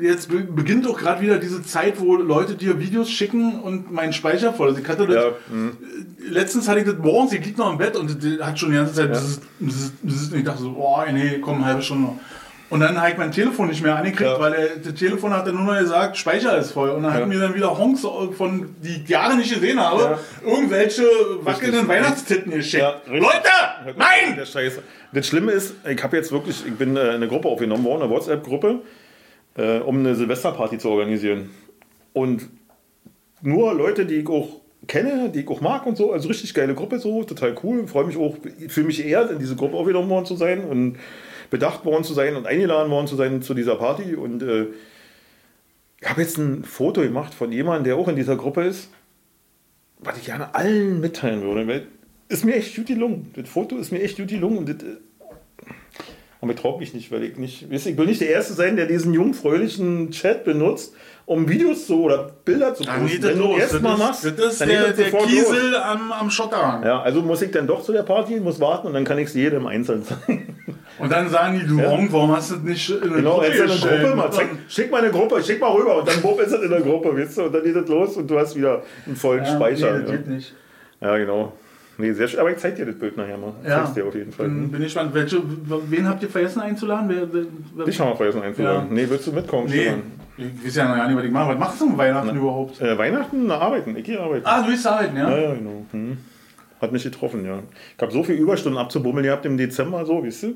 [0.00, 3.90] äh, jetzt be beginnt doch gerade wieder diese Zeit, wo Leute dir Videos schicken und
[3.92, 4.78] mein Speicher voll ist.
[4.78, 5.76] Ich hatte das, Ja, hm.
[6.30, 8.10] letztens hatte ich das morgens, ich liegt noch im Bett und
[8.42, 9.42] hat schon die ganze Zeit, das ist,
[10.02, 12.16] das ist, ich dachte so, oh nee, komm, eine halbe Stunde noch.
[12.68, 14.40] Und dann habe ich mein Telefon nicht mehr angekriegt, Ja.
[14.40, 16.90] weil er, das Telefon hat dann nur noch gesagt, Speicher ist voll.
[16.90, 17.20] Und dann Ja.
[17.20, 18.00] hat mir dann wieder Honks
[18.36, 20.18] von, die ich Jahre nicht gesehen habe, Ja.
[20.44, 21.04] irgendwelche
[21.42, 21.86] wackelnden.
[21.86, 22.84] Weihnachtstitten geschickt.
[23.06, 23.94] Leute!
[23.96, 24.36] Nein!
[25.12, 28.02] Das Schlimme ist, ich habe jetzt wirklich, ich bin äh, in eine Gruppe aufgenommen worden,
[28.02, 28.80] eine WhatsApp-Gruppe,
[29.56, 31.50] äh, um eine Silvesterparty zu organisieren.
[32.12, 32.48] Und
[33.42, 34.48] nur Leute, die ich auch
[34.88, 37.86] kenne, die ich auch mag und so, also richtig geile Gruppe, so, total cool.
[37.86, 38.36] Freue mich auch,
[38.68, 40.96] fühle mich eher in diese Gruppe aufgenommen worden zu sein und
[41.50, 44.14] bedacht worden zu sein und eingeladen worden zu sein zu dieser Party.
[44.14, 44.66] Und äh,
[46.00, 48.90] ich habe jetzt ein Foto gemacht von jemandem, der auch in dieser Gruppe ist,
[49.98, 51.66] was ich gerne allen mitteilen würde.
[51.66, 51.86] Weil
[52.28, 53.30] ist mir echt gut gelungen.
[53.34, 54.58] Das Foto ist mir echt gut gelungen.
[54.58, 54.96] Und das, äh,
[56.40, 58.86] aber ich traue mich nicht, weil ich nicht, ich will nicht der Erste sein, der
[58.86, 60.94] diesen jungfräulichen Chat benutzt,
[61.24, 63.08] um Videos zu oder Bilder zu Dann posten.
[63.16, 63.58] geht das Wenn du los.
[63.58, 65.80] erst mal das machst, das ist dann der, das der Kiesel los.
[65.82, 66.84] am, am Schotterhang.
[66.84, 69.28] Ja, also muss ich dann doch zu der Party, muss warten und dann kann ich
[69.28, 70.52] es jedem einzeln zeigen.
[70.98, 71.90] Und dann sagen die, du Ja.
[71.90, 73.78] Ronk, warum hast du das nicht in eine Genau, Gruppe in eine?
[73.80, 76.62] Gruppe, mal, dann- schick mal eine Gruppe, schick mal rüber und dann bumm ist es
[76.62, 79.16] in der Gruppe, weißt du, und dann geht es los und du hast wieder einen
[79.16, 79.92] vollen Ja, Speicher.
[79.94, 80.16] Nee, das ja.
[80.16, 80.54] geht nicht.
[81.00, 81.52] ja, genau.
[81.98, 82.40] Nee, sehr schön.
[82.40, 83.52] Aber ich zeig dir das Bild nachher mal.
[83.62, 84.46] Ich Ja, zeig's dir auf jeden Fall.
[84.48, 85.14] Bin, bin ich gespannt.
[85.14, 85.40] Welche,
[85.88, 87.08] wen habt ihr vergessen einzuladen?
[87.08, 87.42] Wer, wer,
[87.74, 88.88] wer, Dich haben wir vergessen einzuladen.
[88.88, 88.94] Ja.
[88.94, 89.66] Nee, willst du mitkommen?
[89.70, 90.02] nee, Stefan?
[90.36, 91.48] ich weiß ja noch gar nicht, was ich mache.
[91.52, 92.80] Was machst du um Weihnachten überhaupt?
[92.82, 93.46] Äh, Weihnachten?
[93.46, 93.96] Na, arbeiten.
[93.96, 94.44] Ich gehe arbeiten.
[94.46, 95.30] Ah, du bist arbeiten, ja?
[95.30, 95.86] Ja, ja, genau.
[95.92, 96.18] Hm.
[96.80, 97.60] Hat mich getroffen, ja.
[97.96, 100.54] Ich habe so viele Überstunden abzubummeln gehabt im Dezember, so, weißt du.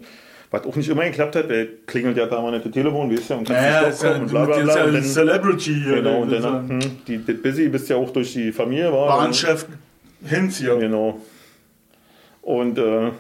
[0.51, 3.49] Was auch nicht immer geklappt hat, weil klingelt ja permanent das Telefon, weißt du, und
[3.49, 4.77] kannst Ja, ja, nicht ist ja, und bla bla bla.
[4.77, 5.95] ja Und ein dann, Celebrity hier.
[5.95, 9.17] genau, und das dann, hm, die, das Busy bist ja auch durch die Familie, war.
[9.17, 9.65] Bahnchef
[10.25, 10.77] Hinz hier.
[10.77, 11.21] Genau.
[12.43, 13.11] Und äh,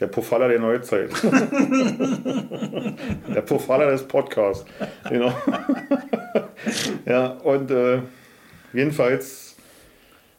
[0.00, 1.10] der Pofalla der Neuzeit.
[3.34, 4.64] der Pofalla des Podcasts.
[5.08, 5.32] Genau.
[7.04, 8.00] ja, und äh,
[8.72, 9.56] jedenfalls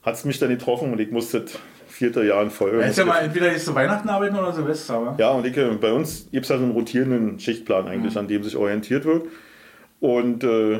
[0.01, 2.79] hat es mich dann getroffen und ich musste das vierte Jahr in Folge.
[2.79, 5.15] Ja, ist ja mal entweder jetzt zu Weihnachten arbeiten oder Silvester, aber.
[5.19, 8.27] Ja, und ich, äh, bei uns gibt es ja so einen rotierenden Schichtplan eigentlich, an
[8.27, 9.27] dem sich orientiert wird.
[9.99, 10.79] Und äh,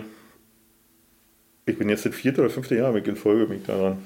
[1.68, 3.99] ich bin jetzt das vierte oder fünfte Jahr ich in Folge ich daran,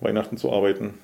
[0.00, 0.94] Weihnachten zu arbeiten.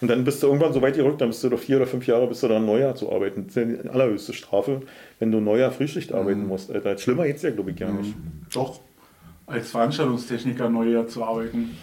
[0.00, 2.06] Und dann bist du irgendwann so weit gerückt, dann bist du doch vier oder fünf
[2.06, 3.46] Jahre, bist du dann Neujahr zu arbeiten.
[3.46, 4.82] Das ist ja die allerhöchste Strafe,
[5.18, 6.70] wenn du Neujahr Frühschicht arbeiten musst.
[6.70, 8.14] Alter, schlimmer geht's ja, glaube ich, gar nicht.
[8.52, 8.80] Doch.
[9.46, 11.76] Als Veranstaltungstechniker Neujahr zu arbeiten.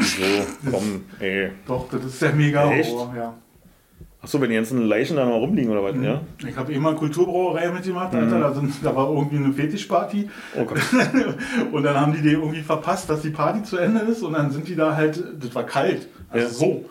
[0.00, 1.50] So, komm, ey.
[1.66, 2.90] Doch, das ist der mega Echt?
[2.90, 3.34] Horror, ja.
[4.20, 6.20] Achso, wenn die ganzen Leichen da noch rumliegen oder was, ja?
[6.46, 8.40] Ich habe eh mal Kulturbrauerei mitgemacht, Alter.
[8.40, 10.28] Da, sind, da war irgendwie eine Fetischparty.
[10.56, 10.80] Oh Gott.
[11.72, 14.22] und dann haben die die irgendwie verpasst, dass die Party zu Ende ist.
[14.22, 16.08] Und dann sind die da halt, das war kalt.
[16.30, 16.50] Also Ja.
[16.52, 16.84] so.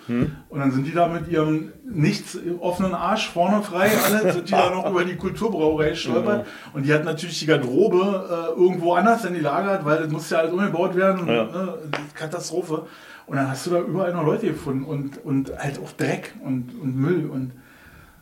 [0.50, 4.52] Und dann sind die da mit ihrem nichts offenen Arsch vorne frei, alle sind die
[4.52, 6.46] da noch über die Kulturbrauerei stolpert.
[6.74, 10.42] Und die hat natürlich die Garderobe äh, irgendwo anders dann gelagert, weil das musste ja
[10.42, 11.28] alles umgebaut werden.
[11.28, 11.44] Ja.
[11.44, 11.74] ne,
[12.16, 12.84] Katastrophe.
[13.28, 16.72] Und dann hast du da überall noch Leute gefunden und, und halt auch Dreck und,
[16.82, 17.52] und Müll und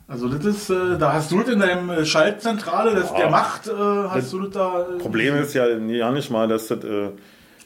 [0.08, 3.18] also das ist, äh, da hast du das in deinem äh, Schaltzentrale, das Ja.
[3.18, 4.82] der Macht, äh, hast Das du das da.
[4.82, 6.80] Äh, Problem ist ja ja nicht mal, dass das.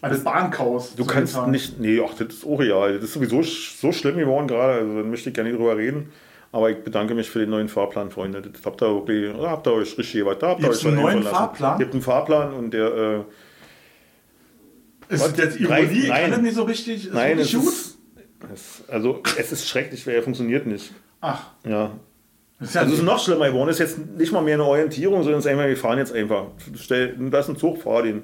[0.01, 0.95] Äh, das Bahnchaos.
[0.95, 1.51] Du kannst getan.
[1.51, 2.95] nicht, nee, ach, das ist auch real.
[2.95, 6.11] Das ist sowieso so schlimm geworden gerade, also da möchte ich gar nicht drüber reden.
[6.51, 8.41] Aber ich bedanke mich für den neuen Fahrplan, Freunde.
[8.41, 10.39] Das habt ihr wirklich, ja, habt ihr euch richtig was.
[10.39, 11.21] Da habt ihr euch einen neuen.
[11.23, 11.79] Fahrplan?
[11.79, 13.25] Ihr habt einen Fahrplan und der,
[15.09, 15.99] äh, Ist das jetzt Nein, Ironie?
[15.99, 16.21] Ich nein.
[16.23, 17.05] kann das nicht so richtig.
[17.05, 17.63] Ist nein, es gut?
[17.67, 17.97] ist,
[18.53, 20.91] es, also es ist schrecklich, weil er funktioniert nicht.
[21.21, 21.91] Ach, Ja.
[22.59, 23.69] das ist ja Also ist noch schlimmer geworden.
[23.69, 26.13] Es ist jetzt nicht mal mehr eine Orientierung, sondern es ist einfach, wir fahren jetzt
[26.13, 26.45] einfach.
[26.75, 28.23] Stell, da ist ein Zug, fahr den.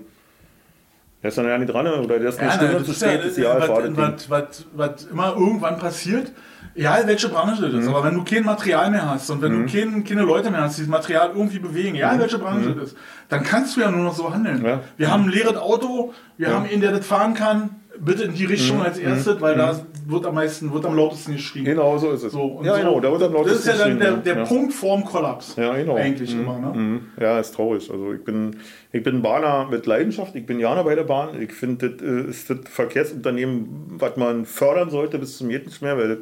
[1.25, 2.19] Der ist dann ja nicht dran, oder?
[2.19, 4.29] Der ist eine ja, Stunde nein, zu ist ja, spät, ist ja, fahr das was,
[4.29, 6.31] was, was, immer irgendwann passiert.
[6.75, 9.73] Egal welche Branche das ist, aber wenn du kein Material mehr hast und wenn du
[9.73, 12.97] kein, keine Leute mehr hast, die das Material irgendwie bewegen, egal welche Branche das ist,
[13.27, 14.63] dann kannst du ja nur noch so handeln.
[14.63, 14.81] Ja.
[14.97, 18.45] Wir haben ein leeres Auto, wir haben einen, der das fahren kann, bitte in die
[18.45, 21.65] Richtung als erstes, weil da wird am meisten, wird am lautesten geschrien.
[21.65, 22.31] Genau, so ist es.
[22.33, 22.79] So, ja, so.
[22.79, 24.45] genau, da wird am Das ist ja lautesten dann der, der ja.
[24.45, 25.55] Punkt vorm Kollaps.
[25.55, 25.95] Ja, genau.
[25.95, 26.41] Eigentlich Mhm.
[26.41, 26.79] immer, ne?
[26.79, 27.01] Mhm.
[27.19, 27.89] Ja, ist traurig.
[27.91, 28.57] Also ich bin,
[28.91, 31.41] ich bin Bahner mit Leidenschaft, ich bin Jana bei der Bahn.
[31.41, 33.67] Ich finde, das äh, ist das Verkehrsunternehmen,
[33.97, 36.19] was man fördern sollte bis zum jeden mehr, weil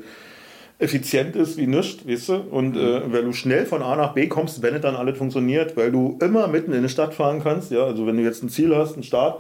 [0.79, 2.33] effizient ist wie nichts, weißt du?
[2.51, 5.77] Und äh, weil du schnell von A nach B kommst, wenn es dann alles funktioniert,
[5.77, 8.49] weil du immer mitten in eine Stadt fahren kannst, ja, also wenn du jetzt ein
[8.49, 9.39] Ziel hast, einen Start,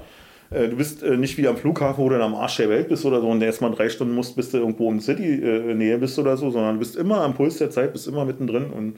[0.53, 3.21] du bist äh, nicht wie am Flughafen, wo du am Arsch der Welt bist oder
[3.21, 6.51] so und erst mal drei Stunden musst, bis du irgendwo in City-Nähe bist oder so,
[6.51, 8.97] sondern du bist immer am Puls der Zeit, bist immer mittendrin und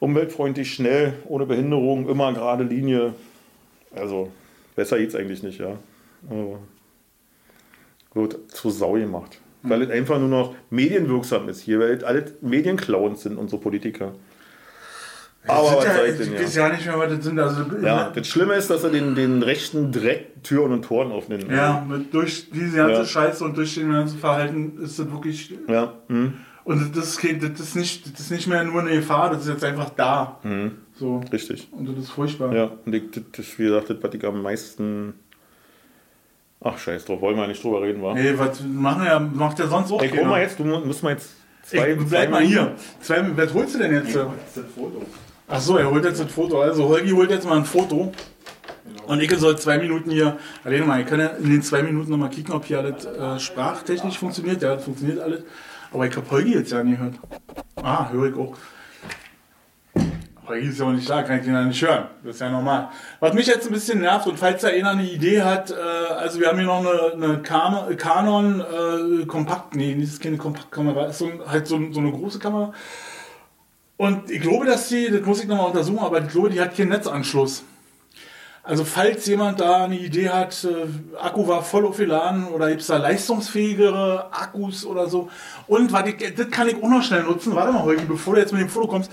[0.00, 3.14] umweltfreundlich, schnell, ohne Behinderung, immer gerade Linie.
[3.94, 4.30] Also
[4.76, 5.78] besser geht's eigentlich nicht, ja.
[6.28, 6.58] Also,
[8.14, 9.40] wird zu Sau gemacht.
[9.62, 14.12] Weil es einfach nur noch medienwirksam ist hier, weil es alles Medienclowns sind, unsere Politiker.
[15.46, 16.40] Aber Das was ja, soll ich ich denn, ja?
[16.42, 17.38] weiß ja nicht mehr, was das sind.
[17.38, 21.50] Also, Ja, das Schlimme ist, dass er den, den rechten Dreck Türen und Toren aufnimmt.
[21.50, 23.04] Ja, mit, durch diese ganze Ja.
[23.04, 25.54] Scheiße und durch den ganzen Verhalten ist das wirklich.
[25.68, 26.34] Ja, hm,
[26.64, 27.24] Und das das
[27.60, 30.40] ist, nicht, das ist nicht mehr nur eine Gefahr, das ist jetzt einfach da.
[30.96, 31.20] So.
[31.32, 31.68] richtig.
[31.72, 32.54] Und das ist furchtbar.
[32.54, 35.14] Ja, und ich, das ist, wie gesagt, das, was ich am meisten.
[36.66, 38.14] Ach, scheiß drauf, wollen wir nicht drüber reden, wa?
[38.14, 41.02] Nee, was machen ja, macht ja sonst auch Ey, guck mal jetzt, du mu- musst
[41.02, 41.30] mal jetzt
[41.64, 41.90] zwei.
[41.92, 42.72] ich bleib mal hier.
[43.02, 44.08] Zwei, was holst du denn jetzt?
[44.08, 45.02] Ist das Foto.
[45.56, 46.60] Ach so, er holt jetzt ein Foto.
[46.60, 48.12] Also Holgi holt jetzt mal ein Foto.
[49.06, 50.36] Und ich soll zwei Minuten hier,
[50.66, 53.38] reden mal, ich kann ja in den zwei Minuten nochmal kicken, ob hier alles äh,
[53.38, 54.62] sprachtechnisch funktioniert.
[54.62, 55.42] Ja, das funktioniert alles.
[55.92, 57.14] Aber ich habe Holgi jetzt ja nicht gehört.
[57.76, 58.56] Ah, höre ich auch.
[60.48, 62.08] Holgi ist ja auch nicht da, kann ich den ja nicht hören.
[62.24, 62.88] Das ist ja normal.
[63.20, 65.74] Was mich jetzt ein bisschen nervt, und falls da einer eine Idee hat, äh,
[66.14, 71.06] also wir haben hier noch eine, eine Canon äh, Kompakt, nee, das ist keine Kompaktkamera,
[71.06, 72.72] ist so, halt so, so eine große Kamera.
[73.96, 76.76] Und ich glaube, dass die, das muss ich nochmal untersuchen, aber ich glaube, die hat
[76.76, 77.64] keinen Netzanschluss.
[78.66, 82.86] Also falls jemand da eine Idee hat, äh, Akku war voll aufgeladen oder gibt es
[82.86, 85.28] da leistungsfähigere Akkus oder so.
[85.66, 86.04] Und was
[86.34, 87.54] das kann ich auch noch schnell nutzen.
[87.54, 89.10] Warte mal, Holgi, bevor du jetzt mit dem Foto kommst.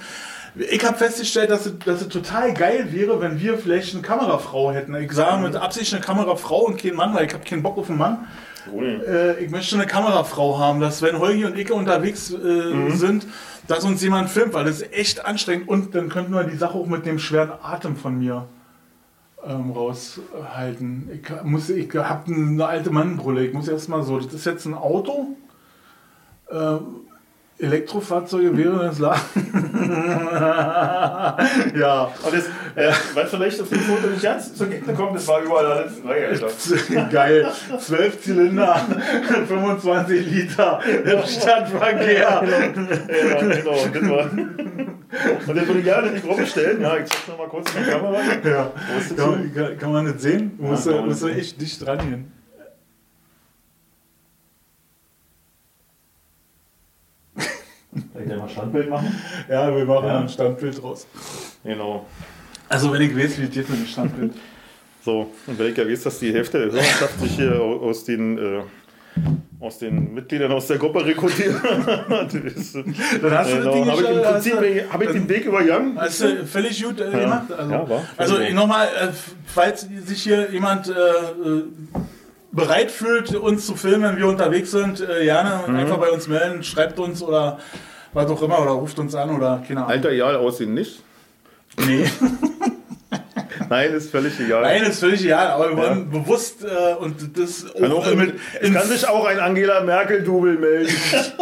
[0.55, 4.71] Ich habe festgestellt, dass es, dass es total geil wäre, wenn wir vielleicht eine Kamerafrau
[4.73, 4.93] hätten.
[4.95, 7.89] Ich sage mit Absicht eine Kamerafrau und keinen Mann, weil ich habe keinen Bock auf
[7.89, 8.27] einen Mann.
[9.07, 13.25] Äh, ich möchte eine Kamerafrau haben, dass wenn Holgi und ich unterwegs äh, sind,
[13.67, 15.69] dass uns jemand filmt, weil das ist echt anstrengend.
[15.69, 18.45] Und dann könnten wir die Sache auch mit dem schweren Atem von mir
[19.47, 21.09] ähm, raushalten.
[21.13, 23.45] Ich, muss- ich habe eine alte Mannenbrille.
[23.45, 25.27] Ich muss erstmal so, das ist jetzt ein Auto.
[26.49, 26.77] Äh,
[27.61, 29.15] Elektrofahrzeuge wäre das La
[31.75, 32.11] Ja.
[32.23, 35.41] Und das, äh, weil vielleicht auf dem Foto nicht ganz zur Gegend kommt, das war
[35.41, 37.05] überall alles Alter.
[37.11, 37.51] Geil.
[37.79, 38.75] 12 Zylinder,
[39.47, 42.19] 25 Liter im Stadtverkehr.
[42.19, 42.39] Ja,
[43.41, 43.83] genau.
[43.83, 46.81] Und das, war, und das würde ich gerne in die Gruppe stellen.
[46.81, 48.17] Ja, ich zeig's noch mal kurz in die Kamera.
[48.43, 48.71] Ja.
[49.17, 50.53] Kann, kann, man das sehen?
[50.57, 51.37] Muss, Ja, ja, kann man muss sehen.
[51.37, 52.31] echt dicht dran gehen.
[58.13, 59.15] Soll ich dir mal Standbild machen?
[59.49, 60.19] Ja, wir machen Ja.
[60.19, 61.07] ein Standbild raus.
[61.63, 62.05] Genau.
[62.69, 64.33] Also wenn ich weiß, wie mit dem Standbild.
[65.03, 68.03] So, und wenn ich ja weiß, dass die Hälfte der Hörerschaft sich hier au- aus
[68.05, 68.61] den, äh,
[69.59, 71.55] aus den Mitgliedern aus der Gruppe rekrutiert.
[71.63, 75.09] Dann hast du das genau, Ding habe ich im schon- Prinzip hast du- hab ich
[75.09, 75.99] den Weg übergangen.
[75.99, 77.51] Hast du völlig gut äh, gemacht.
[77.51, 78.01] Also, Ja, war.
[78.15, 79.07] also Also- nochmal, äh,
[79.47, 81.63] falls sich hier jemand äh, äh,
[82.51, 85.75] bereit fühlt, uns zu filmen, wenn wir unterwegs sind, äh, gerne Mhm.
[85.77, 87.57] einfach bei uns melden, schreibt uns oder
[88.13, 89.91] was auch immer oder ruft uns an oder keine Ahnung.
[89.91, 91.01] Alter, egal aussehen nicht.
[91.85, 92.05] Nee.
[93.69, 94.63] Nein, ist völlig egal.
[94.63, 98.73] Nein, ist völlig egal, aber wir wollen bewusst äh, und das Kann auch, mit, es
[98.73, 100.93] kann sich auch ein Angela Merkel-Double melden.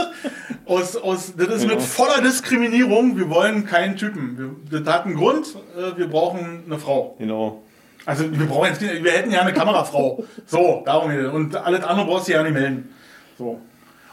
[0.65, 1.75] aus, aus, das ist Genau.
[1.75, 3.17] mit voller Diskriminierung.
[3.17, 4.37] Wir wollen keinen Typen.
[4.69, 5.47] Wir, das hat einen Grund.
[5.75, 7.15] Äh, wir brauchen eine Frau.
[7.17, 7.63] genau.
[8.05, 10.23] Also wir brauchen jetzt, wir hätten ja eine Kamerafrau.
[10.47, 11.31] So, darum geht es.
[11.31, 12.93] Und alles andere brauchst du ja nicht melden.
[13.37, 13.59] So.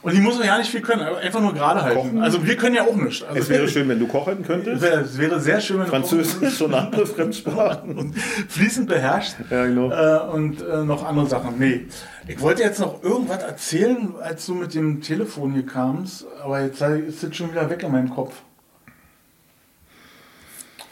[0.07, 1.99] Und die muss ja nicht viel können, einfach nur gerade halten.
[1.99, 2.23] Kochen.
[2.23, 3.25] Also wir können ja auch nicht.
[3.25, 4.81] Also Es wäre schön, wenn du kochen könntest.
[4.81, 8.15] Es wäre, sehr schön, wenn du Französisch und andere Fremdsprachen.
[8.49, 9.35] fließend beherrscht.
[9.51, 9.91] Ja, genau.
[9.91, 11.59] Äh, und äh, noch andere Sachen.
[11.59, 11.87] Nee.
[12.29, 16.81] Ich wollte jetzt noch irgendwas erzählen, als du mit dem Telefon hier kamst, aber jetzt
[16.81, 18.43] ist das schon wieder weg in meinem Kopf.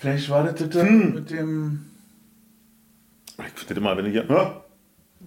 [0.00, 1.14] Vielleicht war das das Hm.
[1.14, 1.86] mit dem.
[3.38, 4.24] Ich finde immer, wenn du hier.
[4.28, 4.63] Ja,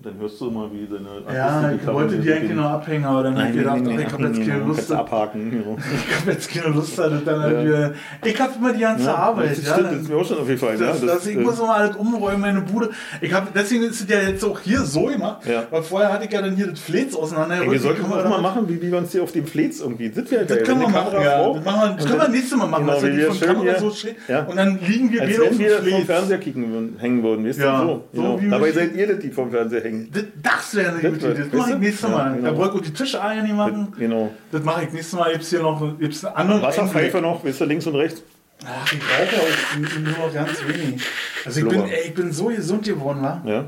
[0.03, 3.37] Dann hörst du immer, wie deine Ja, ich wollte die eigentlich noch abhängen, aber dann
[3.37, 4.91] habe ich gedacht, ach, ich habe jetzt keine Lust.
[4.91, 5.51] Abhaken.
[5.51, 5.59] Ja.
[6.07, 7.65] Ich habe jetzt keine Lust, dann halt Ja.
[7.65, 7.93] wieder,
[8.23, 9.51] ich habe immer die ganze Arbeit.
[9.57, 10.79] Das ja, stimmt, das ist mir auch schon aufgefallen.
[10.79, 12.91] Das, ja, das, ich äh, muss immer alles umräumen, meine Bude.
[13.21, 15.45] Ich hab, deswegen ist es ja jetzt auch hier so gemacht.
[15.47, 15.63] Ja.
[15.71, 17.61] Weil vorher hatte ich ja dann hier das Flets auseinander.
[17.63, 20.09] Ey, wir sollten auch mal machen, wie, wie wir uns hier auf dem Flets irgendwie.
[20.09, 20.57] Das wäre geil.
[20.59, 21.53] Das können wir wenn machen, ja.
[21.53, 23.47] Das, machen wir, das können wir nächstes Mal machen, Genau, dass wir die wir von
[23.47, 24.15] Kamera so stehen.
[24.27, 24.43] Ja.
[24.45, 26.05] Und dann liegen wir wieder auf wenn dem wir vom.
[26.05, 27.45] Fernseher kicken, hängen würden.
[27.51, 27.87] Ja, du?
[28.13, 28.39] so genau.
[28.51, 30.09] Dabei wir- seid ihr das, die vom Fernseher hängen.
[30.11, 31.43] Das, das wäre eine Das gute Idee.
[31.43, 31.79] Das mache ich du?
[31.81, 32.35] nächstes Ja, Mal.
[32.35, 32.47] genau.
[32.47, 33.93] Da brauche ich die Tische ein nicht machen.
[33.97, 34.31] Genau.
[34.51, 35.31] Das mache ich nächstes Mal.
[35.31, 38.21] Gibt es hier noch gibt's einen anderen Wasserpfeife noch, weißt du, links und rechts.
[38.65, 41.01] Ach, ich brauche auch nur noch ganz wenig.
[41.45, 43.41] Also ich bin, ey, ich bin so gesund geworden, wa?
[43.45, 43.65] Ja.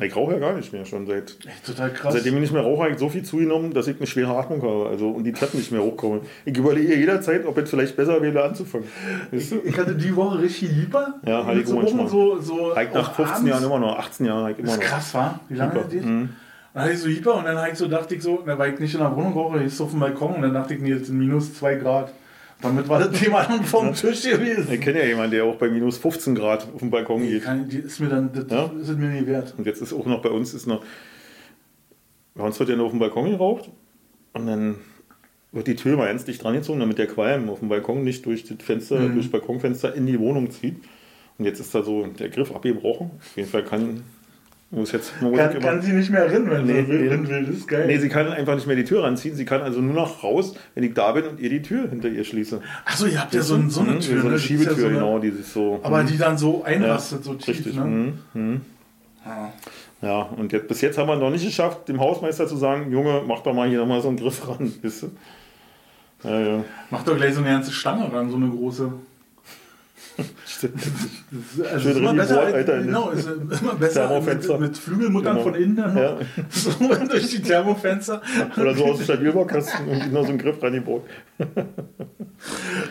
[0.00, 1.36] Ich rauche ja gar nicht mehr schon seit.
[1.64, 2.14] Total krass.
[2.14, 4.60] Seitdem ich nicht mehr rauche, habe ich so viel zugenommen, dass ich eine schwere Atmung
[4.62, 4.88] habe.
[4.88, 6.22] Also und die Treppen nicht mehr hochkomme.
[6.44, 8.88] Ich überlege jederzeit, ob es vielleicht besser wäre, anzufangen.
[9.30, 9.36] Du?
[9.36, 11.14] Ich hatte die Woche richtig lieber.
[11.24, 12.08] Ja, hatte ich so, manchmal.
[12.08, 13.48] so, so ich nach auch 15 abends.
[13.50, 14.88] Jahren immer noch, 18 Jahren ich immer Das ist noch.
[14.88, 15.40] krass, war?
[15.48, 16.04] Wie lange das geht?
[16.04, 16.30] Mhm.
[16.72, 18.94] Dann hatte ich so lieber und dann ich so, dachte ich so, weil ich nicht
[18.94, 21.06] in der Wohnung rauche, ich so auf dem Balkon und dann dachte ich, nee, jetzt
[21.06, 22.12] sind minus 2 Grad.
[22.60, 24.72] Damit war das Thema dann vom Tisch gewesen.
[24.72, 27.42] Ich kenne ja jemanden, der auch bei minus 15 Grad auf dem Balkon geht.
[27.44, 28.70] kann, die ist mir dann, das Ja?
[28.80, 29.54] ist mir nicht wert.
[29.58, 30.82] Und jetzt ist auch noch bei uns ist noch.
[32.34, 33.70] Bei uns wird ja nur auf dem Balkon geraucht.
[34.32, 34.76] Und dann
[35.52, 38.24] wird die Tür mal ganz dicht dran gezogen, damit der Qualm auf dem Balkon nicht
[38.26, 39.14] durch das Fenster, Mhm.
[39.14, 40.76] durch das Balkonfenster in die Wohnung zieht.
[41.38, 43.10] Und jetzt ist da so der Griff abgebrochen.
[43.18, 44.02] Auf jeden Fall kann.
[44.74, 47.08] Muss jetzt muss Kann, kann sie nicht mehr rennen, wenn Nee, sie will, nee.
[47.08, 47.44] rennen will.
[47.46, 47.86] Das ist geil.
[47.86, 49.36] Nee, sie kann einfach nicht mehr die Tür ranziehen.
[49.36, 52.08] Sie kann also nur noch raus, wenn ich da bin und ihr die Tür hinter
[52.08, 52.60] ihr schließe.
[52.84, 54.00] Achso, ihr habt ja so, ein- so eine Tür.
[54.00, 54.20] So ne?
[54.26, 55.80] eine ist ja Schiebetür, so eine- genau, die sich so.
[55.82, 56.06] Aber mhm.
[56.08, 57.48] die dann so ja, einrastet, so tief.
[57.48, 57.76] Richtig.
[57.76, 57.84] Ne?
[57.84, 58.60] mhm, mhm.
[59.24, 59.52] Ja.
[60.02, 63.22] Ja, und jetzt, bis jetzt haben wir noch nicht geschafft, dem Hausmeister zu sagen, Junge,
[63.26, 64.70] mach doch mal hier nochmal so einen Griff ran.
[64.82, 65.10] Weißt du?
[66.24, 66.64] Ja, ja.
[66.90, 68.92] Mach doch gleich so eine ganze Stange ran, so eine große.
[71.72, 75.44] Also Schön immer besser, als, Alter, genau, ist immer besser mit, mit Flügelmuttern Genau.
[75.44, 75.96] von innen dann.
[75.96, 76.16] Ja.
[76.50, 76.70] so
[77.10, 78.22] durch die Thermofenster.
[78.56, 81.02] Oder so aus dem Stabilbaukasten und noch so einen Griff rangebaut.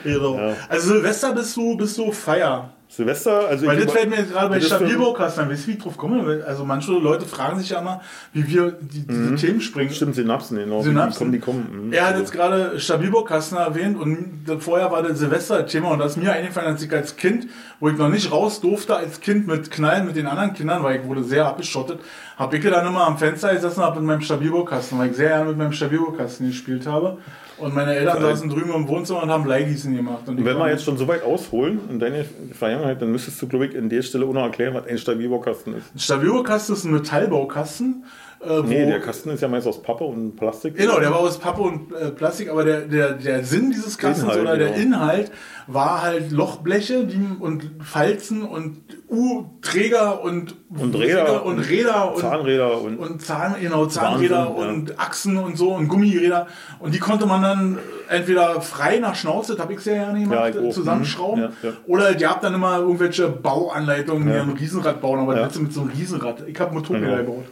[0.04, 0.38] Genau.
[0.38, 0.56] Ja.
[0.70, 2.74] Also Silvester bist du, bist du Feier.
[2.96, 5.80] Silvester, also Weil das fällt mir jetzt gerade bei das Stabilbaukasten, weißt du, wie ich
[5.80, 6.44] drauf komme?
[6.46, 8.02] Also manche Leute fragen sich ja immer,
[8.34, 9.90] wie wir die, diese Themen springen.
[9.90, 10.84] Stimmt, Synapsen, genau.
[10.84, 11.32] Synapsen.
[11.32, 11.88] Die kommen, die kommen.
[11.88, 11.94] mhm.
[11.94, 16.34] Er hat jetzt gerade Stabilbaukasten erwähnt und vorher war der Silvester-Thema und das ist mir
[16.34, 17.48] eingefallen, als ich als Kind,
[17.80, 21.00] wo ich noch nicht raus durfte, als Kind mit Knallen mit den anderen Kindern, weil
[21.00, 22.00] ich wurde sehr abgeschottet,
[22.38, 25.30] habe ich dann immer am Fenster gesessen und habe mit meinem Stabilbaukasten, weil ich sehr
[25.30, 27.18] gerne mit meinem Stabilbaukasten gespielt habe.
[27.58, 30.28] Und meine Eltern saßen drüben im Wohnzimmer und haben Bleigießen gemacht.
[30.28, 33.68] Und Wenn wir jetzt schon so weit ausholen in deine Vergangenheit, dann müsstest du, glaube
[33.68, 35.96] ich, in der Stelle auch noch erklären, was ein Stabilbaukasten ist.
[35.96, 38.06] Ein Stabilbaukasten ist ein Metallbaukasten.
[38.46, 40.76] Äh, Nee, der Kasten ist ja meist aus Pappe und Plastik.
[40.76, 44.24] Genau, der war aus Pappe und äh, Plastik, aber der, der, der Sinn dieses Kastens
[44.26, 44.98] Inhalt, oder der genau.
[44.98, 45.32] Inhalt
[45.68, 48.78] war halt Lochbleche die, und Falzen und
[49.10, 54.70] U-Träger und, Und Räder und Räder und, Zahnräder und, und Zahn, genau, Zahnräder Wahnsinn, ja.
[54.74, 56.48] und Achsen und so und Gummiräder.
[56.80, 57.80] Und die konnte man dann
[58.10, 60.74] entweder frei nach Schnauze, das habe ich gerne Ja, gemacht, ich auch.
[60.74, 61.42] zusammenschrauben.
[61.44, 61.50] Mhm.
[61.62, 61.76] Ja, ja.
[61.88, 64.42] Oder ihr habt dann immer irgendwelche Bauanleitungen, die Ja.
[64.42, 65.50] ein Riesenrad bauen, aber Ja.
[65.60, 66.48] mit so einem Riesenrad.
[66.48, 67.18] Ich habe Motorräder Genau.
[67.18, 67.46] gebaut.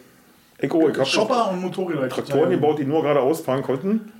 [0.61, 2.07] Ich, oh, ich habe Shopper und Motorräder.
[2.09, 4.11] Traktoren gebaut, die nur geradeaus fahren konnten.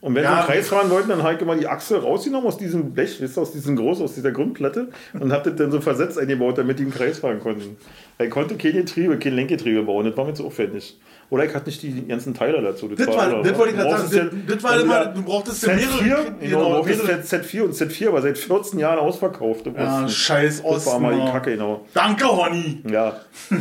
[0.00, 0.30] Und wenn Ja.
[0.32, 3.18] sie einen Kreis fahren wollten, dann habe ich immer die Achse rausgenommen aus diesem Blech,
[3.22, 4.88] wisst ihr, aus diesem Groß, aus dieser Grundplatte
[5.18, 7.78] und habe das dann so versetzt eingebaut, damit die einen Kreis fahren konnten.
[8.18, 10.98] Ich konnte kein Getriebe, kein Lenkgetriebe bauen, das war mir zu aufwendig.
[11.30, 12.88] Oder ich hatte nicht die ganzen Teile dazu.
[12.88, 14.44] Das, war, immer- das wollte ich du gerade brauchst sagen.
[14.46, 16.24] Das, das war immer, du brauchtest ja Z4, mehrere.
[16.40, 19.66] genau, du brauchst mehrere Z4 und Z4 war seit 14 Jahren ausverkauft.
[19.66, 19.72] ja,
[20.04, 20.08] Osten.
[20.10, 21.32] scheiß das war mal die Osten.
[21.32, 21.84] Kacke, genau.
[21.94, 22.82] Danke, Honey.
[22.90, 23.14] Ja,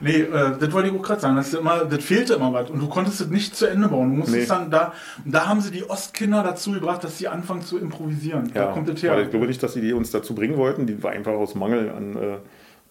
[0.00, 1.36] Nee, äh, das wollte ich auch gerade sagen.
[1.36, 2.70] Das, immer, das fehlte immer was.
[2.70, 4.10] Und du konntest es nicht zu Ende bauen.
[4.10, 4.54] Du musstest Nee.
[4.56, 4.92] dann da.
[5.24, 8.50] Und da haben sie die Ostkinder dazu gebracht, dass sie anfangen zu improvisieren.
[8.54, 8.66] ja.
[8.66, 9.18] Da kommt das her.
[9.22, 10.86] ich glaube nicht, dass sie die uns dazu bringen wollten.
[10.86, 12.36] Die war einfach aus Mangel an äh,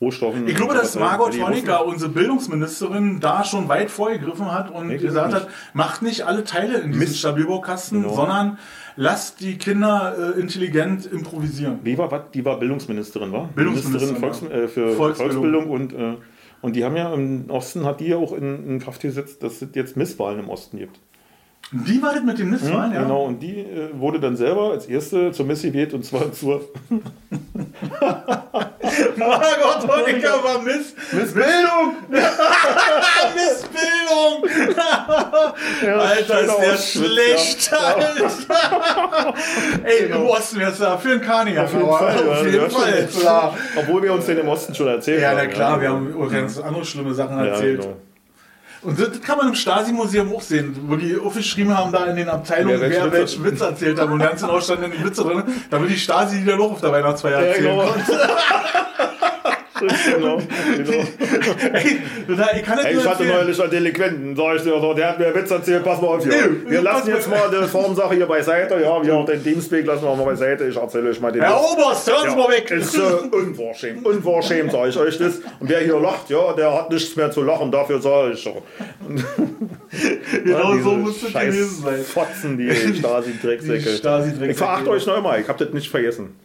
[0.01, 0.47] Rohstoffen.
[0.47, 5.01] Ich glaube, dass Margot die Honecker, unsere Bildungsministerin, da schon weit vorgegriffen hat und glaub
[5.01, 7.17] gesagt ich hat, macht nicht alle Teile in diesem Mist.
[7.19, 8.15] Stabilbaukasten, Genau.
[8.15, 8.57] sondern
[8.95, 11.79] lasst die Kinder äh, intelligent improvisieren.
[11.83, 12.21] Wie war was?
[12.33, 13.49] Die war Bildungsministerin, war?
[13.55, 14.49] Bildungsministerin, Volks, ja.
[14.49, 15.41] äh, für Volksbildung.
[15.67, 16.15] Volksbildung, und, äh,
[16.61, 19.61] und die haben ja im Osten, hat die ja auch in, in Kraft gesetzt, dass
[19.61, 20.97] es jetzt Misswahlen im Osten gibt.
[21.71, 23.03] Die war das mit dem Misswahlen, ja?
[23.03, 26.61] Genau, und die äh, wurde dann selber als erste zur Miss gewählt und zwar zur
[29.17, 30.95] Margot Honecker war Miss.
[31.11, 31.97] Missbildung!
[33.35, 34.49] Missbildung!
[35.99, 39.33] Alter, ist der schlecht, Alter!
[39.83, 41.65] Ey, im Osten wär's da für einen Kanier.
[41.65, 43.53] Auf jeden Fall, ja, Auf jeden ja, Fall.
[43.77, 45.37] Obwohl wir uns den im Osten schon erzählt Ja, haben.
[45.37, 47.81] na klar, wir haben ganz andere schlimme Sachen ja, erzählt.
[47.81, 47.95] genau.
[48.81, 52.29] Und das, kann man im Stasi-Museum auch sehen, wo die aufgeschrieben haben, da in den
[52.29, 54.09] Abteilungen, Wer wer, welchen Witz erzählt hat.
[54.09, 56.91] Und ganz genau standen die Witze drin, damit die Stasi die dann auch auf der
[56.91, 57.91] Weihnachtsfeier Ja, erzählen genau.
[57.91, 58.29] konnte.
[59.79, 60.41] genau,
[60.77, 61.03] genau.
[61.73, 61.99] Ey,
[62.57, 65.27] ich kann Ey, ich hatte neulich einen Delinquenten, sag ich dir, so, der hat mir
[65.27, 66.33] einen Witz erzählt, pass mal auf hier.
[66.33, 70.15] Nee, wir lassen jetzt mal die Formsache hier beiseite, ja, wir den Dienstweg lassen wir
[70.15, 71.59] mal beiseite, ich erzähle euch mal den Herr.
[71.59, 72.71] Oberst, hören Sie mal weg.
[72.71, 73.01] Ist äh,
[73.31, 75.35] unverschämt, unverschämt, sage ich euch das.
[75.59, 78.61] Und wer hier lacht, ja, der hat nichts mehr zu lachen, dafür sage ich so.
[80.43, 82.03] Genau Diese so muss es gewesen sein.
[82.03, 83.89] Fotzen, die Stasi-Drecksäcke.
[83.89, 84.51] Stasi-Drecksäcke.
[84.51, 86.35] Ich verachte euch noch mal, ich hab das nicht vergessen.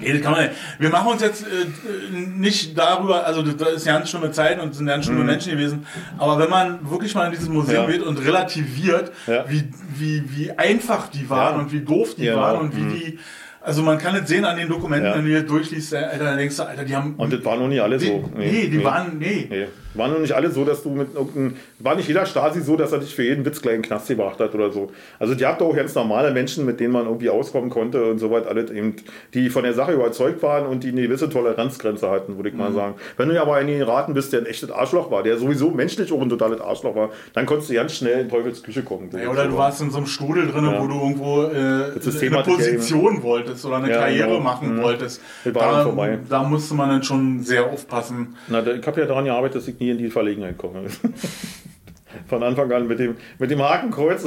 [0.00, 0.54] Nee, das kann man nicht.
[0.78, 4.74] Wir machen uns jetzt äh, nicht darüber, also das ist eine ganz schlimme Zeit und
[4.74, 5.86] sind ganz schlimme Menschen gewesen,
[6.18, 7.90] aber wenn man wirklich mal in dieses Museum Mhm.
[7.92, 7.96] Ja.
[7.98, 9.44] geht und relativiert, Ja.
[9.48, 9.64] wie,
[9.96, 11.62] wie, wie einfach die waren Ja.
[11.62, 12.40] und wie doof die Genau.
[12.40, 13.18] waren und wie die,
[13.62, 15.16] also man kann es sehen an den Dokumenten, Ja.
[15.16, 17.14] wenn du das durchliest, Alter, dann denkst du, Alter, die haben...
[17.16, 18.30] Und das waren noch nicht alle so.
[18.36, 19.46] nee, die waren, nee.
[19.50, 19.66] Nee.
[19.94, 21.56] Waren noch nicht alle so, dass du mit irgendeinem.
[21.80, 24.06] War nicht jeder Stasi so, dass er dich für jeden Witz gleich in den Knast
[24.08, 24.90] gebracht hat oder so.
[25.18, 28.30] Also, die habt auch ganz normale Menschen, mit denen man irgendwie auskommen konnte und so
[28.30, 28.94] weiter, alles eben,
[29.34, 32.60] die von der Sache überzeugt waren und die eine gewisse Toleranzgrenze hatten, würde ich Mhm.
[32.60, 32.94] mal sagen.
[33.16, 36.20] Wenn du aber einen Iraten bist, der ein echtes Arschloch war, der sowieso menschlich auch
[36.20, 39.10] ein totales Arschloch war, dann konntest du ganz schnell in Teufels Küche kommen.
[39.12, 40.80] Ja, oder du warst in so einem Strudel drin, Ja.
[40.80, 44.40] wo du irgendwo äh, eine Position wolltest oder eine Ja, Karriere genau.
[44.40, 44.82] machen Mhm.
[44.82, 45.20] wolltest.
[45.52, 45.84] Da,
[46.28, 48.36] da musste man dann schon sehr aufpassen.
[48.48, 50.84] Na, ich habe ja daran gearbeitet, dass ich nie in die Verlegenheit komme.
[52.28, 54.24] Von Anfang an mit dem, mit dem Hakenkreuz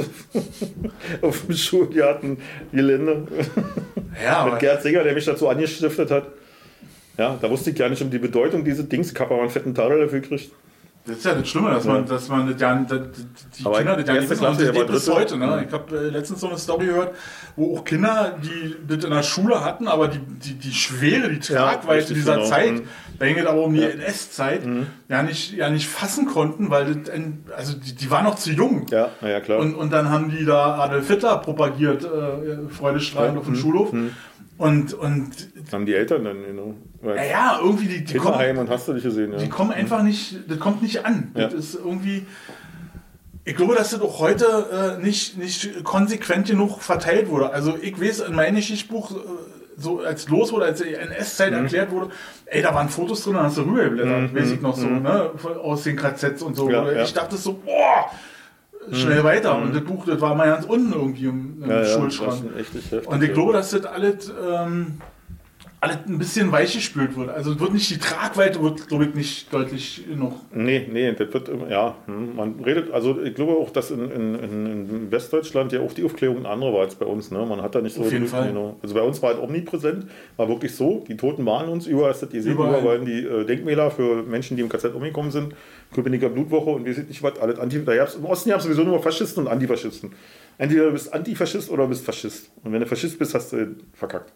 [1.22, 3.26] auf dem Schulgartengelände.
[4.22, 6.28] Ja, mit Gerd Seger, der mich dazu angestiftet hat.
[7.18, 9.10] Ja, da wusste ich gar nicht um die Bedeutung dieses Dings.
[9.10, 10.52] Ich habe aber einen fetten Taler dafür gekriegt.
[11.06, 12.02] Das ist ja das Schlimme, dass man, Ja.
[12.02, 13.00] dass man das ja, das,
[13.58, 14.46] die Aber Kinder das ja nicht erste wissen.
[14.46, 15.36] Und Klasse, das bis heute.
[15.36, 15.44] Ne?
[15.46, 15.60] Ja.
[15.60, 17.14] Ich habe äh, letztens so eine Story gehört,
[17.56, 21.40] wo auch Kinder, die das in der Schule hatten, aber die, die, die Schwere, die
[21.52, 22.46] Ja, Tragweite richtig, dieser genau.
[22.48, 22.82] Zeit, Mhm.
[23.18, 23.88] da ging es aber um die Ja.
[23.88, 24.62] NS-Zeit,
[25.08, 27.12] ja, nicht, ja nicht fassen konnten, weil das
[27.56, 28.86] also die, die waren noch zu jung.
[28.90, 29.58] Ja, ja, klar.
[29.58, 33.58] Und, und dann haben die da Adolf Hitler propagiert, äh, freudestrahlend Ja, auf dem mhm,
[33.58, 33.92] Schulhof.
[34.64, 35.30] Und, und
[35.72, 36.74] haben die Eltern dann, genau.
[37.02, 39.38] ja, ja, irgendwie, die, die, kommen, und hast du dich gesehen, ja.
[39.38, 41.32] die kommen einfach nicht, das kommt nicht an.
[41.34, 41.58] Das Ja.
[41.58, 42.24] ist irgendwie.
[43.44, 47.50] Ich glaube, dass das auch heute äh, nicht, nicht konsequent genug verteilt wurde.
[47.50, 49.14] Also ich weiß, in meinem Geschichtsbuch, äh,
[49.76, 51.58] so als los wurde, als die NS-Zeit Mhm.
[51.64, 52.08] erklärt wurde,
[52.46, 55.30] ey, da waren Fotos drin, da hast du rübergeblättert, weiß ich noch so, ne,
[55.62, 56.66] aus den KZs und so.
[56.66, 56.72] Mhm.
[56.72, 57.10] Ja, ich.
[57.10, 57.14] Mhm.
[57.16, 58.10] dachte so, boah,
[58.92, 59.56] schnell weiter.
[59.56, 62.42] Und das Buch, das war mal ganz unten irgendwie im, im ja, ja, Schulschrank.
[62.56, 63.34] heftig, Und ich ja.
[63.34, 64.98] glaube, dass das alles, ähm,
[65.80, 67.28] alles ein bisschen weich gespült wird.
[67.28, 70.32] Also wird nicht die Tragweite, wird, glaube ich, nicht deutlich genug.
[70.50, 74.34] Nee, nee, das wird ja, hm, man redet, also ich glaube auch, dass in, in,
[74.34, 77.44] in Westdeutschland ja auch die Aufklärung eine andere war als bei uns, ne?
[77.44, 78.02] Man hat da nicht so.
[78.02, 78.48] Auf jeden Fall.
[78.48, 78.76] Genau.
[78.82, 80.06] Also bei uns war halt omnipräsent,
[80.36, 82.80] war wirklich so, die Toten waren uns, überall die gesehen, Überall.
[82.80, 85.54] überall die äh, Denkmäler für Menschen, die im KZ umgekommen sind,
[85.94, 88.64] Köpenicker Blutwoche und wir sind nicht was, alles Anti, da gab's, im Osten gab es
[88.64, 90.12] sowieso nur Faschisten und Antifaschisten.
[90.58, 92.50] Entweder du bist Antifaschist oder du bist Faschist.
[92.62, 94.32] Und wenn du Faschist bist, hast du verkackt.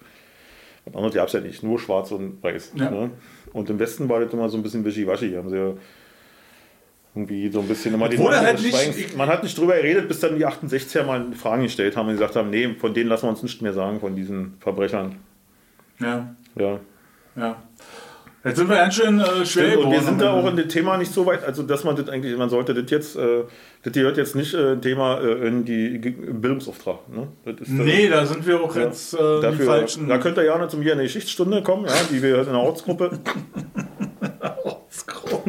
[0.85, 2.72] Und andere gab es ja nicht, nur schwarz und weiß.
[2.76, 2.90] Ja.
[2.90, 3.10] Ne?
[3.52, 5.35] Und im Westen war das immer so ein bisschen wischiwaschi.
[5.35, 5.72] Haben sie ja
[7.14, 10.20] irgendwie so ein bisschen immer Wurde Mantel halt nicht- Man hat nicht drüber geredet, bis
[10.20, 13.30] dann die 68er mal Fragen gestellt haben und gesagt haben, nee, von denen lassen wir
[13.30, 15.16] uns nicht mehr sagen, von diesen Verbrechern.
[16.01, 16.78] Ja, Ja.
[17.36, 17.62] ja.
[18.49, 20.97] Jetzt sind wir ganz schön äh, schwer Und wir sind da auch in dem Thema
[20.97, 23.45] nicht so weit, also dass man das eigentlich, man sollte das jetzt, äh,
[23.83, 27.09] das gehört jetzt nicht äh, ein Thema äh, in die Bildungsauftrag.
[27.09, 27.29] Ne?
[27.45, 28.83] Das äh, Nee, da sind wir auch Ja.
[28.85, 30.09] jetzt äh, die Dafür, falschen.
[30.09, 32.47] da könnt ihr ja noch zu mir in eine Geschichtsstunde kommen, ja, die wir in
[32.47, 33.19] der Ortsgruppe.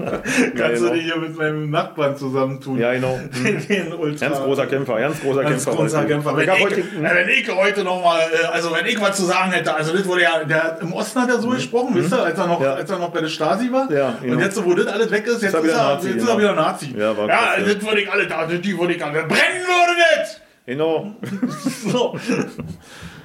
[0.58, 0.94] Kannst du genau.
[0.94, 2.78] dich hier mit meinem Nachbarn zusammentun?
[2.80, 3.20] Ja, genau.
[3.44, 4.28] Den, den Ultra.
[4.28, 5.82] Ganz großer Kämpfer, ganz großer Ganz Kämpfer.
[5.82, 6.06] großer.
[6.06, 6.38] Kämpfer.
[6.38, 9.74] Wenn Ich heute, wenn ich heute nochmal, äh, also wenn ich was zu sagen hätte,
[9.74, 12.48] also das wurde ja, der, im Osten hat er so gesprochen, wisst ihr, als er
[12.48, 12.66] noch, Mhm.
[12.66, 13.92] Als er noch bei der Stasi war.
[13.92, 14.34] Ja, genau.
[14.36, 16.34] Und jetzt, wo das alles weg ist, jetzt ist er, Nazi, jetzt ist genau.
[16.34, 16.94] er wieder Nazi.
[16.98, 20.00] Ja, war ja krass, das würde ich alle, da, die würde ich alle, brennen würde
[20.18, 20.42] das!
[20.66, 21.16] genau.
[21.92, 22.18] So.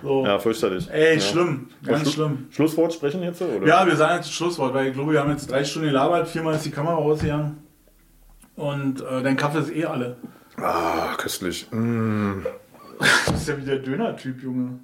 [0.04, 0.24] So.
[0.24, 0.88] Ja, fürchterlich.
[0.90, 1.20] Ey, ja.
[1.20, 2.46] schlimm, ganz Schlu- schlimm.
[2.50, 3.66] Schlusswort sprechen jetzt, oder?
[3.66, 6.54] Ja, wir sagen jetzt Schlusswort, weil ich glaube, wir haben jetzt drei Stunden gelabert, viermal
[6.54, 7.58] ist die Kamera rausgegangen.
[8.56, 10.16] Und äh, dein Kaffee ist eh alle.
[10.56, 11.66] Ah, köstlich.
[11.72, 12.42] Mm,
[13.26, 14.78] Du bist ja wie der Döner-Typ, Junge.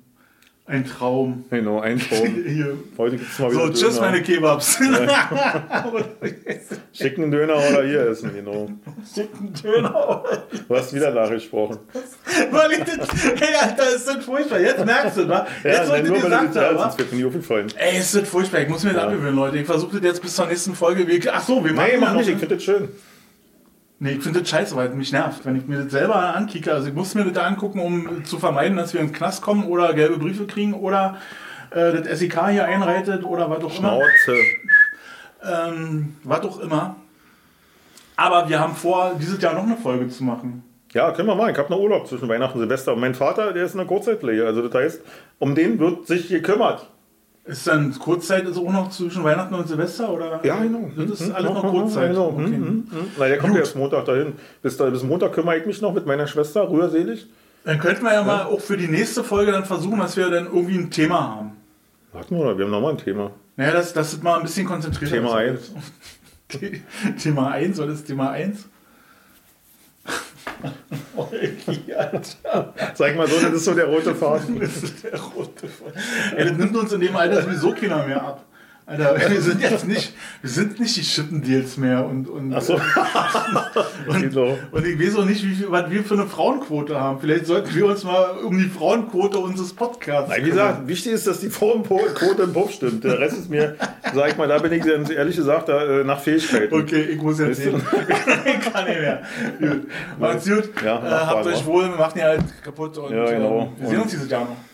[0.71, 1.45] Ein Traum.
[1.51, 2.45] genau, ein Traum.
[2.47, 2.77] Hier.
[2.97, 4.01] Heute gibt es mal wieder So, tschüss, Döner.
[4.11, 4.79] meine Kebabs.
[6.93, 8.71] Schicken Döner oder hier essen, genau.
[9.13, 10.23] Schicken Döner.
[10.69, 11.79] Du hast wieder nachgesprochen.
[12.53, 14.61] Weil ich das, ey, Alter, ist das furchtbar.
[14.61, 15.47] Jetzt merkst du, wa?
[15.65, 16.83] Jetzt, Ja, nein, nur dir gesagt die habe, Zahl wa?
[16.83, 17.67] sonst wird mir nicht aufgefallen.
[17.77, 18.61] Ey, ist das furchtbar.
[18.61, 19.59] Ich muss mir das abgewöhnen, Leute.
[19.59, 21.05] Ich versuche das jetzt bis zur nächsten Folge.
[21.33, 22.89] Ach so, wir machen ja mach nicht, ich finde das schön.
[24.03, 25.45] Nee, ich finde das scheiße, weil es mich nervt.
[25.45, 28.39] Wenn ich mir das selber ankicke, also ich muss mir das da angucken, um zu
[28.39, 31.19] vermeiden, dass wir in den Knast kommen oder gelbe Briefe kriegen oder
[31.71, 34.01] äh, das SEK hier einreitet oder was auch immer.
[34.01, 34.37] Schnauze.
[35.45, 36.97] Ähm, was auch immer.
[38.17, 40.65] Aber wir haben vor, dieses Jahr noch eine Folge zu machen.
[40.93, 41.51] Ja, können wir mal.
[41.51, 42.95] Ich habe noch Urlaub zwischen Weihnachten und Silvester.
[42.95, 44.47] Und mein Vater, der ist in der Kurzzeitpflege.
[44.47, 45.03] Also das heißt,
[45.39, 46.89] um den wird sich gekümmert.
[47.45, 50.13] Ist dann Kurzzeit ist auch noch zwischen Weihnachten und Silvester?
[50.13, 50.41] Oder?
[50.45, 50.91] Ja, genau.
[50.97, 51.35] Das ist Mhm.
[51.35, 51.69] alles noch Mhm.
[51.71, 52.11] Kurzzeit.
[52.11, 52.29] Genau.
[52.29, 52.41] Okay.
[52.49, 52.65] Mhm.
[52.67, 52.85] Mhm.
[53.19, 53.61] Na, der kommt Gut.
[53.61, 54.35] erst Montag dahin.
[54.63, 57.27] Bis, da, bis Montag kümmere ich mich noch mit meiner Schwester, rührselig.
[57.65, 60.47] Dann könnten wir ja, mal auch für die nächste Folge dann versuchen, dass wir dann
[60.47, 61.53] irgendwie ein Thema haben.
[62.13, 63.31] Warten wir mal, wir haben nochmal ein Thema.
[63.57, 65.11] Naja, das, das ist mal ein bisschen konzentriert.
[65.13, 65.73] Thema eins.
[67.23, 68.67] Thema 1, soll das Thema 1?
[72.95, 74.61] Sag mal so, das ist so der rote Faden.
[74.61, 75.95] Das ist der rote Faden.
[76.37, 78.45] Ey, das nimmt uns in dem Alter sowieso keiner mehr ab.
[78.91, 82.75] Alter, wir sind jetzt nicht, wir sind nicht die Schippendeals mehr und, und, Achso.
[84.09, 84.59] und, Genau.
[84.73, 87.21] und ich weiß auch nicht, wie viel, was wir für eine Frauenquote haben.
[87.21, 91.27] Vielleicht sollten wir uns mal um die Frauenquote unseres Podcasts Nein, wie gesagt, wichtig ist,
[91.29, 93.05] dass die Frauenquote im Puff stimmt.
[93.05, 93.77] Der Rest ist mir,
[94.13, 96.75] sag ich mal, da bin ich ehrlich gesagt da, äh, nach Fähigkeiten.
[96.75, 97.81] Okay, ich muss jetzt sehen.
[98.45, 99.23] ich kann nicht mehr.
[99.61, 99.87] Gut.
[100.19, 100.71] Macht's gut.
[100.85, 103.73] Ja, äh, habt euch wohl, wir machen ja halt kaputt und Ja, genau.
[103.79, 104.70] äh, wir sehen uns dieses Jahr noch.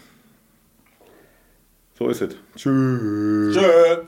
[1.98, 2.36] So ist es.
[2.56, 3.56] Tschüss.
[3.56, 4.02] Tschö.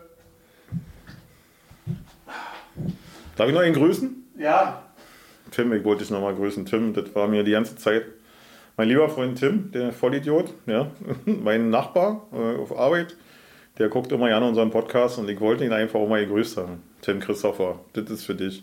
[3.37, 4.31] Darf ich noch einen grüßen?
[4.39, 4.83] Ja.
[5.51, 6.67] Tim, ich wollte dich nochmal grüßen.
[6.67, 8.05] Tim, das war mir die ganze Zeit
[8.79, 10.93] mein lieber Freund Tim, der Vollidiot, ja,
[11.25, 13.17] mein Nachbar äh, auf Arbeit,
[13.77, 16.85] der guckt immer gerne unseren Podcast und ich wollte ihn einfach auch mal gegrüßt haben.
[17.03, 18.63] Tim Christopher, das ist für dich.